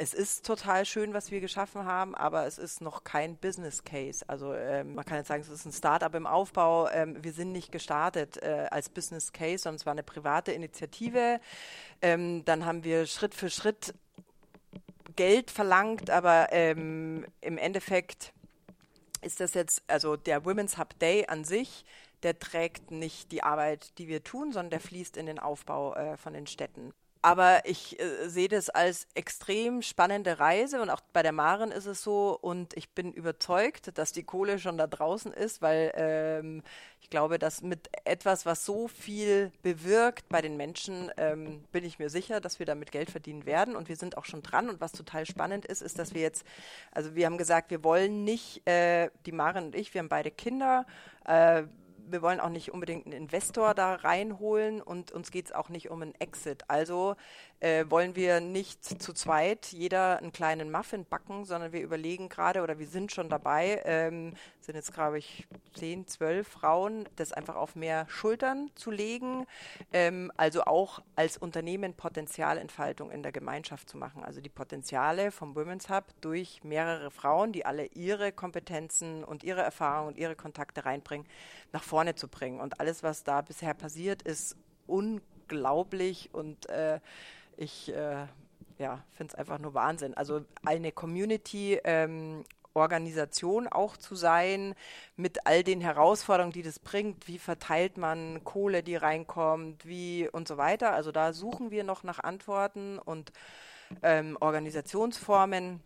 es 0.00 0.14
ist 0.14 0.46
total 0.46 0.86
schön, 0.86 1.12
was 1.12 1.32
wir 1.32 1.40
geschaffen 1.40 1.84
haben, 1.84 2.14
aber 2.14 2.46
es 2.46 2.56
ist 2.56 2.80
noch 2.80 3.02
kein 3.02 3.36
Business 3.36 3.82
Case. 3.82 4.24
Also 4.28 4.54
ähm, 4.54 4.94
man 4.94 5.04
kann 5.04 5.18
jetzt 5.18 5.26
sagen, 5.26 5.42
es 5.42 5.48
ist 5.48 5.66
ein 5.66 5.72
Startup 5.72 6.14
im 6.14 6.24
Aufbau. 6.26 6.88
Ähm, 6.88 7.22
wir 7.22 7.32
sind 7.32 7.50
nicht 7.50 7.72
gestartet 7.72 8.40
äh, 8.40 8.68
als 8.70 8.88
Business 8.88 9.32
Case, 9.32 9.64
sondern 9.64 9.76
es 9.76 9.86
war 9.86 9.92
eine 9.92 10.04
private 10.04 10.52
Initiative. 10.52 11.40
Ähm, 12.00 12.44
dann 12.44 12.64
haben 12.64 12.84
wir 12.84 13.06
Schritt 13.06 13.34
für 13.34 13.50
Schritt 13.50 13.92
Geld 15.16 15.50
verlangt, 15.50 16.10
aber 16.10 16.52
ähm, 16.52 17.26
im 17.40 17.58
Endeffekt 17.58 18.32
ist 19.20 19.40
das 19.40 19.54
jetzt, 19.54 19.82
also 19.88 20.16
der 20.16 20.44
Women's 20.44 20.78
Hub 20.78 20.96
Day 21.00 21.26
an 21.26 21.42
sich, 21.42 21.84
der 22.22 22.38
trägt 22.38 22.92
nicht 22.92 23.32
die 23.32 23.42
Arbeit, 23.42 23.98
die 23.98 24.06
wir 24.06 24.22
tun, 24.22 24.52
sondern 24.52 24.70
der 24.70 24.80
fließt 24.80 25.16
in 25.16 25.26
den 25.26 25.40
Aufbau 25.40 25.96
äh, 25.96 26.16
von 26.16 26.34
den 26.34 26.46
Städten. 26.46 26.92
Aber 27.20 27.62
ich 27.64 27.98
äh, 28.00 28.28
sehe 28.28 28.48
das 28.48 28.70
als 28.70 29.06
extrem 29.14 29.82
spannende 29.82 30.38
Reise 30.38 30.80
und 30.80 30.90
auch 30.90 31.00
bei 31.12 31.22
der 31.22 31.32
Maren 31.32 31.72
ist 31.72 31.86
es 31.86 32.02
so 32.02 32.38
und 32.40 32.76
ich 32.76 32.90
bin 32.90 33.12
überzeugt, 33.12 33.98
dass 33.98 34.12
die 34.12 34.22
Kohle 34.22 34.58
schon 34.58 34.78
da 34.78 34.86
draußen 34.86 35.32
ist, 35.32 35.60
weil 35.60 35.92
ähm, 35.96 36.62
ich 37.00 37.10
glaube, 37.10 37.38
dass 37.38 37.62
mit 37.62 37.88
etwas, 38.04 38.46
was 38.46 38.64
so 38.64 38.86
viel 38.86 39.50
bewirkt 39.62 40.28
bei 40.28 40.42
den 40.42 40.56
Menschen, 40.56 41.10
ähm, 41.16 41.64
bin 41.72 41.84
ich 41.84 41.98
mir 41.98 42.10
sicher, 42.10 42.40
dass 42.40 42.58
wir 42.58 42.66
damit 42.66 42.92
Geld 42.92 43.10
verdienen 43.10 43.46
werden 43.46 43.76
und 43.76 43.88
wir 43.88 43.96
sind 43.96 44.16
auch 44.16 44.24
schon 44.24 44.42
dran. 44.42 44.68
Und 44.68 44.80
was 44.80 44.92
total 44.92 45.26
spannend 45.26 45.64
ist, 45.64 45.82
ist, 45.82 45.98
dass 45.98 46.14
wir 46.14 46.22
jetzt, 46.22 46.44
also 46.92 47.14
wir 47.14 47.26
haben 47.26 47.38
gesagt, 47.38 47.70
wir 47.70 47.82
wollen 47.82 48.24
nicht, 48.24 48.66
äh, 48.68 49.10
die 49.26 49.32
Maren 49.32 49.66
und 49.66 49.74
ich, 49.74 49.94
wir 49.94 50.00
haben 50.00 50.08
beide 50.08 50.30
Kinder, 50.30 50.86
äh, 51.24 51.64
wir 52.10 52.22
wollen 52.22 52.40
auch 52.40 52.48
nicht 52.48 52.72
unbedingt 52.72 53.06
einen 53.06 53.14
Investor 53.14 53.74
da 53.74 53.94
reinholen 53.94 54.80
und 54.80 55.12
uns 55.12 55.30
geht 55.30 55.46
es 55.46 55.52
auch 55.52 55.68
nicht 55.68 55.90
um 55.90 56.02
einen 56.02 56.14
Exit. 56.16 56.64
Also 56.68 57.16
äh, 57.60 57.84
wollen 57.88 58.14
wir 58.14 58.40
nicht 58.40 58.84
zu 58.84 59.12
zweit 59.12 59.66
jeder 59.72 60.18
einen 60.18 60.32
kleinen 60.32 60.70
Muffin 60.70 61.04
backen, 61.04 61.44
sondern 61.44 61.72
wir 61.72 61.82
überlegen 61.82 62.28
gerade 62.28 62.62
oder 62.62 62.78
wir 62.78 62.86
sind 62.86 63.12
schon 63.12 63.28
dabei, 63.28 63.82
ähm, 63.84 64.34
sind 64.60 64.76
jetzt 64.76 64.92
glaube 64.92 65.18
ich 65.18 65.46
zehn, 65.74 66.06
zwölf 66.06 66.46
Frauen, 66.46 67.08
das 67.16 67.32
einfach 67.32 67.56
auf 67.56 67.74
mehr 67.74 68.06
Schultern 68.08 68.70
zu 68.74 68.90
legen, 68.90 69.46
ähm, 69.92 70.30
also 70.36 70.64
auch 70.64 71.00
als 71.16 71.36
Unternehmen 71.36 71.94
Potenzialentfaltung 71.94 73.10
in 73.10 73.22
der 73.22 73.32
Gemeinschaft 73.32 73.88
zu 73.88 73.96
machen. 73.96 74.22
Also 74.24 74.40
die 74.40 74.48
Potenziale 74.48 75.32
vom 75.32 75.56
Women's 75.56 75.88
Hub 75.88 76.04
durch 76.20 76.62
mehrere 76.62 77.10
Frauen, 77.10 77.52
die 77.52 77.66
alle 77.66 77.86
ihre 77.86 78.32
Kompetenzen 78.32 79.24
und 79.24 79.42
ihre 79.42 79.62
Erfahrungen 79.62 80.08
und 80.08 80.18
ihre 80.18 80.36
Kontakte 80.36 80.84
reinbringen, 80.84 81.26
nach 81.72 81.82
vorne 81.82 82.14
zu 82.14 82.28
bringen. 82.28 82.60
Und 82.60 82.80
alles, 82.80 83.02
was 83.02 83.24
da 83.24 83.40
bisher 83.40 83.74
passiert, 83.74 84.22
ist 84.22 84.56
unglaublich 84.86 86.30
und 86.32 86.68
äh, 86.68 87.00
ich 87.58 87.92
äh, 87.94 88.26
ja, 88.78 89.02
finde 89.10 89.32
es 89.32 89.38
einfach 89.38 89.58
nur 89.58 89.74
Wahnsinn. 89.74 90.14
Also 90.14 90.44
eine 90.64 90.92
Community 90.92 91.78
ähm, 91.84 92.44
Organisation 92.74 93.66
auch 93.66 93.96
zu 93.96 94.14
sein, 94.14 94.74
mit 95.16 95.46
all 95.46 95.64
den 95.64 95.80
Herausforderungen, 95.80 96.52
die 96.52 96.62
das 96.62 96.78
bringt. 96.78 97.26
Wie 97.26 97.38
verteilt 97.38 97.96
man 97.96 98.44
Kohle, 98.44 98.82
die 98.82 98.96
reinkommt, 98.96 99.84
wie 99.84 100.28
und 100.28 100.46
so 100.46 100.56
weiter. 100.56 100.92
Also 100.92 101.10
da 101.10 101.32
suchen 101.32 101.70
wir 101.70 101.84
noch 101.84 102.04
nach 102.04 102.20
Antworten 102.20 102.98
und 102.98 103.32
ähm, 104.02 104.36
Organisationsformen. 104.40 105.80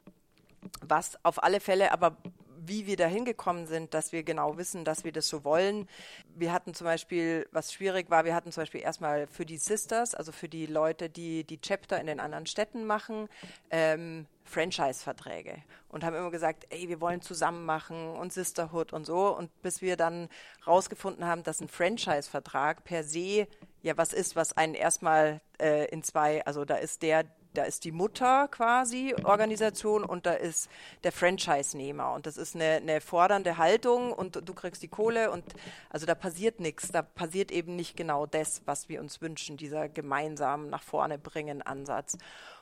Was 0.81 1.19
auf 1.25 1.43
alle 1.43 1.61
Fälle 1.61 1.93
aber 1.93 2.17
wie 2.66 2.87
wir 2.87 2.96
da 2.96 3.07
hingekommen 3.07 3.66
sind, 3.66 3.94
dass 3.94 4.12
wir 4.12 4.22
genau 4.22 4.57
wissen, 4.57 4.85
dass 4.85 5.05
wir 5.05 5.12
das 5.12 5.29
so 5.29 5.44
wollen. 5.44 5.88
Wir 6.35 6.53
hatten 6.53 6.75
zum 6.75 6.85
Beispiel, 6.85 7.46
was 7.53 7.72
schwierig 7.72 8.11
war, 8.11 8.25
wir 8.25 8.35
hatten 8.35 8.53
zum 8.53 8.62
Beispiel 8.62 8.81
erstmal 8.83 9.27
für 9.27 9.46
die 9.46 9.59
Sisters, 9.59 10.14
also 10.14 10.33
für 10.33 10.48
die 10.48 10.66
Leute, 10.66 11.09
die 11.09 11.44
die 11.44 11.61
Chapter 11.61 12.01
in 12.01 12.07
den 12.07 12.20
anderen 12.20 12.46
Städten 12.46 12.87
machen, 12.87 13.29
ähm, 13.70 14.27
Franchise-Verträge 14.44 15.62
und 15.88 16.05
haben 16.05 16.16
immer 16.16 16.31
gesagt, 16.31 16.66
ey, 16.70 16.88
wir 16.88 17.01
wollen 17.01 17.22
zusammen 17.22 17.64
machen 17.64 18.16
und 18.16 18.33
Sisterhood 18.33 18.92
und 18.92 19.05
so. 19.07 19.37
Und 19.37 19.51
bis 19.62 19.83
wir 19.83 19.96
dann 19.96 20.29
rausgefunden 20.66 21.25
haben, 21.27 21.42
dass 21.42 21.61
ein 21.61 21.68
Franchise-Vertrag 21.68 22.85
per 22.85 23.05
se 23.05 23.46
ja 23.83 23.96
was 23.96 24.12
ist, 24.12 24.37
was 24.37 24.57
einen 24.57 24.75
erstmal 24.75 25.40
äh, 25.61 25.87
in 25.87 26.03
zwei, 26.03 26.45
also 26.45 26.64
da 26.64 26.76
ist 26.76 27.03
der, 27.03 27.24
da 27.55 27.64
ist 27.64 27.84
die 27.84 27.92
Mutter 27.92 28.48
quasi 28.48 29.14
Organisation 29.24 30.05
und 30.05 30.26
da 30.26 30.32
ist 30.32 30.70
der 31.05 31.12
Franchise-Nehmer. 31.12 32.12
Und 32.12 32.26
das 32.26 32.36
ist 32.36 32.55
eine, 32.55 32.76
eine, 32.76 33.00
fordernde 33.00 33.59
Haltung 33.59 34.12
und 34.12 34.48
du 34.48 34.55
kriegst 34.55 34.82
die 34.82 34.88
Kohle 34.88 35.30
und 35.30 35.44
also 35.90 36.07
da 36.07 36.14
passiert 36.14 36.61
nichts, 36.61 36.90
da 36.90 37.03
passiert 37.03 37.50
eben 37.50 37.76
nicht 37.76 37.96
genau 37.96 38.26
das, 38.26 38.62
was 38.64 38.88
wir 38.88 39.00
uns 39.00 39.20
wünschen, 39.20 39.57
dieser 39.57 39.88
gemeinsamen 39.88 40.70
nach 40.70 40.82
vorne 40.82 41.18
bringen 41.18 41.62
Ansatz. 41.62 42.16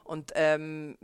Und 0.04 0.32
ähm, 0.34 0.96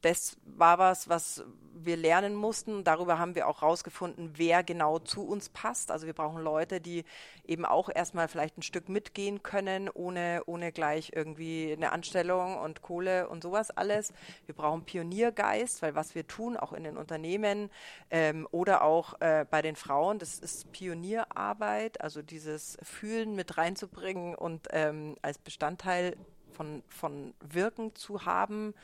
das 0.00 0.36
war 0.44 0.78
was, 0.78 1.08
was 1.08 1.44
wir 1.84 1.96
lernen 1.96 2.34
mussten. 2.34 2.84
Darüber 2.84 3.18
haben 3.18 3.34
wir 3.34 3.48
auch 3.48 3.62
herausgefunden, 3.62 4.32
wer 4.36 4.62
genau 4.62 4.98
zu 4.98 5.26
uns 5.26 5.48
passt. 5.48 5.90
Also 5.90 6.06
wir 6.06 6.12
brauchen 6.12 6.42
Leute, 6.42 6.80
die 6.80 7.04
eben 7.46 7.64
auch 7.64 7.88
erstmal 7.92 8.28
vielleicht 8.28 8.58
ein 8.58 8.62
Stück 8.62 8.88
mitgehen 8.88 9.42
können, 9.42 9.88
ohne, 9.88 10.42
ohne 10.46 10.72
gleich 10.72 11.12
irgendwie 11.14 11.72
eine 11.72 11.92
Anstellung 11.92 12.58
und 12.58 12.82
Kohle 12.82 13.28
und 13.28 13.42
sowas 13.42 13.70
alles. 13.70 14.12
Wir 14.46 14.54
brauchen 14.54 14.84
Pioniergeist, 14.84 15.82
weil 15.82 15.94
was 15.94 16.14
wir 16.14 16.26
tun, 16.26 16.56
auch 16.56 16.72
in 16.72 16.84
den 16.84 16.96
Unternehmen 16.96 17.70
ähm, 18.10 18.46
oder 18.50 18.82
auch 18.82 19.20
äh, 19.20 19.46
bei 19.48 19.62
den 19.62 19.76
Frauen, 19.76 20.18
das 20.18 20.38
ist 20.38 20.70
Pionierarbeit, 20.72 22.00
also 22.00 22.22
dieses 22.22 22.78
Fühlen 22.82 23.34
mit 23.34 23.56
reinzubringen 23.56 24.34
und 24.34 24.68
ähm, 24.70 25.16
als 25.22 25.38
Bestandteil 25.38 26.16
von, 26.52 26.82
von 26.88 27.34
Wirken 27.40 27.94
zu 27.94 28.24
haben 28.24 28.74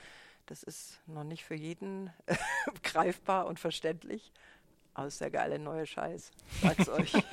das 0.46 0.62
ist 0.62 1.00
noch 1.06 1.24
nicht 1.24 1.44
für 1.44 1.54
jeden 1.54 2.12
greifbar 2.82 3.46
und 3.46 3.58
verständlich. 3.58 4.32
Aber 4.94 5.08
ist 5.08 5.20
der 5.20 5.30
geile 5.30 5.58
neue 5.58 5.86
Scheiß. 5.86 6.30
Sag's 6.62 6.88
euch. 6.88 7.12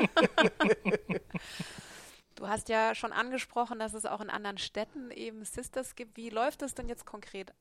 Du 2.42 2.48
hast 2.48 2.70
ja 2.70 2.96
schon 2.96 3.14
angesprochen, 3.14 3.78
dass 3.78 3.94
es 3.94 4.08
auch 4.08 4.20
in 4.20 4.32
anderen 4.32 4.58
Städten 4.58 5.12
eben 5.12 5.46
Sisters 5.46 5.94
gibt. 5.94 6.18
Wie 6.18 6.32
läuft 6.32 6.64
das 6.64 6.74
denn 6.74 6.90
jetzt 6.90 7.06
konkret 7.06 7.54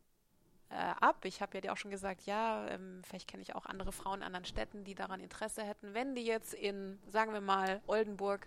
äh, 0.70 0.74
ab? 0.74 1.26
Ich 1.26 1.42
habe 1.42 1.54
ja 1.58 1.60
dir 1.60 1.72
auch 1.74 1.76
schon 1.76 1.90
gesagt, 1.90 2.22
ja, 2.22 2.66
ähm, 2.68 3.02
vielleicht 3.04 3.28
kenne 3.28 3.42
ich 3.42 3.54
auch 3.54 3.66
andere 3.66 3.92
Frauen 3.92 4.20
in 4.20 4.22
anderen 4.22 4.46
Städten, 4.46 4.82
die 4.82 4.94
daran 4.94 5.20
Interesse 5.20 5.62
hätten. 5.64 5.92
Wenn 5.92 6.14
die 6.14 6.24
jetzt 6.24 6.54
in, 6.54 6.98
sagen 7.08 7.34
wir 7.34 7.42
mal, 7.42 7.82
Oldenburg 7.88 8.46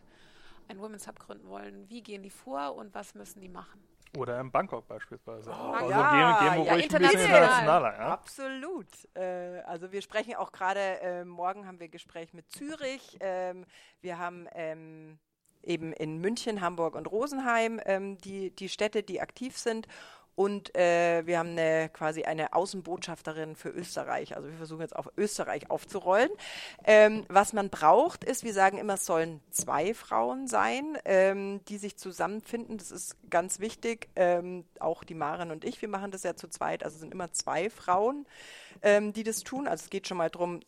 ein 0.70 0.80
Women's 0.80 1.08
Hub 1.08 1.20
gründen 1.20 1.48
wollen, 1.50 1.88
wie 1.88 2.02
gehen 2.02 2.24
die 2.24 2.32
vor 2.32 2.74
und 2.74 2.96
was 2.96 3.14
müssen 3.14 3.40
die 3.40 3.50
machen? 3.50 3.84
Oder 4.18 4.40
in 4.40 4.52
Bangkok 4.52 4.88
beispielsweise. 4.88 5.50
Oh, 5.50 5.72
also 5.72 5.90
ja, 5.90 6.38
gehen, 6.38 6.50
gehen 6.50 6.58
wir 6.58 6.66
ja, 6.66 6.74
ruhig 6.74 6.94
ein 6.94 7.02
bisschen 7.02 7.20
internationaler. 7.20 7.94
Ja? 7.94 8.08
Absolut. 8.10 8.88
Äh, 9.16 9.62
also 9.66 9.92
wir 9.92 10.02
sprechen 10.02 10.36
auch 10.36 10.52
gerade, 10.52 10.80
äh, 11.02 11.26
morgen 11.26 11.66
haben 11.66 11.80
wir 11.80 11.90
Gespräch 11.90 12.34
mit 12.34 12.52
Zürich. 12.52 13.18
Ähm, 13.20 13.66
wir 14.02 14.20
haben 14.20 14.48
ähm, 14.54 15.18
eben 15.64 15.94
in 15.94 16.20
München, 16.20 16.62
Hamburg 16.62 16.96
und 16.96 17.12
Rosenheim 17.12 17.82
ähm, 17.86 18.18
die, 18.20 18.52
die 18.52 18.70
Städte, 18.70 19.02
die 19.02 19.20
aktiv 19.20 19.58
sind. 19.58 19.88
Und 20.36 20.76
äh, 20.76 21.26
wir 21.26 21.40
haben 21.40 21.50
eine, 21.50 21.90
quasi 21.90 22.24
eine 22.24 22.54
Außenbotschafterin 22.54 23.56
für 23.56 23.70
Österreich. 23.70 24.36
Also 24.36 24.50
wir 24.50 24.58
versuchen 24.58 24.82
jetzt 24.82 24.96
auf 24.96 25.12
Österreich 25.16 25.70
aufzurollen. 25.70 26.30
Ähm, 26.86 27.26
was 27.30 27.54
man 27.54 27.70
braucht, 27.70 28.24
ist, 28.24 28.44
wir 28.44 28.54
sagen 28.54 28.78
immer, 28.78 28.96
es 28.96 29.06
sollen 29.06 29.42
zwei 29.52 29.94
Frauen 29.94 30.48
sein, 30.48 30.98
ähm, 31.06 31.62
die 31.68 31.78
sich 31.78 31.98
zusammenfinden. 31.98 32.78
Das 32.78 32.92
ist 32.92 33.16
ganz 33.30 33.60
wichtig. 33.60 34.10
Ähm, 34.16 34.66
auch 34.80 35.04
die 35.04 35.16
Maren 35.16 35.52
und 35.52 35.66
ich, 35.66 35.82
wir 35.82 35.90
machen 35.90 36.12
das 36.12 36.24
ja 36.24 36.36
zu 36.36 36.48
zweit. 36.48 36.84
Also 36.84 36.96
es 36.96 37.02
sind 37.02 37.14
immer 37.14 37.32
zwei 37.32 37.70
Frauen, 37.70 38.26
ähm, 38.82 39.14
die 39.14 39.24
das 39.24 39.44
tun. 39.44 39.68
Also 39.68 39.84
es 39.84 39.90
geht 39.90 40.08
schon 40.08 40.18
mal 40.18 40.30
darum, 40.30 40.62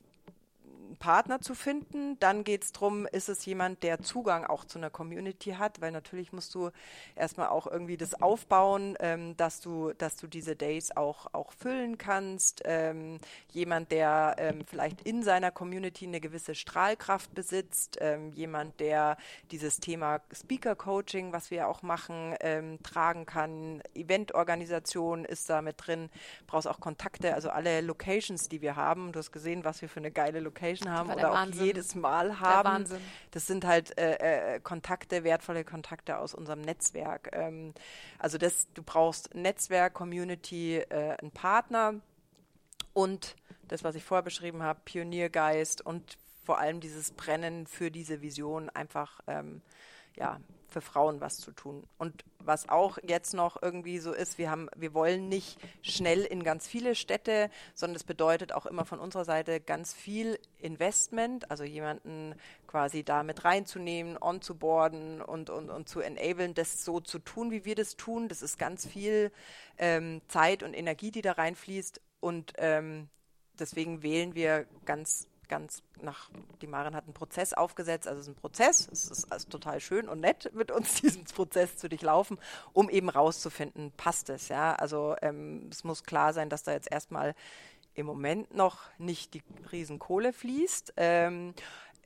Partner 0.99 1.41
zu 1.41 1.55
finden. 1.55 2.19
Dann 2.19 2.43
geht 2.43 2.63
es 2.63 2.71
darum, 2.71 3.05
ist 3.07 3.29
es 3.29 3.45
jemand, 3.45 3.83
der 3.83 4.01
Zugang 4.01 4.45
auch 4.45 4.65
zu 4.65 4.79
einer 4.79 4.89
Community 4.89 5.51
hat, 5.51 5.81
weil 5.81 5.91
natürlich 5.91 6.31
musst 6.31 6.53
du 6.55 6.69
erstmal 7.15 7.47
auch 7.47 7.67
irgendwie 7.67 7.97
das 7.97 8.21
aufbauen, 8.21 8.95
ähm, 8.99 9.35
dass 9.37 9.61
du, 9.61 9.93
dass 9.93 10.15
du 10.15 10.27
diese 10.27 10.55
Days 10.55 10.95
auch, 10.95 11.33
auch 11.33 11.51
füllen 11.51 11.97
kannst. 11.97 12.61
Ähm, 12.65 13.17
jemand, 13.51 13.91
der 13.91 14.35
ähm, 14.37 14.65
vielleicht 14.65 15.01
in 15.01 15.23
seiner 15.23 15.51
Community 15.51 16.05
eine 16.05 16.21
gewisse 16.21 16.55
Strahlkraft 16.55 17.33
besitzt, 17.33 17.97
ähm, 18.01 18.31
jemand, 18.33 18.79
der 18.79 19.17
dieses 19.51 19.77
Thema 19.77 20.21
Speaker 20.31 20.75
Coaching, 20.75 21.33
was 21.33 21.51
wir 21.51 21.67
auch 21.67 21.81
machen, 21.81 22.35
ähm, 22.41 22.81
tragen 22.83 23.25
kann. 23.25 23.81
Eventorganisation 23.93 25.25
ist 25.25 25.49
da 25.49 25.61
mit 25.61 25.75
drin, 25.77 26.09
brauchst 26.47 26.67
auch 26.67 26.79
Kontakte, 26.79 27.33
also 27.33 27.49
alle 27.49 27.81
Locations, 27.81 28.47
die 28.49 28.61
wir 28.61 28.75
haben. 28.75 29.11
Du 29.11 29.19
hast 29.19 29.31
gesehen, 29.31 29.63
was 29.63 29.81
wir 29.81 29.89
für 29.89 29.99
eine 29.99 30.11
geile 30.11 30.39
Location 30.39 30.74
Menschen 30.75 30.91
haben 30.91 31.11
oder 31.11 31.31
auch 31.31 31.45
jedes 31.53 31.95
Mal 31.95 32.39
haben. 32.39 32.85
Das 33.31 33.47
sind 33.47 33.65
halt 33.65 33.97
äh, 33.97 34.55
äh, 34.55 34.59
Kontakte, 34.59 35.23
wertvolle 35.23 35.63
Kontakte 35.63 36.17
aus 36.17 36.33
unserem 36.33 36.61
Netzwerk. 36.61 37.29
Ähm, 37.33 37.73
also 38.19 38.37
das, 38.37 38.67
du 38.73 38.83
brauchst 38.83 39.33
Netzwerk, 39.33 39.93
Community, 39.93 40.77
äh, 40.77 41.17
einen 41.19 41.31
Partner 41.31 41.95
und 42.93 43.35
das, 43.67 43.83
was 43.83 43.95
ich 43.95 44.03
vorher 44.03 44.23
beschrieben 44.23 44.63
habe, 44.63 44.79
Pioniergeist 44.85 45.81
und 45.81 46.17
vor 46.43 46.59
allem 46.59 46.79
dieses 46.79 47.11
Brennen 47.11 47.65
für 47.65 47.89
diese 47.89 48.21
Vision 48.21 48.69
einfach 48.69 49.19
ähm, 49.27 49.61
ja, 50.15 50.39
für 50.75 50.81
Frauen 50.81 51.21
was 51.21 51.37
zu 51.37 51.53
tun. 51.53 51.87
Und 51.97 52.25
was 52.39 52.67
auch 52.67 52.97
jetzt 53.01 53.33
noch 53.33 53.61
irgendwie 53.61 53.97
so 53.99 54.11
ist, 54.11 54.37
wir 54.37 54.51
haben, 54.51 54.67
wir 54.75 54.93
wollen 54.93 55.29
nicht 55.29 55.57
schnell 55.81 56.25
in 56.25 56.43
ganz 56.43 56.67
viele 56.67 56.95
Städte, 56.95 57.49
sondern 57.73 57.93
das 57.93 58.03
bedeutet 58.03 58.51
auch 58.51 58.65
immer 58.65 58.83
von 58.83 58.99
unserer 58.99 59.23
Seite 59.23 59.61
ganz 59.61 59.93
viel 59.93 60.37
Investment, 60.59 61.49
also 61.49 61.63
jemanden 61.63 62.35
quasi 62.67 63.05
da 63.05 63.23
mit 63.23 63.45
reinzunehmen, 63.45 64.17
on 64.21 64.41
zu 64.41 64.55
boarden 64.55 65.21
und, 65.21 65.49
und, 65.49 65.69
und 65.69 65.87
zu 65.87 66.01
enablen, 66.01 66.53
das 66.53 66.83
so 66.83 66.99
zu 66.99 67.19
tun, 67.19 67.51
wie 67.51 67.63
wir 67.63 67.75
das 67.75 67.95
tun. 67.95 68.27
Das 68.27 68.41
ist 68.41 68.59
ganz 68.59 68.85
viel 68.85 69.31
ähm, 69.77 70.19
Zeit 70.27 70.61
und 70.61 70.73
Energie, 70.73 71.11
die 71.11 71.21
da 71.21 71.31
reinfließt. 71.31 72.01
Und 72.19 72.51
ähm, 72.57 73.07
deswegen 73.57 74.03
wählen 74.03 74.35
wir 74.35 74.65
ganz 74.83 75.29
ganz 75.47 75.83
nach, 76.01 76.29
die 76.61 76.67
Maren 76.67 76.95
hat 76.95 77.05
einen 77.05 77.13
Prozess 77.13 77.53
aufgesetzt, 77.53 78.07
also 78.07 78.19
es 78.19 78.27
ist 78.27 78.33
ein 78.33 78.39
Prozess, 78.39 78.87
es 78.91 79.09
ist 79.09 79.31
also 79.31 79.47
total 79.49 79.79
schön 79.79 80.09
und 80.09 80.19
nett, 80.19 80.51
mit 80.53 80.71
uns 80.71 80.95
diesen 81.01 81.25
Prozess 81.25 81.77
zu 81.77 81.89
durchlaufen, 81.89 82.37
um 82.73 82.89
eben 82.89 83.09
rauszufinden, 83.09 83.91
passt 83.97 84.29
es, 84.29 84.49
ja, 84.49 84.73
also 84.75 85.15
ähm, 85.21 85.69
es 85.71 85.83
muss 85.83 86.03
klar 86.03 86.33
sein, 86.33 86.49
dass 86.49 86.63
da 86.63 86.73
jetzt 86.73 86.91
erstmal 86.91 87.35
im 87.95 88.05
Moment 88.05 88.53
noch 88.53 88.79
nicht 88.97 89.33
die 89.33 89.43
Riesenkohle 89.71 90.33
fließt. 90.33 90.93
Ähm, 90.97 91.53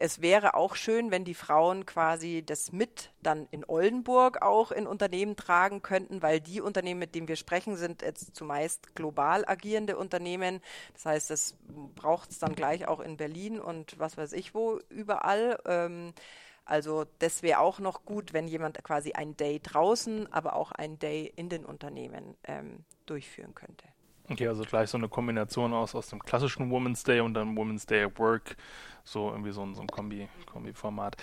es 0.02 0.22
wäre 0.22 0.54
auch 0.54 0.76
schön, 0.76 1.12
wenn 1.12 1.26
die 1.26 1.34
Frauen 1.34 1.86
quasi 1.86 2.41
das 2.45 2.72
mit 2.72 3.12
dann 3.22 3.47
in 3.52 3.66
Oldenburg 3.68 4.41
auch 4.41 4.72
in 4.72 4.88
Unternehmen 4.88 5.36
tragen 5.36 5.82
könnten, 5.82 6.22
weil 6.22 6.39
die 6.39 6.62
Unternehmen, 6.62 7.02
mit 7.02 7.16
denen 7.16 7.28
wir 7.28 7.36
sprechen, 7.36 7.76
sind 7.76 8.02
jetzt 8.02 8.34
zumeist 8.34 8.95
global 8.95 9.43
agierende 9.45 9.97
Unternehmen. 9.97 10.62
Das 10.93 11.06
heißt, 11.06 11.30
das 11.30 11.56
braucht 11.95 12.32
es 12.32 12.39
dann 12.39 12.56
gleich 12.56 12.88
auch 12.88 13.02
in 13.02 13.18
Berlin 13.18 13.60
und 13.60 14.00
was 14.00 14.18
weiß 14.18 14.32
ich 14.32 14.56
wo 14.56 14.80
überall. 14.88 15.60
Ähm, 15.66 16.14
also 16.64 17.06
das 17.20 17.43
wäre 17.43 17.60
auch 17.60 17.80
noch 17.80 18.06
gut, 18.06 18.32
wenn 18.32 18.47
jemand 18.47 18.82
quasi 18.84 19.12
ein 19.12 19.36
Day 19.36 19.60
draußen, 19.60 20.32
aber 20.32 20.56
auch 20.56 20.72
ein 20.72 20.97
Day 20.97 21.34
in 21.36 21.50
den 21.50 21.66
Unternehmen 21.66 22.38
ähm, 22.45 22.86
durchführen 23.06 23.54
könnte. 23.54 23.86
Okay, 24.30 24.48
also 24.48 24.64
gleich 24.64 24.90
so 24.90 24.98
eine 24.98 25.10
Kombination 25.10 25.74
aus, 25.74 25.96
aus 25.96 26.08
dem 26.08 26.20
klassischen 26.20 26.70
Women's 26.70 27.04
Day 27.04 27.20
und 27.20 27.34
dann 27.34 27.58
Women's 27.58 27.86
Day 27.86 28.04
at 28.04 28.20
Work, 28.20 28.58
so 29.04 29.30
irgendwie 29.30 29.52
so 29.52 29.64
ein, 29.64 29.74
so 29.74 29.82
ein 29.82 29.88
Kombi, 29.88 30.30
Kombi-Format. 30.52 31.18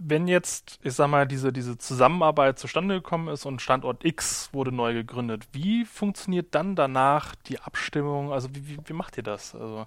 Wenn 0.00 0.28
jetzt, 0.28 0.78
ich 0.82 0.94
sag 0.94 1.08
mal, 1.08 1.26
diese, 1.26 1.52
diese 1.52 1.78
Zusammenarbeit 1.78 2.58
zustande 2.58 2.96
gekommen 2.96 3.28
ist 3.28 3.46
und 3.46 3.62
Standort 3.62 4.04
X 4.04 4.50
wurde 4.52 4.72
neu 4.72 4.92
gegründet, 4.92 5.48
wie 5.52 5.84
funktioniert 5.84 6.54
dann 6.54 6.76
danach 6.76 7.34
die 7.46 7.60
Abstimmung? 7.60 8.32
Also 8.32 8.48
wie, 8.54 8.68
wie, 8.68 8.78
wie 8.84 8.92
macht 8.92 9.16
ihr 9.16 9.24
das? 9.24 9.54
Also 9.54 9.86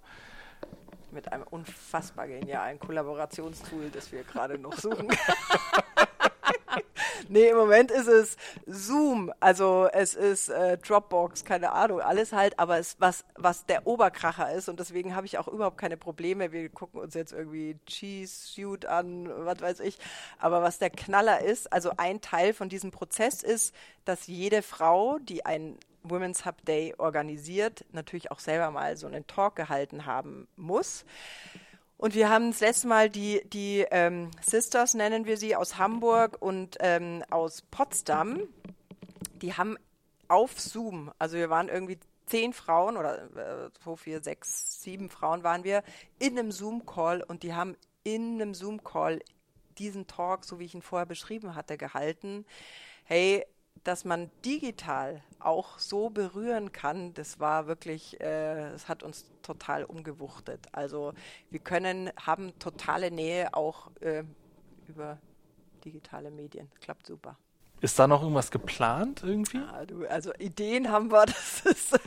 mit 1.11 1.31
einem 1.31 1.43
unfassbar 1.43 2.27
genialen 2.27 2.79
Kollaborationstool, 2.79 3.89
das 3.91 4.11
wir 4.11 4.23
gerade 4.23 4.57
noch 4.57 4.73
suchen. 4.73 5.09
nee, 7.29 7.49
im 7.49 7.57
Moment 7.57 7.91
ist 7.91 8.07
es 8.07 8.37
Zoom, 8.65 9.31
also 9.39 9.87
es 9.91 10.15
ist 10.15 10.49
äh, 10.49 10.77
Dropbox, 10.77 11.45
keine 11.45 11.71
Ahnung, 11.71 12.01
alles 12.01 12.33
halt, 12.33 12.57
aber 12.59 12.79
es, 12.79 12.95
was, 12.99 13.25
was 13.35 13.65
der 13.65 13.87
Oberkracher 13.87 14.51
ist 14.53 14.69
und 14.69 14.79
deswegen 14.79 15.15
habe 15.15 15.25
ich 15.25 15.37
auch 15.37 15.47
überhaupt 15.47 15.77
keine 15.77 15.97
Probleme. 15.97 16.51
Wir 16.51 16.69
gucken 16.69 16.99
uns 16.99 17.13
jetzt 17.13 17.33
irgendwie 17.33 17.77
Cheese 17.85 18.33
Suit 18.47 18.85
an, 18.85 19.29
was 19.45 19.61
weiß 19.61 19.79
ich. 19.81 19.97
Aber 20.39 20.61
was 20.61 20.79
der 20.79 20.89
Knaller 20.89 21.41
ist, 21.41 21.71
also 21.71 21.91
ein 21.97 22.21
Teil 22.21 22.53
von 22.53 22.69
diesem 22.69 22.91
Prozess 22.91 23.43
ist, 23.43 23.73
dass 24.05 24.27
jede 24.27 24.61
Frau, 24.61 25.19
die 25.19 25.45
ein 25.45 25.77
Women's 26.03 26.45
Hub 26.45 26.63
Day 26.65 26.95
organisiert, 26.97 27.85
natürlich 27.91 28.31
auch 28.31 28.39
selber 28.39 28.71
mal 28.71 28.97
so 28.97 29.07
einen 29.07 29.27
Talk 29.27 29.55
gehalten 29.55 30.05
haben 30.05 30.47
muss. 30.55 31.05
Und 32.01 32.15
wir 32.15 32.29
haben 32.29 32.49
das 32.49 32.61
letzte 32.61 32.87
Mal 32.87 33.11
die, 33.11 33.43
die 33.53 33.85
ähm, 33.91 34.31
Sisters, 34.41 34.95
nennen 34.95 35.25
wir 35.25 35.37
sie, 35.37 35.55
aus 35.55 35.77
Hamburg 35.77 36.35
und 36.39 36.75
ähm, 36.79 37.23
aus 37.29 37.61
Potsdam, 37.61 38.39
die 39.35 39.53
haben 39.53 39.77
auf 40.27 40.59
Zoom, 40.59 41.11
also 41.19 41.37
wir 41.37 41.51
waren 41.51 41.69
irgendwie 41.69 41.99
zehn 42.25 42.53
Frauen 42.53 42.97
oder 42.97 43.25
äh, 43.35 43.69
so 43.85 43.95
vier, 43.95 44.23
sechs, 44.23 44.81
sieben 44.81 45.11
Frauen 45.11 45.43
waren 45.43 45.63
wir 45.63 45.83
in 46.17 46.39
einem 46.39 46.51
Zoom-Call 46.51 47.21
und 47.21 47.43
die 47.43 47.53
haben 47.53 47.77
in 48.03 48.41
einem 48.41 48.55
Zoom-Call 48.55 49.19
diesen 49.77 50.07
Talk, 50.07 50.43
so 50.43 50.57
wie 50.57 50.65
ich 50.65 50.73
ihn 50.73 50.81
vorher 50.81 51.05
beschrieben 51.05 51.53
hatte, 51.53 51.77
gehalten. 51.77 52.47
Hey, 53.03 53.45
dass 53.83 54.05
man 54.05 54.29
digital 54.45 55.21
auch 55.39 55.79
so 55.79 56.09
berühren 56.09 56.71
kann, 56.71 57.13
das 57.13 57.39
war 57.39 57.67
wirklich, 57.67 58.19
äh, 58.21 58.69
es 58.69 58.87
hat 58.87 59.03
uns 59.03 59.25
total 59.41 59.83
umgewuchtet. 59.83 60.67
Also 60.71 61.13
wir 61.49 61.59
können, 61.59 62.11
haben 62.17 62.57
totale 62.59 63.11
Nähe 63.11 63.53
auch 63.53 63.91
äh, 64.01 64.23
über 64.87 65.17
digitale 65.83 66.31
Medien. 66.31 66.69
Klappt 66.79 67.07
super. 67.07 67.37
Ist 67.81 67.97
da 67.97 68.07
noch 68.07 68.21
irgendwas 68.21 68.51
geplant 68.51 69.23
irgendwie? 69.23 69.57
Ja, 69.57 69.85
du, 69.87 70.05
also 70.05 70.31
Ideen 70.35 70.91
haben 70.91 71.11
wir, 71.11 71.25
das 71.25 71.61
ist 71.65 71.99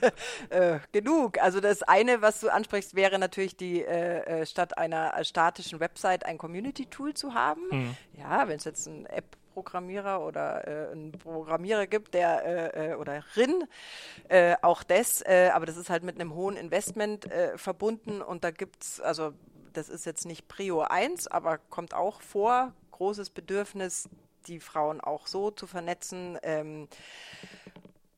äh, 0.50 0.78
genug. 0.92 1.38
Also 1.42 1.60
das 1.60 1.82
eine, 1.82 2.22
was 2.22 2.40
du 2.40 2.48
ansprichst, 2.48 2.94
wäre 2.94 3.18
natürlich 3.18 3.56
die 3.56 3.82
äh, 3.82 4.20
äh 4.42 4.46
statt 4.46 4.78
einer 4.78 5.12
statischen 5.24 5.80
Website 5.80 6.24
ein 6.26 6.38
Community-Tool 6.38 7.14
zu 7.14 7.34
haben. 7.34 7.62
Mhm. 7.70 7.96
Ja, 8.16 8.46
wenn 8.46 8.56
es 8.58 8.64
jetzt 8.64 8.86
ein 8.86 9.06
App 9.06 9.36
Programmierer 9.54 10.20
oder 10.20 10.66
äh, 10.66 10.92
einen 10.92 11.12
Programmierer 11.12 11.86
gibt, 11.86 12.12
der 12.12 12.44
äh, 12.74 12.92
äh 12.92 12.94
oder 12.96 13.24
Rin, 13.36 13.64
äh, 14.28 14.56
auch 14.60 14.82
das, 14.82 15.22
äh, 15.22 15.50
aber 15.54 15.64
das 15.64 15.76
ist 15.76 15.88
halt 15.88 16.02
mit 16.02 16.16
einem 16.16 16.34
hohen 16.34 16.56
Investment 16.56 17.30
äh, 17.30 17.56
verbunden 17.56 18.20
und 18.20 18.44
da 18.44 18.50
gibt 18.50 18.82
es, 18.82 19.00
also 19.00 19.32
das 19.72 19.88
ist 19.88 20.04
jetzt 20.04 20.26
nicht 20.26 20.48
Prio 20.48 20.82
1, 20.82 21.28
aber 21.28 21.58
kommt 21.58 21.94
auch 21.94 22.20
vor, 22.20 22.72
großes 22.92 23.30
Bedürfnis, 23.30 24.08
die 24.46 24.60
Frauen 24.60 25.00
auch 25.00 25.26
so 25.26 25.50
zu 25.50 25.66
vernetzen. 25.66 26.38
Ähm, 26.42 26.88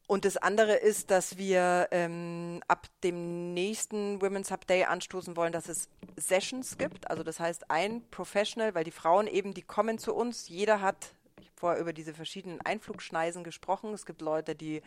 und 0.07 0.25
das 0.25 0.37
andere 0.37 0.75
ist, 0.75 1.11
dass 1.11 1.37
wir 1.37 1.89
ähm, 1.91 2.63
ab 2.69 2.87
dem 3.03 3.55
nächsten 3.55 4.23
Women's 4.23 4.53
Hub 4.53 4.67
Day 4.67 4.85
anstoßen 4.85 5.37
wollen, 5.37 5.53
dass 5.53 5.69
es 5.69 5.89
Sessions 6.17 6.79
gibt. 6.79 7.11
Also 7.11 7.25
das 7.25 7.41
heißt, 7.41 7.71
ein 7.71 8.09
Professional, 8.11 8.75
weil 8.75 8.85
die 8.85 8.93
Frauen 8.93 9.27
eben, 9.27 9.53
die 9.53 9.63
kommen 9.63 9.99
zu 9.99 10.15
uns, 10.15 10.49
jeder 10.49 10.81
hat, 10.81 11.15
vorher 11.57 11.81
über 11.81 11.93
diese 11.93 12.15
verschiedenen 12.15 12.61
Einflugschneisen 12.61 13.45
gesprochen. 13.45 13.93
Es 13.95 14.07
gibt 14.07 14.21
Leute, 14.21 14.55
die 14.55 14.83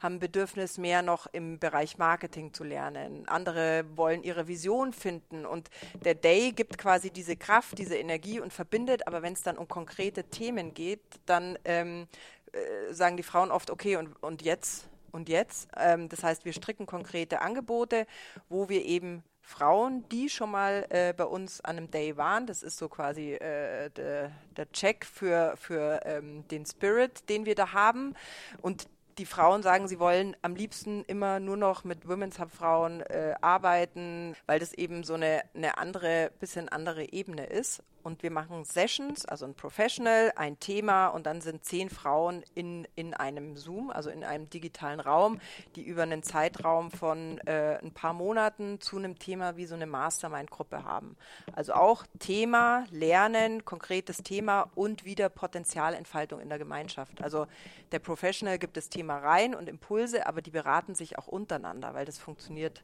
haben 0.00 0.18
Bedürfnis, 0.18 0.78
mehr 0.78 1.02
noch 1.02 1.26
im 1.26 1.58
Bereich 1.58 1.98
Marketing 1.98 2.54
zu 2.54 2.64
lernen. 2.64 3.28
Andere 3.28 3.84
wollen 3.94 4.22
ihre 4.22 4.48
Vision 4.48 4.92
finden. 4.92 5.44
Und 5.44 5.68
der 6.04 6.14
Day 6.14 6.52
gibt 6.52 6.78
quasi 6.78 7.10
diese 7.10 7.36
Kraft, 7.36 7.78
diese 7.78 7.96
Energie 7.96 8.40
und 8.40 8.52
verbindet. 8.52 9.06
Aber 9.06 9.22
wenn 9.22 9.34
es 9.34 9.42
dann 9.42 9.58
um 9.58 9.68
konkrete 9.68 10.24
Themen 10.24 10.72
geht, 10.72 11.02
dann 11.26 11.58
ähm, 11.64 12.06
äh, 12.52 12.92
sagen 12.92 13.16
die 13.16 13.22
Frauen 13.22 13.50
oft, 13.50 13.70
okay, 13.70 13.96
und, 13.96 14.22
und 14.22 14.42
jetzt? 14.42 14.88
Und 15.12 15.28
jetzt? 15.28 15.68
Ähm, 15.76 16.08
das 16.08 16.22
heißt, 16.22 16.44
wir 16.44 16.52
stricken 16.52 16.86
konkrete 16.86 17.42
Angebote, 17.42 18.06
wo 18.48 18.68
wir 18.68 18.84
eben 18.84 19.22
Frauen, 19.42 20.08
die 20.10 20.28
schon 20.28 20.50
mal 20.50 20.86
äh, 20.90 21.12
bei 21.12 21.24
uns 21.24 21.60
an 21.60 21.76
einem 21.76 21.90
Day 21.90 22.16
waren, 22.16 22.46
das 22.46 22.62
ist 22.62 22.78
so 22.78 22.88
quasi 22.88 23.32
äh, 23.34 23.90
der, 23.90 24.32
Check 24.72 25.04
für, 25.04 25.54
für 25.56 26.00
ähm, 26.04 26.46
den 26.48 26.66
Spirit, 26.66 27.28
den 27.28 27.46
wir 27.46 27.54
da 27.54 27.72
haben. 27.72 28.14
Und 28.60 28.88
die 29.18 29.26
Frauen 29.26 29.62
sagen, 29.62 29.88
sie 29.88 29.98
wollen 29.98 30.36
am 30.42 30.54
liebsten 30.54 31.04
immer 31.04 31.40
nur 31.40 31.56
noch 31.56 31.84
mit 31.84 32.08
Women's 32.08 32.38
Hub 32.38 32.50
Frauen 32.50 33.00
äh, 33.02 33.34
arbeiten, 33.40 34.34
weil 34.46 34.58
das 34.58 34.72
eben 34.72 35.02
so 35.02 35.14
eine, 35.14 35.42
eine 35.54 35.78
andere, 35.78 36.30
bisschen 36.38 36.68
andere 36.68 37.12
Ebene 37.12 37.46
ist 37.46 37.82
und 38.02 38.22
wir 38.22 38.30
machen 38.30 38.64
Sessions, 38.64 39.24
also 39.26 39.44
ein 39.46 39.54
Professional, 39.54 40.32
ein 40.36 40.58
Thema 40.58 41.08
und 41.08 41.26
dann 41.26 41.40
sind 41.40 41.64
zehn 41.64 41.90
Frauen 41.90 42.42
in, 42.54 42.86
in 42.94 43.14
einem 43.14 43.56
Zoom, 43.56 43.90
also 43.90 44.10
in 44.10 44.24
einem 44.24 44.48
digitalen 44.50 45.00
Raum, 45.00 45.40
die 45.76 45.82
über 45.82 46.02
einen 46.02 46.22
Zeitraum 46.22 46.90
von 46.90 47.38
äh, 47.46 47.78
ein 47.82 47.92
paar 47.92 48.12
Monaten 48.12 48.80
zu 48.80 48.96
einem 48.96 49.18
Thema 49.18 49.56
wie 49.56 49.66
so 49.66 49.74
eine 49.74 49.86
Mastermind-Gruppe 49.86 50.84
haben. 50.84 51.16
Also 51.52 51.74
auch 51.74 52.04
Thema, 52.18 52.84
Lernen, 52.90 53.64
konkretes 53.64 54.18
Thema 54.18 54.70
und 54.74 55.04
wieder 55.04 55.28
Potenzialentfaltung 55.28 56.40
in 56.40 56.48
der 56.48 56.58
Gemeinschaft. 56.58 57.22
Also 57.22 57.46
der 57.92 57.98
Professional 57.98 58.58
gibt 58.58 58.76
das 58.76 58.88
Thema 58.88 59.18
rein 59.18 59.54
und 59.54 59.68
Impulse, 59.68 60.26
aber 60.26 60.42
die 60.42 60.50
beraten 60.50 60.94
sich 60.94 61.18
auch 61.18 61.26
untereinander, 61.26 61.94
weil 61.94 62.04
das 62.04 62.18
funktioniert 62.18 62.82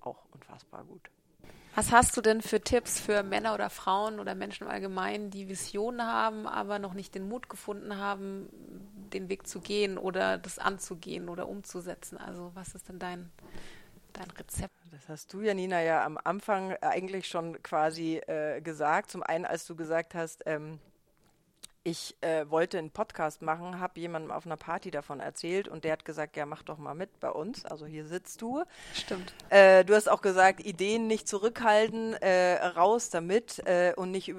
auch 0.00 0.24
unfassbar 0.32 0.84
gut. 0.84 1.10
Was 1.74 1.90
hast 1.90 2.16
du 2.16 2.20
denn 2.20 2.40
für 2.40 2.60
Tipps 2.60 3.00
für 3.00 3.24
Männer 3.24 3.54
oder 3.54 3.68
Frauen 3.68 4.20
oder 4.20 4.36
Menschen 4.36 4.64
im 4.64 4.70
Allgemeinen, 4.70 5.30
die 5.30 5.48
Visionen 5.48 6.06
haben, 6.06 6.46
aber 6.46 6.78
noch 6.78 6.94
nicht 6.94 7.14
den 7.14 7.28
Mut 7.28 7.48
gefunden 7.48 7.96
haben, 7.96 8.48
den 9.12 9.28
Weg 9.28 9.46
zu 9.48 9.60
gehen 9.60 9.98
oder 9.98 10.38
das 10.38 10.60
anzugehen 10.60 11.28
oder 11.28 11.48
umzusetzen? 11.48 12.16
Also 12.16 12.52
was 12.54 12.74
ist 12.74 12.88
denn 12.88 13.00
dein, 13.00 13.30
dein 14.12 14.30
Rezept? 14.30 14.72
Das 14.92 15.08
hast 15.08 15.32
du, 15.32 15.40
Janina, 15.40 15.82
ja 15.82 16.04
am 16.04 16.16
Anfang 16.22 16.76
eigentlich 16.80 17.26
schon 17.26 17.60
quasi 17.64 18.18
äh, 18.18 18.60
gesagt. 18.60 19.10
Zum 19.10 19.24
einen, 19.24 19.44
als 19.44 19.66
du 19.66 19.74
gesagt 19.74 20.14
hast, 20.14 20.44
ähm, 20.46 20.78
ich 21.84 22.16
äh, 22.22 22.48
wollte 22.50 22.78
einen 22.78 22.90
Podcast 22.90 23.42
machen, 23.42 23.78
habe 23.78 24.00
jemandem 24.00 24.30
auf 24.30 24.46
einer 24.46 24.56
Party 24.56 24.90
davon 24.90 25.20
erzählt 25.20 25.68
und 25.68 25.84
der 25.84 25.92
hat 25.92 26.06
gesagt, 26.06 26.34
ja, 26.34 26.46
mach 26.46 26.62
doch 26.62 26.78
mal 26.78 26.94
mit 26.94 27.20
bei 27.20 27.28
uns. 27.28 27.66
Also 27.66 27.84
hier 27.84 28.06
sitzt 28.06 28.40
du. 28.40 28.62
Stimmt. 28.94 29.34
Äh, 29.50 29.84
du 29.84 29.94
hast 29.94 30.08
auch 30.08 30.22
gesagt, 30.22 30.64
Ideen 30.64 31.06
nicht 31.06 31.28
zurückhalten, 31.28 32.14
äh, 32.14 32.54
raus 32.54 33.10
damit 33.10 33.58
äh, 33.66 33.92
und 33.96 34.10
nicht 34.10 34.34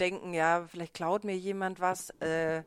denken, 0.00 0.32
ja, 0.32 0.66
vielleicht 0.66 0.94
klaut 0.94 1.24
mir 1.24 1.36
jemand 1.36 1.78
was. 1.78 2.08
Äh, 2.20 2.62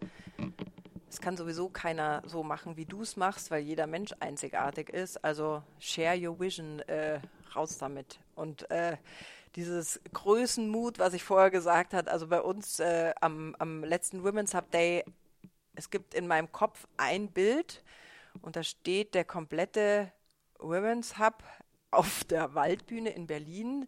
es 1.09 1.19
kann 1.19 1.35
sowieso 1.35 1.69
keiner 1.69 2.21
so 2.27 2.43
machen, 2.43 2.77
wie 2.77 2.85
du 2.85 3.01
es 3.01 3.17
machst, 3.17 3.49
weil 3.49 3.63
jeder 3.63 3.87
Mensch 3.87 4.13
einzigartig 4.19 4.89
ist. 4.89 5.23
Also 5.25 5.63
share 5.79 6.15
your 6.15 6.39
vision, 6.39 6.79
äh, 6.81 7.19
raus 7.55 7.79
damit. 7.79 8.19
Und 8.35 8.67
dieses 9.55 9.99
Größenmut, 10.13 10.99
was 10.99 11.13
ich 11.13 11.23
vorher 11.23 11.51
gesagt 11.51 11.93
habe, 11.93 12.11
also 12.11 12.27
bei 12.27 12.41
uns 12.41 12.79
äh, 12.79 13.13
am, 13.19 13.55
am 13.59 13.83
letzten 13.83 14.23
Women's 14.23 14.53
Hub 14.53 14.71
Day, 14.71 15.03
es 15.75 15.89
gibt 15.89 16.13
in 16.13 16.27
meinem 16.27 16.51
Kopf 16.51 16.87
ein 16.97 17.29
Bild 17.31 17.83
und 18.41 18.55
da 18.55 18.63
steht 18.63 19.13
der 19.13 19.25
komplette 19.25 20.11
Women's 20.59 21.17
Hub 21.17 21.43
auf 21.91 22.23
der 22.23 22.55
Waldbühne 22.55 23.09
in 23.09 23.27
Berlin 23.27 23.87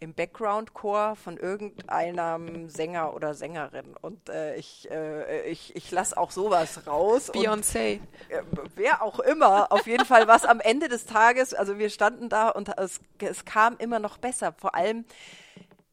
im 0.00 0.14
Background-Chor 0.14 1.16
von 1.16 1.36
irgendeinem 1.36 2.68
Sänger 2.68 3.14
oder 3.14 3.34
Sängerin. 3.34 3.96
Und 4.00 4.28
äh, 4.28 4.56
ich, 4.56 4.90
äh, 4.90 5.48
ich, 5.48 5.74
ich 5.76 5.90
lasse 5.90 6.16
auch 6.16 6.30
sowas 6.30 6.86
raus. 6.86 7.32
Beyoncé. 7.32 8.00
Äh, 8.28 8.42
wer 8.74 9.02
auch 9.02 9.18
immer. 9.20 9.72
Auf 9.72 9.86
jeden 9.86 10.04
Fall 10.04 10.28
was 10.28 10.44
am 10.44 10.60
Ende 10.60 10.88
des 10.88 11.06
Tages, 11.06 11.54
also 11.54 11.78
wir 11.78 11.90
standen 11.90 12.28
da 12.28 12.48
und 12.48 12.76
es, 12.78 13.00
es 13.18 13.44
kam 13.44 13.76
immer 13.78 13.98
noch 13.98 14.18
besser. 14.18 14.52
Vor 14.52 14.74
allem, 14.74 15.04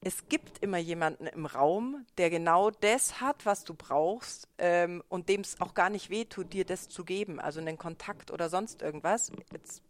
es 0.01 0.27
gibt 0.29 0.63
immer 0.63 0.77
jemanden 0.77 1.25
im 1.25 1.47
Raum, 1.47 2.05
der 2.19 2.29
genau 2.29 2.69
das 2.69 3.21
hat, 3.21 3.45
was 3.45 3.63
du 3.63 3.73
brauchst 3.73 4.47
ähm, 4.59 5.03
und 5.09 5.29
dem 5.29 5.41
es 5.41 5.59
auch 5.59 5.73
gar 5.73 5.89
nicht 5.89 6.11
wehtut, 6.11 6.53
dir 6.53 6.63
das 6.63 6.89
zu 6.89 7.03
geben. 7.03 7.39
Also 7.39 7.59
einen 7.59 7.79
Kontakt 7.79 8.29
oder 8.29 8.49
sonst 8.49 8.83
irgendwas. 8.83 9.31
Jetzt, 9.51 9.81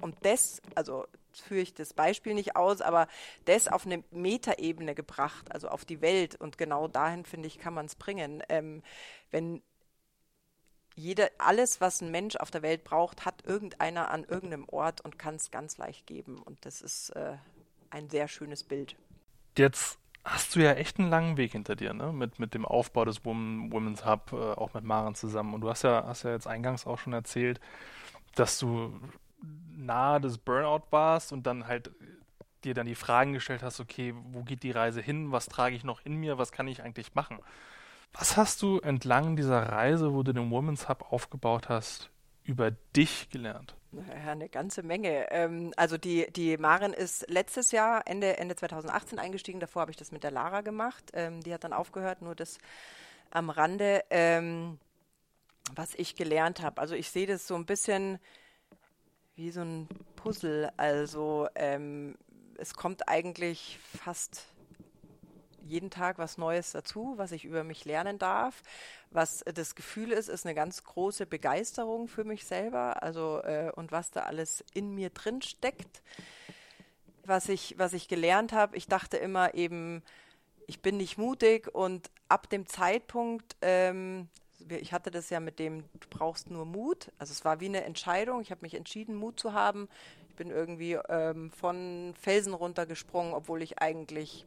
und 0.00 0.16
das, 0.22 0.60
also 0.74 1.06
führe 1.40 1.60
ich 1.60 1.74
das 1.74 1.94
Beispiel 1.94 2.34
nicht 2.34 2.56
aus, 2.56 2.80
aber 2.80 3.08
das 3.44 3.68
auf 3.68 3.86
eine 3.86 4.02
Metaebene 4.10 4.94
gebracht, 4.94 5.52
also 5.52 5.68
auf 5.68 5.84
die 5.84 6.00
Welt. 6.00 6.34
Und 6.34 6.58
genau 6.58 6.88
dahin, 6.88 7.24
finde 7.24 7.48
ich, 7.48 7.58
kann 7.58 7.74
man 7.74 7.86
es 7.86 7.94
bringen. 7.94 8.42
Ähm, 8.48 8.82
wenn 9.30 9.62
jeder, 10.94 11.28
alles, 11.38 11.80
was 11.80 12.00
ein 12.00 12.10
Mensch 12.10 12.36
auf 12.36 12.50
der 12.50 12.62
Welt 12.62 12.82
braucht, 12.82 13.26
hat 13.26 13.44
irgendeiner 13.44 14.10
an 14.10 14.24
irgendeinem 14.24 14.66
Ort 14.68 15.02
und 15.02 15.18
kann 15.18 15.36
es 15.36 15.50
ganz 15.50 15.76
leicht 15.76 16.06
geben. 16.06 16.38
Und 16.38 16.64
das 16.64 16.80
ist 16.80 17.10
äh, 17.10 17.36
ein 17.90 18.08
sehr 18.08 18.28
schönes 18.28 18.64
Bild. 18.64 18.96
Jetzt 19.58 19.98
hast 20.24 20.56
du 20.56 20.60
ja 20.60 20.72
echt 20.72 20.98
einen 20.98 21.10
langen 21.10 21.36
Weg 21.36 21.52
hinter 21.52 21.76
dir, 21.76 21.92
ne? 21.92 22.12
Mit, 22.12 22.38
mit 22.38 22.54
dem 22.54 22.64
Aufbau 22.64 23.04
des 23.04 23.24
Women, 23.24 23.70
Women's 23.72 24.04
Hub, 24.04 24.32
äh, 24.32 24.36
auch 24.36 24.74
mit 24.74 24.84
Maren 24.84 25.14
zusammen. 25.14 25.54
Und 25.54 25.60
du 25.60 25.68
hast 25.68 25.82
ja, 25.82 26.04
hast 26.06 26.24
ja 26.24 26.32
jetzt 26.32 26.46
eingangs 26.46 26.86
auch 26.86 26.98
schon 26.98 27.12
erzählt, 27.12 27.60
dass 28.34 28.58
du 28.58 28.98
nahe 29.76 30.20
des 30.20 30.38
Burnout 30.38 30.86
warst 30.90 31.32
und 31.32 31.46
dann 31.46 31.66
halt 31.66 31.90
dir 32.64 32.74
dann 32.74 32.86
die 32.86 32.94
Fragen 32.94 33.32
gestellt 33.32 33.62
hast, 33.62 33.80
okay, 33.80 34.14
wo 34.16 34.42
geht 34.42 34.62
die 34.62 34.70
Reise 34.70 35.00
hin? 35.00 35.32
Was 35.32 35.46
trage 35.46 35.76
ich 35.76 35.84
noch 35.84 36.04
in 36.04 36.16
mir? 36.16 36.38
Was 36.38 36.52
kann 36.52 36.68
ich 36.68 36.82
eigentlich 36.82 37.14
machen? 37.14 37.38
Was 38.12 38.36
hast 38.36 38.62
du 38.62 38.80
entlang 38.80 39.36
dieser 39.36 39.62
Reise, 39.62 40.12
wo 40.12 40.22
du 40.22 40.32
den 40.32 40.50
Women's 40.50 40.88
Hub 40.88 41.12
aufgebaut 41.12 41.68
hast, 41.68 42.10
über 42.44 42.70
dich 42.70 43.28
gelernt? 43.30 43.74
Ja, 43.92 44.32
eine 44.32 44.48
ganze 44.48 44.82
Menge. 44.82 45.30
Ähm, 45.30 45.72
also 45.76 45.96
die, 45.96 46.30
die 46.32 46.56
Maren 46.56 46.92
ist 46.92 47.28
letztes 47.30 47.72
Jahr, 47.72 48.02
Ende, 48.06 48.36
Ende 48.36 48.56
2018 48.56 49.18
eingestiegen. 49.18 49.60
Davor 49.60 49.82
habe 49.82 49.90
ich 49.90 49.96
das 49.96 50.12
mit 50.12 50.24
der 50.24 50.30
Lara 50.30 50.60
gemacht. 50.60 51.10
Ähm, 51.14 51.42
die 51.42 51.52
hat 51.54 51.64
dann 51.64 51.72
aufgehört, 51.72 52.22
nur 52.22 52.34
das 52.34 52.58
am 53.30 53.50
Rande, 53.50 54.04
ähm, 54.10 54.78
was 55.74 55.94
ich 55.94 56.14
gelernt 56.14 56.62
habe. 56.62 56.80
Also 56.80 56.94
ich 56.94 57.10
sehe 57.10 57.26
das 57.26 57.46
so 57.46 57.54
ein 57.54 57.66
bisschen 57.66 58.18
wie 59.36 59.50
so 59.50 59.60
ein 59.60 59.88
Puzzle. 60.16 60.70
Also 60.76 61.48
ähm, 61.54 62.16
es 62.56 62.74
kommt 62.74 63.08
eigentlich 63.08 63.78
fast 63.96 64.46
jeden 65.62 65.90
Tag 65.90 66.18
was 66.18 66.38
Neues 66.38 66.72
dazu, 66.72 67.14
was 67.16 67.32
ich 67.32 67.44
über 67.44 67.64
mich 67.64 67.84
lernen 67.84 68.18
darf. 68.18 68.62
Was 69.10 69.44
das 69.54 69.74
Gefühl 69.74 70.12
ist, 70.12 70.28
ist 70.28 70.46
eine 70.46 70.54
ganz 70.54 70.84
große 70.84 71.26
Begeisterung 71.26 72.08
für 72.08 72.24
mich 72.24 72.44
selber, 72.44 73.02
also 73.02 73.40
äh, 73.42 73.70
und 73.74 73.92
was 73.92 74.10
da 74.10 74.22
alles 74.22 74.64
in 74.74 74.94
mir 74.94 75.10
drin 75.10 75.42
steckt. 75.42 76.02
Was 77.24 77.48
ich, 77.48 77.76
was 77.78 77.92
ich 77.92 78.08
gelernt 78.08 78.52
habe, 78.52 78.76
ich 78.76 78.86
dachte 78.86 79.16
immer 79.16 79.54
eben, 79.54 80.02
ich 80.68 80.80
bin 80.80 80.96
nicht 80.96 81.18
mutig 81.18 81.72
und 81.74 82.10
ab 82.28 82.48
dem 82.48 82.66
Zeitpunkt, 82.66 83.56
ähm, 83.62 84.28
ich 84.68 84.92
hatte 84.92 85.10
das 85.10 85.30
ja 85.30 85.40
mit 85.40 85.58
dem, 85.58 85.84
du 86.00 86.08
brauchst 86.10 86.50
nur 86.50 86.64
Mut. 86.64 87.10
Also 87.18 87.32
es 87.32 87.44
war 87.44 87.60
wie 87.60 87.66
eine 87.66 87.84
Entscheidung. 87.84 88.40
Ich 88.40 88.50
habe 88.50 88.62
mich 88.62 88.74
entschieden, 88.74 89.14
Mut 89.14 89.38
zu 89.38 89.52
haben. 89.52 89.88
Ich 90.28 90.34
bin 90.36 90.50
irgendwie 90.50 90.98
ähm, 91.08 91.50
von 91.50 92.14
Felsen 92.20 92.54
runtergesprungen, 92.54 93.32
obwohl 93.32 93.62
ich 93.62 93.80
eigentlich 93.80 94.46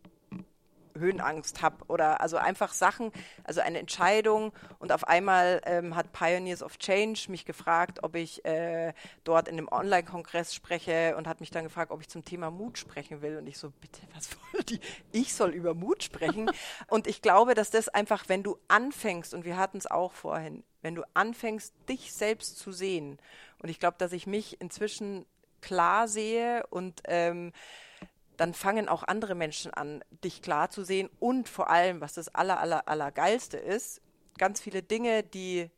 Höhenangst 0.97 1.61
habe 1.61 1.85
oder 1.87 2.21
also 2.21 2.37
einfach 2.37 2.73
Sachen, 2.73 3.11
also 3.43 3.61
eine 3.61 3.79
Entscheidung 3.79 4.51
und 4.79 4.91
auf 4.91 5.07
einmal 5.07 5.61
ähm, 5.65 5.95
hat 5.95 6.11
Pioneers 6.11 6.63
of 6.63 6.77
Change 6.77 7.25
mich 7.29 7.45
gefragt, 7.45 8.03
ob 8.03 8.15
ich 8.15 8.43
äh, 8.45 8.93
dort 9.23 9.47
in 9.47 9.57
einem 9.57 9.67
Online-Kongress 9.67 10.53
spreche 10.53 11.15
und 11.17 11.27
hat 11.27 11.39
mich 11.39 11.51
dann 11.51 11.63
gefragt, 11.63 11.91
ob 11.91 12.01
ich 12.01 12.09
zum 12.09 12.25
Thema 12.25 12.51
Mut 12.51 12.77
sprechen 12.77 13.21
will. 13.21 13.37
Und 13.37 13.47
ich 13.47 13.57
so, 13.57 13.71
bitte, 13.81 14.01
was 14.15 14.29
wollt 14.53 14.71
ihr? 14.71 14.79
Ich 15.11 15.33
soll 15.33 15.51
über 15.51 15.73
Mut 15.73 16.03
sprechen? 16.03 16.49
Und 16.87 17.07
ich 17.07 17.21
glaube, 17.21 17.55
dass 17.55 17.69
das 17.69 17.89
einfach, 17.89 18.25
wenn 18.27 18.43
du 18.43 18.57
anfängst 18.67 19.33
und 19.33 19.45
wir 19.45 19.57
hatten 19.57 19.77
es 19.77 19.87
auch 19.87 20.11
vorhin, 20.11 20.63
wenn 20.81 20.95
du 20.95 21.03
anfängst, 21.13 21.73
dich 21.87 22.13
selbst 22.13 22.57
zu 22.57 22.71
sehen. 22.71 23.19
Und 23.61 23.69
ich 23.69 23.79
glaube, 23.79 23.97
dass 23.97 24.13
ich 24.13 24.27
mich 24.27 24.59
inzwischen 24.61 25.25
klar 25.61 26.07
sehe 26.07 26.65
und 26.67 27.01
ähm, 27.05 27.51
dann 28.39 28.53
fangen 28.53 28.87
auch 28.87 29.03
andere 29.03 29.35
Menschen 29.35 29.73
an, 29.73 30.01
dich 30.23 30.41
klar 30.41 30.69
zu 30.69 30.85
sehen 30.85 31.09
und 31.19 31.49
vor 31.49 31.69
allem, 31.69 31.99
was 31.99 32.13
das 32.13 32.33
aller, 32.33 32.59
aller, 32.59 32.87
aller 32.87 33.11
geilste 33.11 33.57
ist, 33.57 34.01
ganz 34.37 34.61
viele 34.61 34.81
Dinge, 34.81 35.23
die 35.23 35.69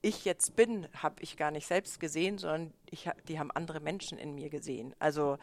ich 0.00 0.24
jetzt 0.24 0.54
bin, 0.54 0.86
habe 0.94 1.16
ich 1.20 1.36
gar 1.36 1.50
nicht 1.50 1.66
selbst 1.66 1.98
gesehen, 1.98 2.38
sondern 2.38 2.72
ich, 2.90 3.10
die 3.26 3.40
haben 3.40 3.50
andere 3.50 3.80
Menschen 3.80 4.18
in 4.18 4.34
mir 4.36 4.50
gesehen. 4.50 4.94
Also 5.00 5.38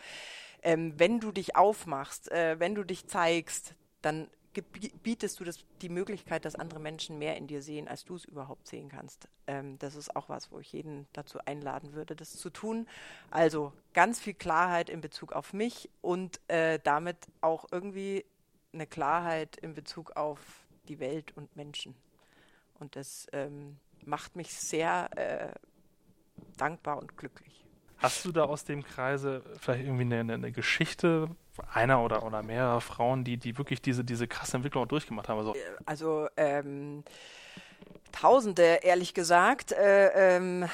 ähm, 0.61 0.93
wenn 0.97 1.19
du 1.19 1.33
dich 1.33 1.57
aufmachst, 1.57 2.31
äh, 2.31 2.59
wenn 2.59 2.75
du 2.75 2.83
dich 2.83 3.07
zeigst, 3.07 3.75
dann 4.01 4.29
bietest 4.53 5.39
du 5.39 5.43
das, 5.45 5.59
die 5.81 5.89
Möglichkeit, 5.89 6.43
dass 6.43 6.55
andere 6.55 6.79
Menschen 6.79 7.17
mehr 7.17 7.37
in 7.37 7.47
dir 7.47 7.61
sehen, 7.61 7.87
als 7.87 8.03
du 8.03 8.15
es 8.15 8.25
überhaupt 8.25 8.67
sehen 8.67 8.89
kannst. 8.89 9.29
Ähm, 9.47 9.79
das 9.79 9.95
ist 9.95 10.15
auch 10.15 10.27
was, 10.27 10.51
wo 10.51 10.59
ich 10.59 10.73
jeden 10.73 11.07
dazu 11.13 11.39
einladen 11.45 11.93
würde, 11.93 12.15
das 12.15 12.33
zu 12.33 12.49
tun. 12.49 12.87
Also 13.29 13.71
ganz 13.93 14.19
viel 14.19 14.33
Klarheit 14.33 14.89
in 14.89 14.99
Bezug 14.99 15.31
auf 15.31 15.53
mich 15.53 15.89
und 16.01 16.41
äh, 16.49 16.79
damit 16.83 17.17
auch 17.39 17.65
irgendwie 17.71 18.25
eine 18.73 18.87
Klarheit 18.87 19.57
in 19.57 19.73
Bezug 19.73 20.15
auf 20.17 20.39
die 20.87 20.99
Welt 20.99 21.35
und 21.37 21.55
Menschen. 21.55 21.95
Und 22.79 22.95
das 22.95 23.27
ähm, 23.31 23.77
macht 24.03 24.35
mich 24.35 24.53
sehr 24.53 25.09
äh, 25.15 25.53
dankbar 26.57 26.97
und 26.97 27.17
glücklich. 27.17 27.65
Hast 28.01 28.25
du 28.25 28.31
da 28.31 28.43
aus 28.43 28.63
dem 28.63 28.83
Kreise 28.83 29.43
vielleicht 29.59 29.85
irgendwie 29.85 30.03
eine, 30.03 30.33
eine 30.33 30.51
Geschichte 30.51 31.29
einer 31.71 32.03
oder, 32.03 32.23
oder 32.23 32.41
mehrerer 32.41 32.81
Frauen, 32.81 33.23
die, 33.23 33.37
die 33.37 33.57
wirklich 33.57 33.81
diese, 33.81 34.03
diese 34.03 34.27
krasse 34.27 34.57
Entwicklung 34.57 34.87
durchgemacht 34.87 35.29
haben? 35.29 35.39
Also, 35.39 35.55
also 35.85 36.27
ähm, 36.37 37.03
Tausende, 38.11 38.79
ehrlich 38.83 39.13
gesagt. 39.13 39.71
Äh, 39.71 40.35
ähm, 40.35 40.67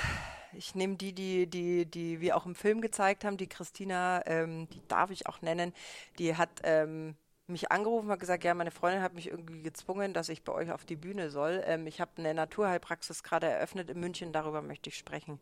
ich 0.53 0.75
nehme 0.75 0.95
die, 0.95 1.13
die, 1.13 1.47
die, 1.47 1.85
die 1.85 2.19
wir 2.19 2.35
auch 2.35 2.45
im 2.45 2.55
Film 2.55 2.81
gezeigt 2.81 3.23
haben, 3.25 3.37
die 3.37 3.47
Christina, 3.47 4.21
ähm, 4.25 4.67
die 4.69 4.81
darf 4.87 5.11
ich 5.11 5.27
auch 5.27 5.41
nennen, 5.41 5.73
die 6.17 6.35
hat 6.35 6.49
ähm, 6.63 7.15
mich 7.45 7.71
angerufen, 7.71 8.09
hat 8.09 8.19
gesagt, 8.19 8.43
ja, 8.43 8.53
meine 8.53 8.71
Freundin 8.71 9.01
hat 9.01 9.13
mich 9.13 9.29
irgendwie 9.29 9.61
gezwungen, 9.61 10.13
dass 10.13 10.29
ich 10.29 10.43
bei 10.43 10.51
euch 10.51 10.71
auf 10.71 10.83
die 10.85 10.95
Bühne 10.95 11.29
soll. 11.29 11.61
Ähm, 11.65 11.85
ich 11.87 12.01
habe 12.01 12.11
eine 12.17 12.33
Naturheilpraxis 12.33 13.23
gerade 13.23 13.47
eröffnet 13.47 13.89
in 13.89 13.99
München, 13.99 14.33
darüber 14.33 14.61
möchte 14.61 14.89
ich 14.89 14.97
sprechen. 14.97 15.39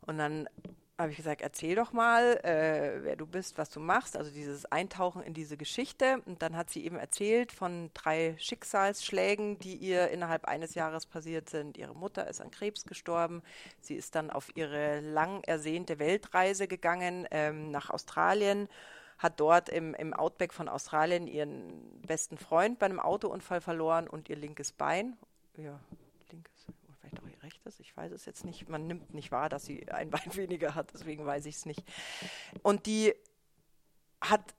Und 0.00 0.18
dann 0.18 0.48
habe 0.96 1.10
ich 1.10 1.16
gesagt, 1.16 1.40
erzähl 1.40 1.74
doch 1.74 1.92
mal, 1.92 2.38
äh, 2.44 3.02
wer 3.02 3.16
du 3.16 3.26
bist, 3.26 3.58
was 3.58 3.70
du 3.70 3.80
machst, 3.80 4.16
also 4.16 4.30
dieses 4.30 4.64
Eintauchen 4.66 5.22
in 5.22 5.34
diese 5.34 5.56
Geschichte. 5.56 6.22
Und 6.24 6.40
dann 6.42 6.56
hat 6.56 6.70
sie 6.70 6.84
eben 6.84 6.96
erzählt 6.96 7.50
von 7.50 7.90
drei 7.94 8.36
Schicksalsschlägen, 8.38 9.58
die 9.58 9.74
ihr 9.74 10.08
innerhalb 10.10 10.44
eines 10.44 10.74
Jahres 10.74 11.06
passiert 11.06 11.50
sind. 11.50 11.76
Ihre 11.76 11.94
Mutter 11.94 12.28
ist 12.28 12.40
an 12.40 12.52
Krebs 12.52 12.84
gestorben. 12.84 13.42
Sie 13.80 13.96
ist 13.96 14.14
dann 14.14 14.30
auf 14.30 14.56
ihre 14.56 15.00
lang 15.00 15.42
ersehnte 15.42 15.98
Weltreise 15.98 16.68
gegangen 16.68 17.26
ähm, 17.32 17.72
nach 17.72 17.90
Australien, 17.90 18.68
hat 19.18 19.40
dort 19.40 19.68
im, 19.68 19.94
im 19.94 20.14
Outback 20.14 20.52
von 20.52 20.68
Australien 20.68 21.26
ihren 21.26 22.00
besten 22.02 22.38
Freund 22.38 22.78
bei 22.78 22.86
einem 22.86 23.00
Autounfall 23.00 23.60
verloren 23.60 24.06
und 24.06 24.28
ihr 24.28 24.36
linkes 24.36 24.70
Bein. 24.70 25.16
Ja, 25.56 25.80
rechtes, 27.42 27.80
ich 27.80 27.96
weiß 27.96 28.12
es 28.12 28.24
jetzt 28.24 28.44
nicht. 28.44 28.68
Man 28.68 28.86
nimmt 28.86 29.14
nicht 29.14 29.32
wahr, 29.32 29.48
dass 29.48 29.64
sie 29.64 29.90
ein 29.90 30.10
Bein 30.14 30.34
weniger 30.34 30.74
hat, 30.74 30.92
deswegen 30.92 31.26
weiß 31.26 31.46
ich 31.46 31.56
es 31.56 31.66
nicht. 31.66 31.84
Und 32.62 32.86
die 32.86 33.14
hat 34.20 34.54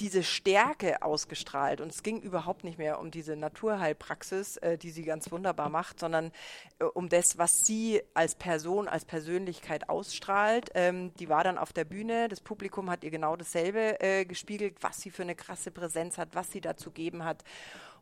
diese 0.00 0.22
Stärke 0.22 1.02
ausgestrahlt. 1.02 1.80
Und 1.80 1.90
es 1.90 2.02
ging 2.02 2.20
überhaupt 2.20 2.64
nicht 2.64 2.78
mehr 2.78 3.00
um 3.00 3.10
diese 3.10 3.36
Naturheilpraxis, 3.36 4.56
äh, 4.58 4.78
die 4.78 4.90
sie 4.90 5.02
ganz 5.02 5.30
wunderbar 5.32 5.68
macht, 5.68 5.98
sondern 5.98 6.30
äh, 6.78 6.84
um 6.84 7.08
das, 7.08 7.38
was 7.38 7.64
sie 7.64 8.02
als 8.14 8.34
Person, 8.34 8.88
als 8.88 9.04
Persönlichkeit 9.04 9.88
ausstrahlt. 9.88 10.70
Ähm, 10.74 11.12
die 11.14 11.28
war 11.28 11.44
dann 11.44 11.58
auf 11.58 11.72
der 11.72 11.84
Bühne, 11.84 12.28
das 12.28 12.40
Publikum 12.40 12.90
hat 12.90 13.02
ihr 13.04 13.10
genau 13.10 13.36
dasselbe 13.36 14.00
äh, 14.00 14.24
gespiegelt, 14.24 14.76
was 14.82 15.00
sie 15.00 15.10
für 15.10 15.22
eine 15.22 15.34
krasse 15.34 15.70
Präsenz 15.70 16.18
hat, 16.18 16.34
was 16.34 16.50
sie 16.50 16.60
da 16.60 16.76
zu 16.76 16.90
geben 16.90 17.24
hat. 17.24 17.42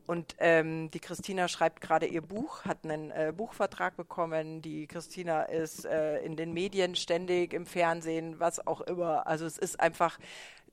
Und 0.07 0.37
ähm, 0.39 0.91
die 0.93 1.01
Christina 1.01 1.49
schreibt 1.49 1.81
gerade 1.81 2.07
ihr 2.07 2.23
Buch, 2.23 2.65
hat 2.65 2.85
einen 2.85 3.11
äh, 3.11 3.33
Buchvertrag 3.37 3.97
bekommen. 3.97 4.63
Die 4.63 4.87
Christina 4.87 5.43
ist 5.43 5.85
äh, 5.85 6.21
in 6.21 6.37
den 6.37 6.53
Medien 6.53 6.95
ständig, 6.95 7.53
im 7.53 7.67
Fernsehen, 7.67 8.39
was 8.39 8.65
auch 8.67 8.81
immer. 8.83 9.27
Also 9.27 9.47
es 9.47 9.59
ist 9.59 9.81
einfach 9.81 10.19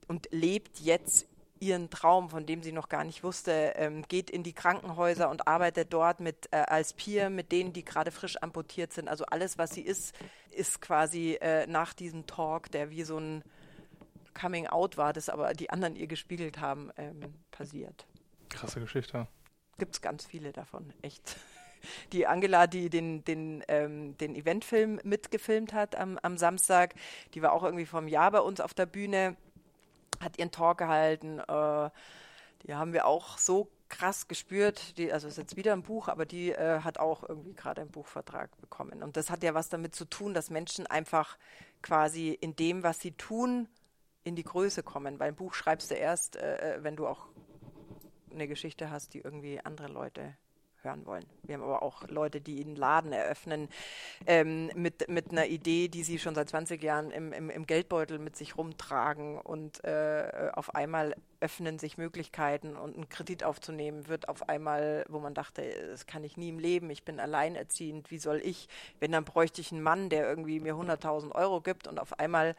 und 0.08 0.28
lebt 0.32 0.80
jetzt 0.80 1.28
ihren 1.60 1.90
Traum, 1.90 2.30
von 2.30 2.46
dem 2.46 2.62
sie 2.62 2.74
noch 2.74 2.90
gar 2.90 3.04
nicht 3.04 3.24
wusste, 3.24 3.74
ähm, 3.78 4.04
geht 4.08 4.30
in 4.30 4.44
die 4.44 4.54
Krankenhäuser 4.54 5.30
und 5.30 5.48
arbeitet 5.48 5.94
dort 5.94 6.20
mit 6.20 6.50
äh, 6.52 6.58
als 6.58 6.94
Peer 6.94 7.30
mit 7.30 7.52
denen, 7.52 7.74
die 7.74 7.86
gerade 7.86 8.12
frisch 8.12 8.38
amputiert 8.42 8.94
sind. 8.94 9.08
Also 9.08 9.26
alles, 9.26 9.58
was 9.58 9.72
sie 9.72 9.82
ist, 9.82 10.14
ist 10.52 10.82
quasi 10.82 11.38
äh, 11.42 11.66
nach 11.66 11.94
diesem 11.94 12.28
Talk, 12.28 12.70
der 12.72 12.92
wie 12.92 13.04
so 13.04 13.18
ein 13.18 13.44
Coming 14.40 14.68
Out 14.68 14.98
war, 14.98 15.14
das 15.14 15.30
aber 15.30 15.54
die 15.54 15.70
anderen 15.70 15.96
ihr 15.96 16.08
gespiegelt 16.08 16.60
haben, 16.60 16.92
ähm, 16.98 17.34
passiert. 17.52 18.06
Krasse 18.54 18.80
Geschichte. 18.80 19.28
Gibt 19.78 19.96
es 19.96 20.02
ganz 20.02 20.26
viele 20.26 20.52
davon, 20.52 20.94
echt. 21.02 21.38
Die 22.14 22.28
Angela, 22.28 22.66
die 22.66 22.90
den, 22.90 23.26
den, 23.26 23.62
ähm, 23.68 24.16
den 24.18 24.36
Eventfilm 24.36 25.02
mitgefilmt 25.04 25.74
hat 25.74 25.98
am, 25.98 26.18
am 26.22 26.38
Samstag, 26.38 26.96
die 27.34 27.42
war 27.42 27.52
auch 27.52 27.64
irgendwie 27.64 27.86
einem 27.94 28.08
Jahr 28.08 28.32
bei 28.32 28.40
uns 28.40 28.62
auf 28.62 28.74
der 28.74 28.86
Bühne, 28.86 29.36
hat 30.22 30.38
ihren 30.40 30.52
Talk 30.52 30.78
gehalten. 30.78 31.40
Äh, 31.40 31.90
die 32.66 32.74
haben 32.74 32.94
wir 32.94 33.06
auch 33.06 33.38
so 33.38 33.70
krass 33.90 34.28
gespürt. 34.28 34.98
Die, 34.98 35.12
also 35.12 35.28
ist 35.28 35.38
jetzt 35.38 35.56
wieder 35.56 35.74
ein 35.74 35.84
Buch, 35.84 36.08
aber 36.08 36.26
die 36.26 36.52
äh, 36.52 36.80
hat 36.80 36.98
auch 36.98 37.28
irgendwie 37.28 37.54
gerade 37.54 37.82
einen 37.82 37.92
Buchvertrag 37.92 38.50
bekommen. 38.62 39.04
Und 39.04 39.18
das 39.18 39.30
hat 39.30 39.44
ja 39.44 39.54
was 39.54 39.70
damit 39.70 39.94
zu 39.94 40.06
tun, 40.06 40.34
dass 40.34 40.50
Menschen 40.50 40.88
einfach 40.88 41.38
quasi 41.82 42.30
in 42.30 42.56
dem, 42.56 42.84
was 42.84 43.00
sie 43.00 43.12
tun, 43.12 43.68
in 44.24 44.36
die 44.36 44.44
Größe 44.44 44.84
kommen. 44.84 45.20
Weil 45.20 45.30
ein 45.30 45.36
Buch 45.36 45.54
schreibst 45.54 45.92
du 45.92 45.96
erst, 45.96 46.38
äh, 46.38 46.78
äh 46.78 46.84
wenn 46.84 46.96
du 46.96 47.08
auch 47.08 47.28
eine 48.34 48.48
Geschichte 48.48 48.90
hast, 48.90 49.14
die 49.14 49.20
irgendwie 49.20 49.60
andere 49.62 49.88
Leute 49.88 50.36
hören 50.84 51.06
wollen. 51.06 51.26
Wir 51.44 51.56
haben 51.56 51.64
aber 51.64 51.82
auch 51.82 52.08
Leute, 52.08 52.42
die 52.42 52.64
einen 52.64 52.76
Laden 52.76 53.14
eröffnen 53.14 53.70
ähm, 54.26 54.70
mit, 54.76 55.08
mit 55.10 55.32
einer 55.32 55.48
Idee, 55.48 55.88
die 55.88 56.04
sie 56.04 56.20
schon 56.20 56.36
seit 56.36 56.50
20 56.50 56.82
Jahren 56.82 57.12
im, 57.12 57.34
im, 57.34 57.50
im 57.50 57.66
Geldbeutel 57.66 58.20
mit 58.20 58.36
sich 58.36 58.58
rumtragen 58.58 59.38
und 59.38 59.84
äh, 59.84 60.52
auf 60.54 60.76
einmal 60.76 61.16
öffnen 61.40 61.80
sich 61.80 61.98
Möglichkeiten 61.98 62.76
und 62.76 62.96
einen 62.96 63.10
Kredit 63.10 63.44
aufzunehmen 63.44 64.08
wird 64.08 64.30
auf 64.30 64.48
einmal, 64.48 65.06
wo 65.10 65.20
man 65.20 65.34
dachte, 65.34 65.64
das 65.90 66.06
kann 66.06 66.24
ich 66.24 66.38
nie 66.38 66.50
im 66.50 66.60
Leben, 66.60 66.90
ich 66.90 67.04
bin 67.04 67.20
alleinerziehend, 67.20 68.12
wie 68.12 68.20
soll 68.20 68.42
ich, 68.44 68.68
wenn 69.00 69.12
dann 69.12 69.26
bräuchte 69.26 69.62
ich 69.62 69.72
einen 69.72 69.84
Mann, 69.84 70.10
der 70.10 70.28
irgendwie 70.28 70.60
mir 70.60 70.76
100.000 70.76 71.34
Euro 71.34 71.62
gibt 71.62 71.88
und 71.88 72.00
auf 72.00 72.20
einmal 72.20 72.56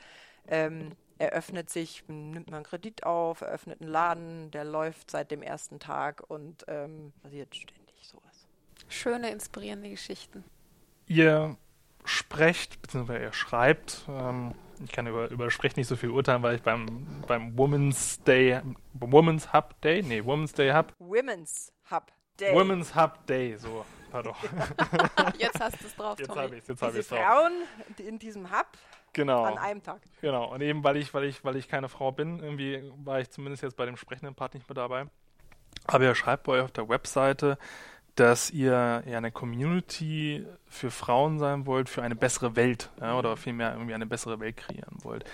ähm, 0.48 0.92
eröffnet 1.18 1.70
sich, 1.70 2.04
nimmt 2.08 2.46
man 2.46 2.56
einen 2.56 2.64
Kredit 2.64 3.04
auf, 3.04 3.40
eröffnet 3.40 3.80
einen 3.80 3.90
Laden, 3.90 4.50
der 4.50 4.64
läuft 4.64 5.10
seit 5.10 5.30
dem 5.30 5.42
ersten 5.42 5.78
Tag 5.78 6.22
und 6.28 6.64
ähm, 6.68 7.12
passiert 7.22 7.54
ständig 7.54 8.08
sowas. 8.08 8.46
Schöne, 8.88 9.30
inspirierende 9.30 9.90
Geschichten. 9.90 10.44
Ihr 11.06 11.56
sprecht, 12.04 12.82
beziehungsweise 12.82 13.22
ihr 13.22 13.32
schreibt, 13.32 14.04
ähm, 14.08 14.54
ich 14.84 14.92
kann 14.92 15.06
über, 15.06 15.30
über 15.30 15.50
Sprechen 15.50 15.78
nicht 15.80 15.88
so 15.88 15.96
viel 15.96 16.10
urteilen, 16.10 16.42
weil 16.42 16.56
ich 16.56 16.62
beim, 16.62 17.22
beim 17.26 17.56
Women's 17.56 18.22
Day, 18.24 18.60
Women's 18.92 19.52
Hub 19.52 19.80
Day, 19.80 20.02
nee, 20.02 20.24
Women's 20.24 20.52
Day 20.52 20.72
Hub. 20.72 20.92
Women's 20.98 21.72
Hub 21.90 22.12
Day. 22.40 22.54
Women's 22.54 22.94
Hub 22.94 23.26
Day, 23.26 23.56
so, 23.56 23.84
pardon. 24.14 24.34
jetzt 25.38 25.60
hast 25.60 25.80
du 25.80 25.86
es 25.86 25.96
drauf, 25.96 26.18
Jetzt 26.18 26.28
habe 26.36 26.54
ich 26.54 26.62
es, 26.62 26.68
jetzt 26.68 26.82
habe 26.82 26.92
ich 26.92 26.98
es 27.00 27.08
drauf. 27.08 27.18
Frauen 27.18 27.52
in 27.98 28.18
diesem 28.18 28.50
Hub 28.50 28.66
Genau. 29.12 29.44
An 29.44 29.58
einem 29.58 29.82
Tag. 29.82 30.00
Genau. 30.20 30.52
Und 30.52 30.60
eben, 30.60 30.82
weil 30.82 30.96
ich, 30.96 31.14
weil 31.14 31.24
ich, 31.24 31.44
weil 31.44 31.54
ich 31.54 31.68
keine 31.68 31.88
Frau 31.88 32.10
bin, 32.10 32.40
irgendwie 32.40 32.82
war 33.04 33.20
ich 33.20 33.30
zumindest 33.30 33.62
jetzt 33.62 33.76
bei 33.76 33.86
dem 33.86 33.96
sprechenden 33.96 34.34
Part 34.34 34.54
nicht 34.54 34.68
mehr 34.68 34.74
dabei. 34.74 35.06
Aber 35.86 36.04
ihr 36.04 36.14
schreibt 36.16 36.44
bei 36.44 36.52
euch 36.54 36.62
auf 36.62 36.72
der 36.72 36.88
Webseite, 36.88 37.56
dass 38.16 38.50
ihr 38.50 39.04
ja 39.06 39.18
eine 39.18 39.30
Community 39.30 40.44
für 40.66 40.90
Frauen 40.90 41.38
sein 41.38 41.64
wollt, 41.66 41.88
für 41.88 42.02
eine 42.02 42.16
bessere 42.16 42.56
Welt, 42.56 42.90
ja, 43.00 43.16
oder 43.16 43.36
vielmehr 43.36 43.72
irgendwie 43.72 43.94
eine 43.94 44.06
bessere 44.06 44.40
Welt 44.40 44.56
kreieren 44.56 44.96
wollt. 45.02 45.24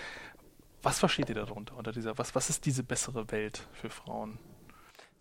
Was 0.83 0.99
versteht 0.99 1.29
ihr 1.29 1.35
darunter, 1.35 1.75
unter 1.75 1.91
dieser, 1.91 2.17
was, 2.19 2.35
was 2.35 2.49
ist 2.49 2.65
diese 2.65 2.83
bessere 2.83 3.31
Welt 3.31 3.67
für 3.73 3.89
Frauen? 3.89 4.37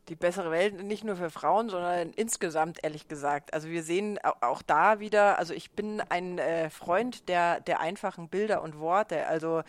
Die 0.09 0.17
bessere 0.17 0.51
Welt 0.51 0.83
nicht 0.83 1.05
nur 1.05 1.17
für 1.17 1.31
Frauen, 1.31 1.69
sondern 1.69 2.11
insgesamt, 2.11 2.83
ehrlich 2.83 3.07
gesagt. 3.09 3.55
Also 3.55 3.69
wir 3.69 3.83
sehen 3.83 4.19
auch 4.41 4.63
da 4.63 4.99
wieder, 4.99 5.39
also 5.39 5.55
ich 5.55 5.73
bin 5.73 6.01
ein 6.01 6.39
äh, 6.39 6.71
Freund 6.71 7.29
der, 7.29 7.61
der 7.61 7.81
einfachen 7.81 8.29
Bilder 8.29 8.63
und 8.63 8.79
Worte. 8.79 9.27
Also 9.27 9.63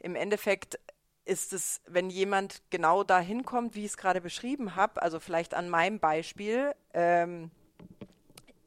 im 0.00 0.16
Endeffekt 0.16 0.78
ist 1.24 1.52
es, 1.52 1.80
wenn 1.86 2.10
jemand 2.10 2.62
genau 2.70 3.04
dahin 3.04 3.44
kommt, 3.44 3.74
wie 3.74 3.84
ich 3.84 3.92
es 3.92 3.96
gerade 3.96 4.20
beschrieben 4.20 4.76
habe, 4.76 5.00
also 5.00 5.20
vielleicht 5.20 5.54
an 5.54 5.68
meinem 5.68 5.98
Beispiel, 5.98 6.74
ähm, 6.92 7.50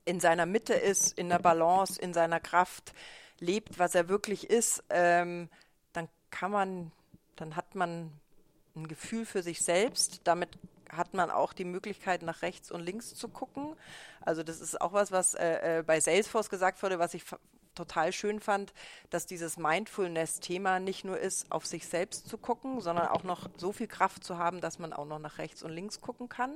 in 0.06 0.20
seiner 0.22 0.46
Mitte 0.46 0.74
ist, 0.74 1.18
in 1.18 1.30
der 1.30 1.40
Balance, 1.40 2.02
in 2.02 2.14
seiner 2.14 2.40
Kraft 2.40 2.94
lebt, 3.40 3.78
was 3.78 3.94
er 3.94 4.08
wirklich 4.08 4.50
ist, 4.50 4.84
ähm, 4.90 5.50
dann 5.94 6.08
kann 6.32 6.52
man, 6.52 6.92
dann 7.36 7.56
hat 7.56 7.76
man 7.76 8.12
ein 8.76 8.88
Gefühl 8.88 9.26
für 9.26 9.44
sich 9.44 9.60
selbst. 9.62 10.22
Damit 10.24 10.58
hat 10.92 11.14
man 11.14 11.32
auch 11.32 11.54
die 11.54 11.66
Möglichkeit, 11.66 12.22
nach 12.22 12.42
rechts 12.42 12.72
und 12.72 12.82
links 12.82 13.16
zu 13.16 13.28
gucken. 13.30 13.76
Also 14.22 14.44
das 14.44 14.62
ist 14.62 14.80
auch 14.82 14.94
was, 14.94 15.12
was 15.12 15.34
äh, 15.34 15.80
äh 15.80 15.84
bei 15.84 16.00
Salesforce 16.00 16.50
gesagt 16.50 16.82
wurde, 16.84 17.00
was 17.00 17.14
ich 17.14 17.24
total 17.78 18.12
schön 18.12 18.40
fand, 18.40 18.74
dass 19.10 19.26
dieses 19.26 19.58
Mindfulness-Thema 19.58 20.80
nicht 20.80 21.06
nur 21.06 21.18
ist, 21.18 21.52
auf 21.52 21.66
sich 21.66 21.88
selbst 21.88 22.28
zu 22.28 22.38
gucken, 22.38 22.82
sondern 22.82 23.08
auch 23.08 23.24
noch 23.24 23.50
so 23.58 23.72
viel 23.72 23.88
Kraft 23.88 24.24
zu 24.24 24.38
haben, 24.38 24.62
dass 24.62 24.80
man 24.80 24.94
auch 24.94 25.06
noch 25.06 25.20
nach 25.20 25.38
rechts 25.38 25.64
und 25.64 25.72
links 25.72 26.02
gucken 26.02 26.28
kann. 26.28 26.56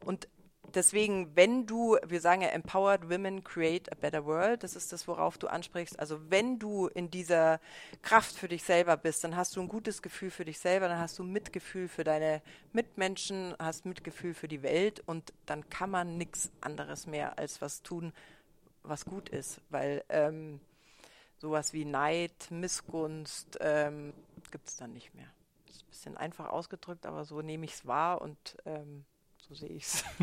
Und 0.00 0.28
deswegen, 0.74 1.34
wenn 1.36 1.66
du, 1.66 1.96
wir 2.06 2.20
sagen 2.20 2.42
ja, 2.42 2.48
empowered 2.48 3.08
women 3.10 3.44
create 3.44 3.90
a 3.90 3.94
better 3.94 4.24
world, 4.24 4.62
das 4.62 4.76
ist 4.76 4.92
das, 4.92 5.06
worauf 5.08 5.38
du 5.38 5.48
ansprichst. 5.48 5.98
Also 5.98 6.30
wenn 6.30 6.58
du 6.58 6.88
in 6.88 7.10
dieser 7.10 7.60
Kraft 8.02 8.36
für 8.36 8.48
dich 8.48 8.62
selber 8.62 8.96
bist, 8.96 9.24
dann 9.24 9.36
hast 9.36 9.56
du 9.56 9.60
ein 9.60 9.68
gutes 9.68 10.02
Gefühl 10.02 10.30
für 10.30 10.44
dich 10.44 10.58
selber, 10.58 10.88
dann 10.88 10.98
hast 10.98 11.18
du 11.18 11.24
Mitgefühl 11.24 11.88
für 11.88 12.04
deine 12.04 12.42
Mitmenschen, 12.72 13.54
hast 13.58 13.86
Mitgefühl 13.86 14.34
für 14.34 14.48
die 14.48 14.62
Welt 14.62 15.02
und 15.06 15.32
dann 15.46 15.68
kann 15.70 15.90
man 15.90 16.18
nichts 16.18 16.50
anderes 16.60 17.06
mehr 17.06 17.38
als 17.38 17.60
was 17.60 17.82
tun, 17.82 18.12
was 18.82 19.04
gut 19.04 19.28
ist, 19.28 19.60
weil 19.70 20.04
ähm, 20.08 20.60
sowas 21.38 21.72
wie 21.72 21.84
Neid, 21.84 22.50
Missgunst 22.50 23.58
ähm, 23.60 24.12
gibt 24.50 24.68
es 24.68 24.76
dann 24.76 24.92
nicht 24.92 25.14
mehr. 25.14 25.28
Das 25.66 25.76
ist 25.76 25.82
ein 25.82 25.88
bisschen 25.88 26.16
einfach 26.16 26.48
ausgedrückt, 26.48 27.06
aber 27.06 27.24
so 27.24 27.42
nehme 27.42 27.64
ich 27.64 27.72
es 27.72 27.86
wahr 27.86 28.22
und 28.22 28.56
ähm, 28.64 29.04
so 29.48 29.54
sehe 29.54 29.70
ich 29.70 29.84
es. 29.84 30.04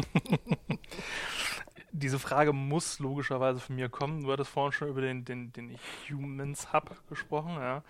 Diese 1.91 2.17
Frage 2.17 2.53
muss 2.53 2.99
logischerweise 2.99 3.59
von 3.59 3.75
mir 3.75 3.87
kommen. 3.87 4.23
Du 4.23 4.31
hattest 4.31 4.49
vorhin 4.49 4.71
schon 4.71 4.89
über 4.89 5.01
den, 5.01 5.25
den, 5.25 5.53
den 5.53 5.77
Humans 6.09 6.73
Hub 6.73 7.07
gesprochen, 7.07 7.55
ja. 7.55 7.83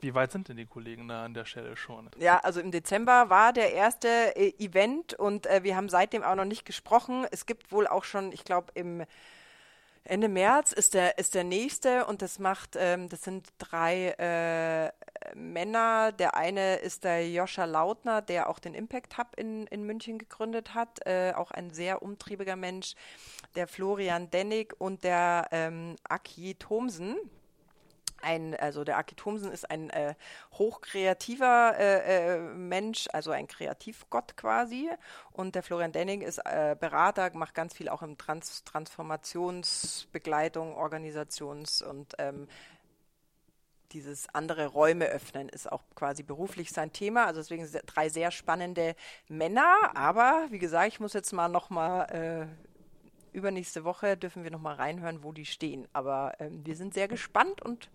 Wie 0.00 0.14
weit 0.14 0.32
sind 0.32 0.48
denn 0.48 0.56
die 0.56 0.66
Kollegen 0.66 1.06
da 1.06 1.24
an 1.24 1.32
der 1.32 1.44
Stelle 1.44 1.76
schon? 1.76 2.10
Ja, 2.18 2.38
also 2.38 2.60
im 2.60 2.72
Dezember 2.72 3.30
war 3.30 3.52
der 3.52 3.72
erste 3.72 4.08
äh, 4.34 4.52
Event 4.58 5.14
und 5.14 5.46
äh, 5.46 5.62
wir 5.62 5.76
haben 5.76 5.88
seitdem 5.88 6.24
auch 6.24 6.34
noch 6.34 6.44
nicht 6.44 6.64
gesprochen. 6.64 7.24
Es 7.30 7.46
gibt 7.46 7.70
wohl 7.70 7.86
auch 7.86 8.02
schon, 8.02 8.32
ich 8.32 8.44
glaube, 8.44 8.72
im 8.74 9.04
Ende 10.04 10.28
März 10.28 10.72
ist 10.72 10.94
der, 10.94 11.18
ist 11.18 11.34
der 11.34 11.44
nächste 11.44 12.06
und 12.06 12.22
das 12.22 12.38
macht, 12.40 12.76
ähm, 12.76 13.08
das 13.08 13.22
sind 13.22 13.48
drei 13.58 14.08
äh, 14.18 14.90
Männer. 15.36 16.10
Der 16.10 16.36
eine 16.36 16.76
ist 16.76 17.04
der 17.04 17.30
Joscha 17.30 17.64
Lautner, 17.66 18.20
der 18.20 18.50
auch 18.50 18.58
den 18.58 18.74
Impact 18.74 19.16
Hub 19.16 19.28
in, 19.36 19.66
in 19.68 19.84
München 19.84 20.18
gegründet 20.18 20.74
hat, 20.74 21.06
äh, 21.06 21.32
auch 21.36 21.52
ein 21.52 21.70
sehr 21.70 22.02
umtriebiger 22.02 22.56
Mensch. 22.56 22.94
Der 23.54 23.68
Florian 23.68 24.30
Dennig 24.30 24.74
und 24.80 25.04
der 25.04 25.46
ähm, 25.52 25.96
Aki 26.08 26.56
Thomsen 26.56 27.16
ein, 28.22 28.54
also 28.54 28.84
der 28.84 28.98
Aki 28.98 29.14
Thomsen 29.14 29.52
ist 29.52 29.70
ein 29.70 29.90
äh, 29.90 30.14
hochkreativer 30.54 31.74
äh, 31.78 32.36
äh, 32.36 32.40
Mensch, 32.40 33.08
also 33.12 33.30
ein 33.30 33.46
Kreativgott 33.46 34.36
quasi. 34.36 34.90
Und 35.32 35.54
der 35.54 35.62
Florian 35.62 35.92
Denning 35.92 36.22
ist 36.22 36.38
äh, 36.38 36.76
Berater, 36.78 37.30
macht 37.34 37.54
ganz 37.54 37.74
viel 37.74 37.88
auch 37.88 38.02
im 38.02 38.18
Trans 38.18 38.64
Transformationsbegleitung, 38.64 40.76
Organisations- 40.76 41.82
und 41.82 42.14
ähm, 42.18 42.48
dieses 43.92 44.28
andere 44.34 44.66
Räume 44.66 45.06
öffnen 45.06 45.48
ist 45.48 45.70
auch 45.70 45.82
quasi 45.94 46.22
beruflich 46.22 46.70
sein 46.70 46.92
Thema. 46.92 47.26
Also 47.26 47.40
deswegen 47.40 47.68
drei 47.86 48.08
sehr 48.08 48.30
spannende 48.30 48.94
Männer. 49.28 49.94
Aber 49.94 50.46
wie 50.50 50.58
gesagt, 50.58 50.88
ich 50.88 51.00
muss 51.00 51.12
jetzt 51.12 51.32
mal 51.32 51.48
noch 51.48 51.68
mal 51.68 52.04
äh, 52.04 52.46
übernächste 53.32 53.84
Woche 53.84 54.16
dürfen 54.16 54.44
wir 54.44 54.50
noch 54.50 54.60
mal 54.60 54.74
reinhören, 54.74 55.22
wo 55.22 55.32
die 55.32 55.46
stehen. 55.46 55.88
Aber 55.92 56.34
ähm, 56.38 56.64
wir 56.64 56.76
sind 56.76 56.94
sehr 56.94 57.08
gespannt 57.08 57.62
und 57.62 57.90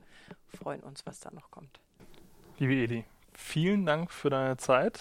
freuen 0.47 0.81
uns, 0.81 1.05
was 1.05 1.19
da 1.19 1.31
noch 1.31 1.51
kommt. 1.51 1.79
Liebe 2.59 2.73
Edi, 2.73 3.05
vielen 3.33 3.85
Dank 3.85 4.11
für 4.11 4.29
deine 4.29 4.57
Zeit 4.57 4.99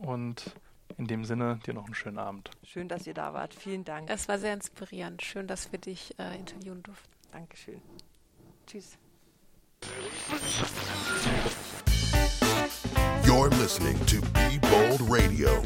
und 0.00 0.54
in 0.96 1.06
dem 1.06 1.24
Sinne 1.24 1.60
dir 1.66 1.74
noch 1.74 1.86
einen 1.86 1.94
schönen 1.94 2.18
Abend. 2.18 2.50
Schön, 2.64 2.88
dass 2.88 3.06
ihr 3.06 3.14
da 3.14 3.32
wart. 3.32 3.54
Vielen 3.54 3.84
Dank. 3.84 4.10
Es 4.10 4.28
war 4.28 4.38
sehr 4.38 4.54
inspirierend. 4.54 5.22
Schön, 5.22 5.46
dass 5.46 5.72
wir 5.72 5.78
dich 5.78 6.18
äh, 6.18 6.36
interviewen 6.36 6.82
durften. 6.82 7.08
Dankeschön. 7.32 7.80
Tschüss. 8.66 8.98
You're 13.24 13.48
listening 13.60 13.98
to 14.06 14.20
Be 14.32 14.58
Bold 14.60 15.00
Radio. 15.08 15.62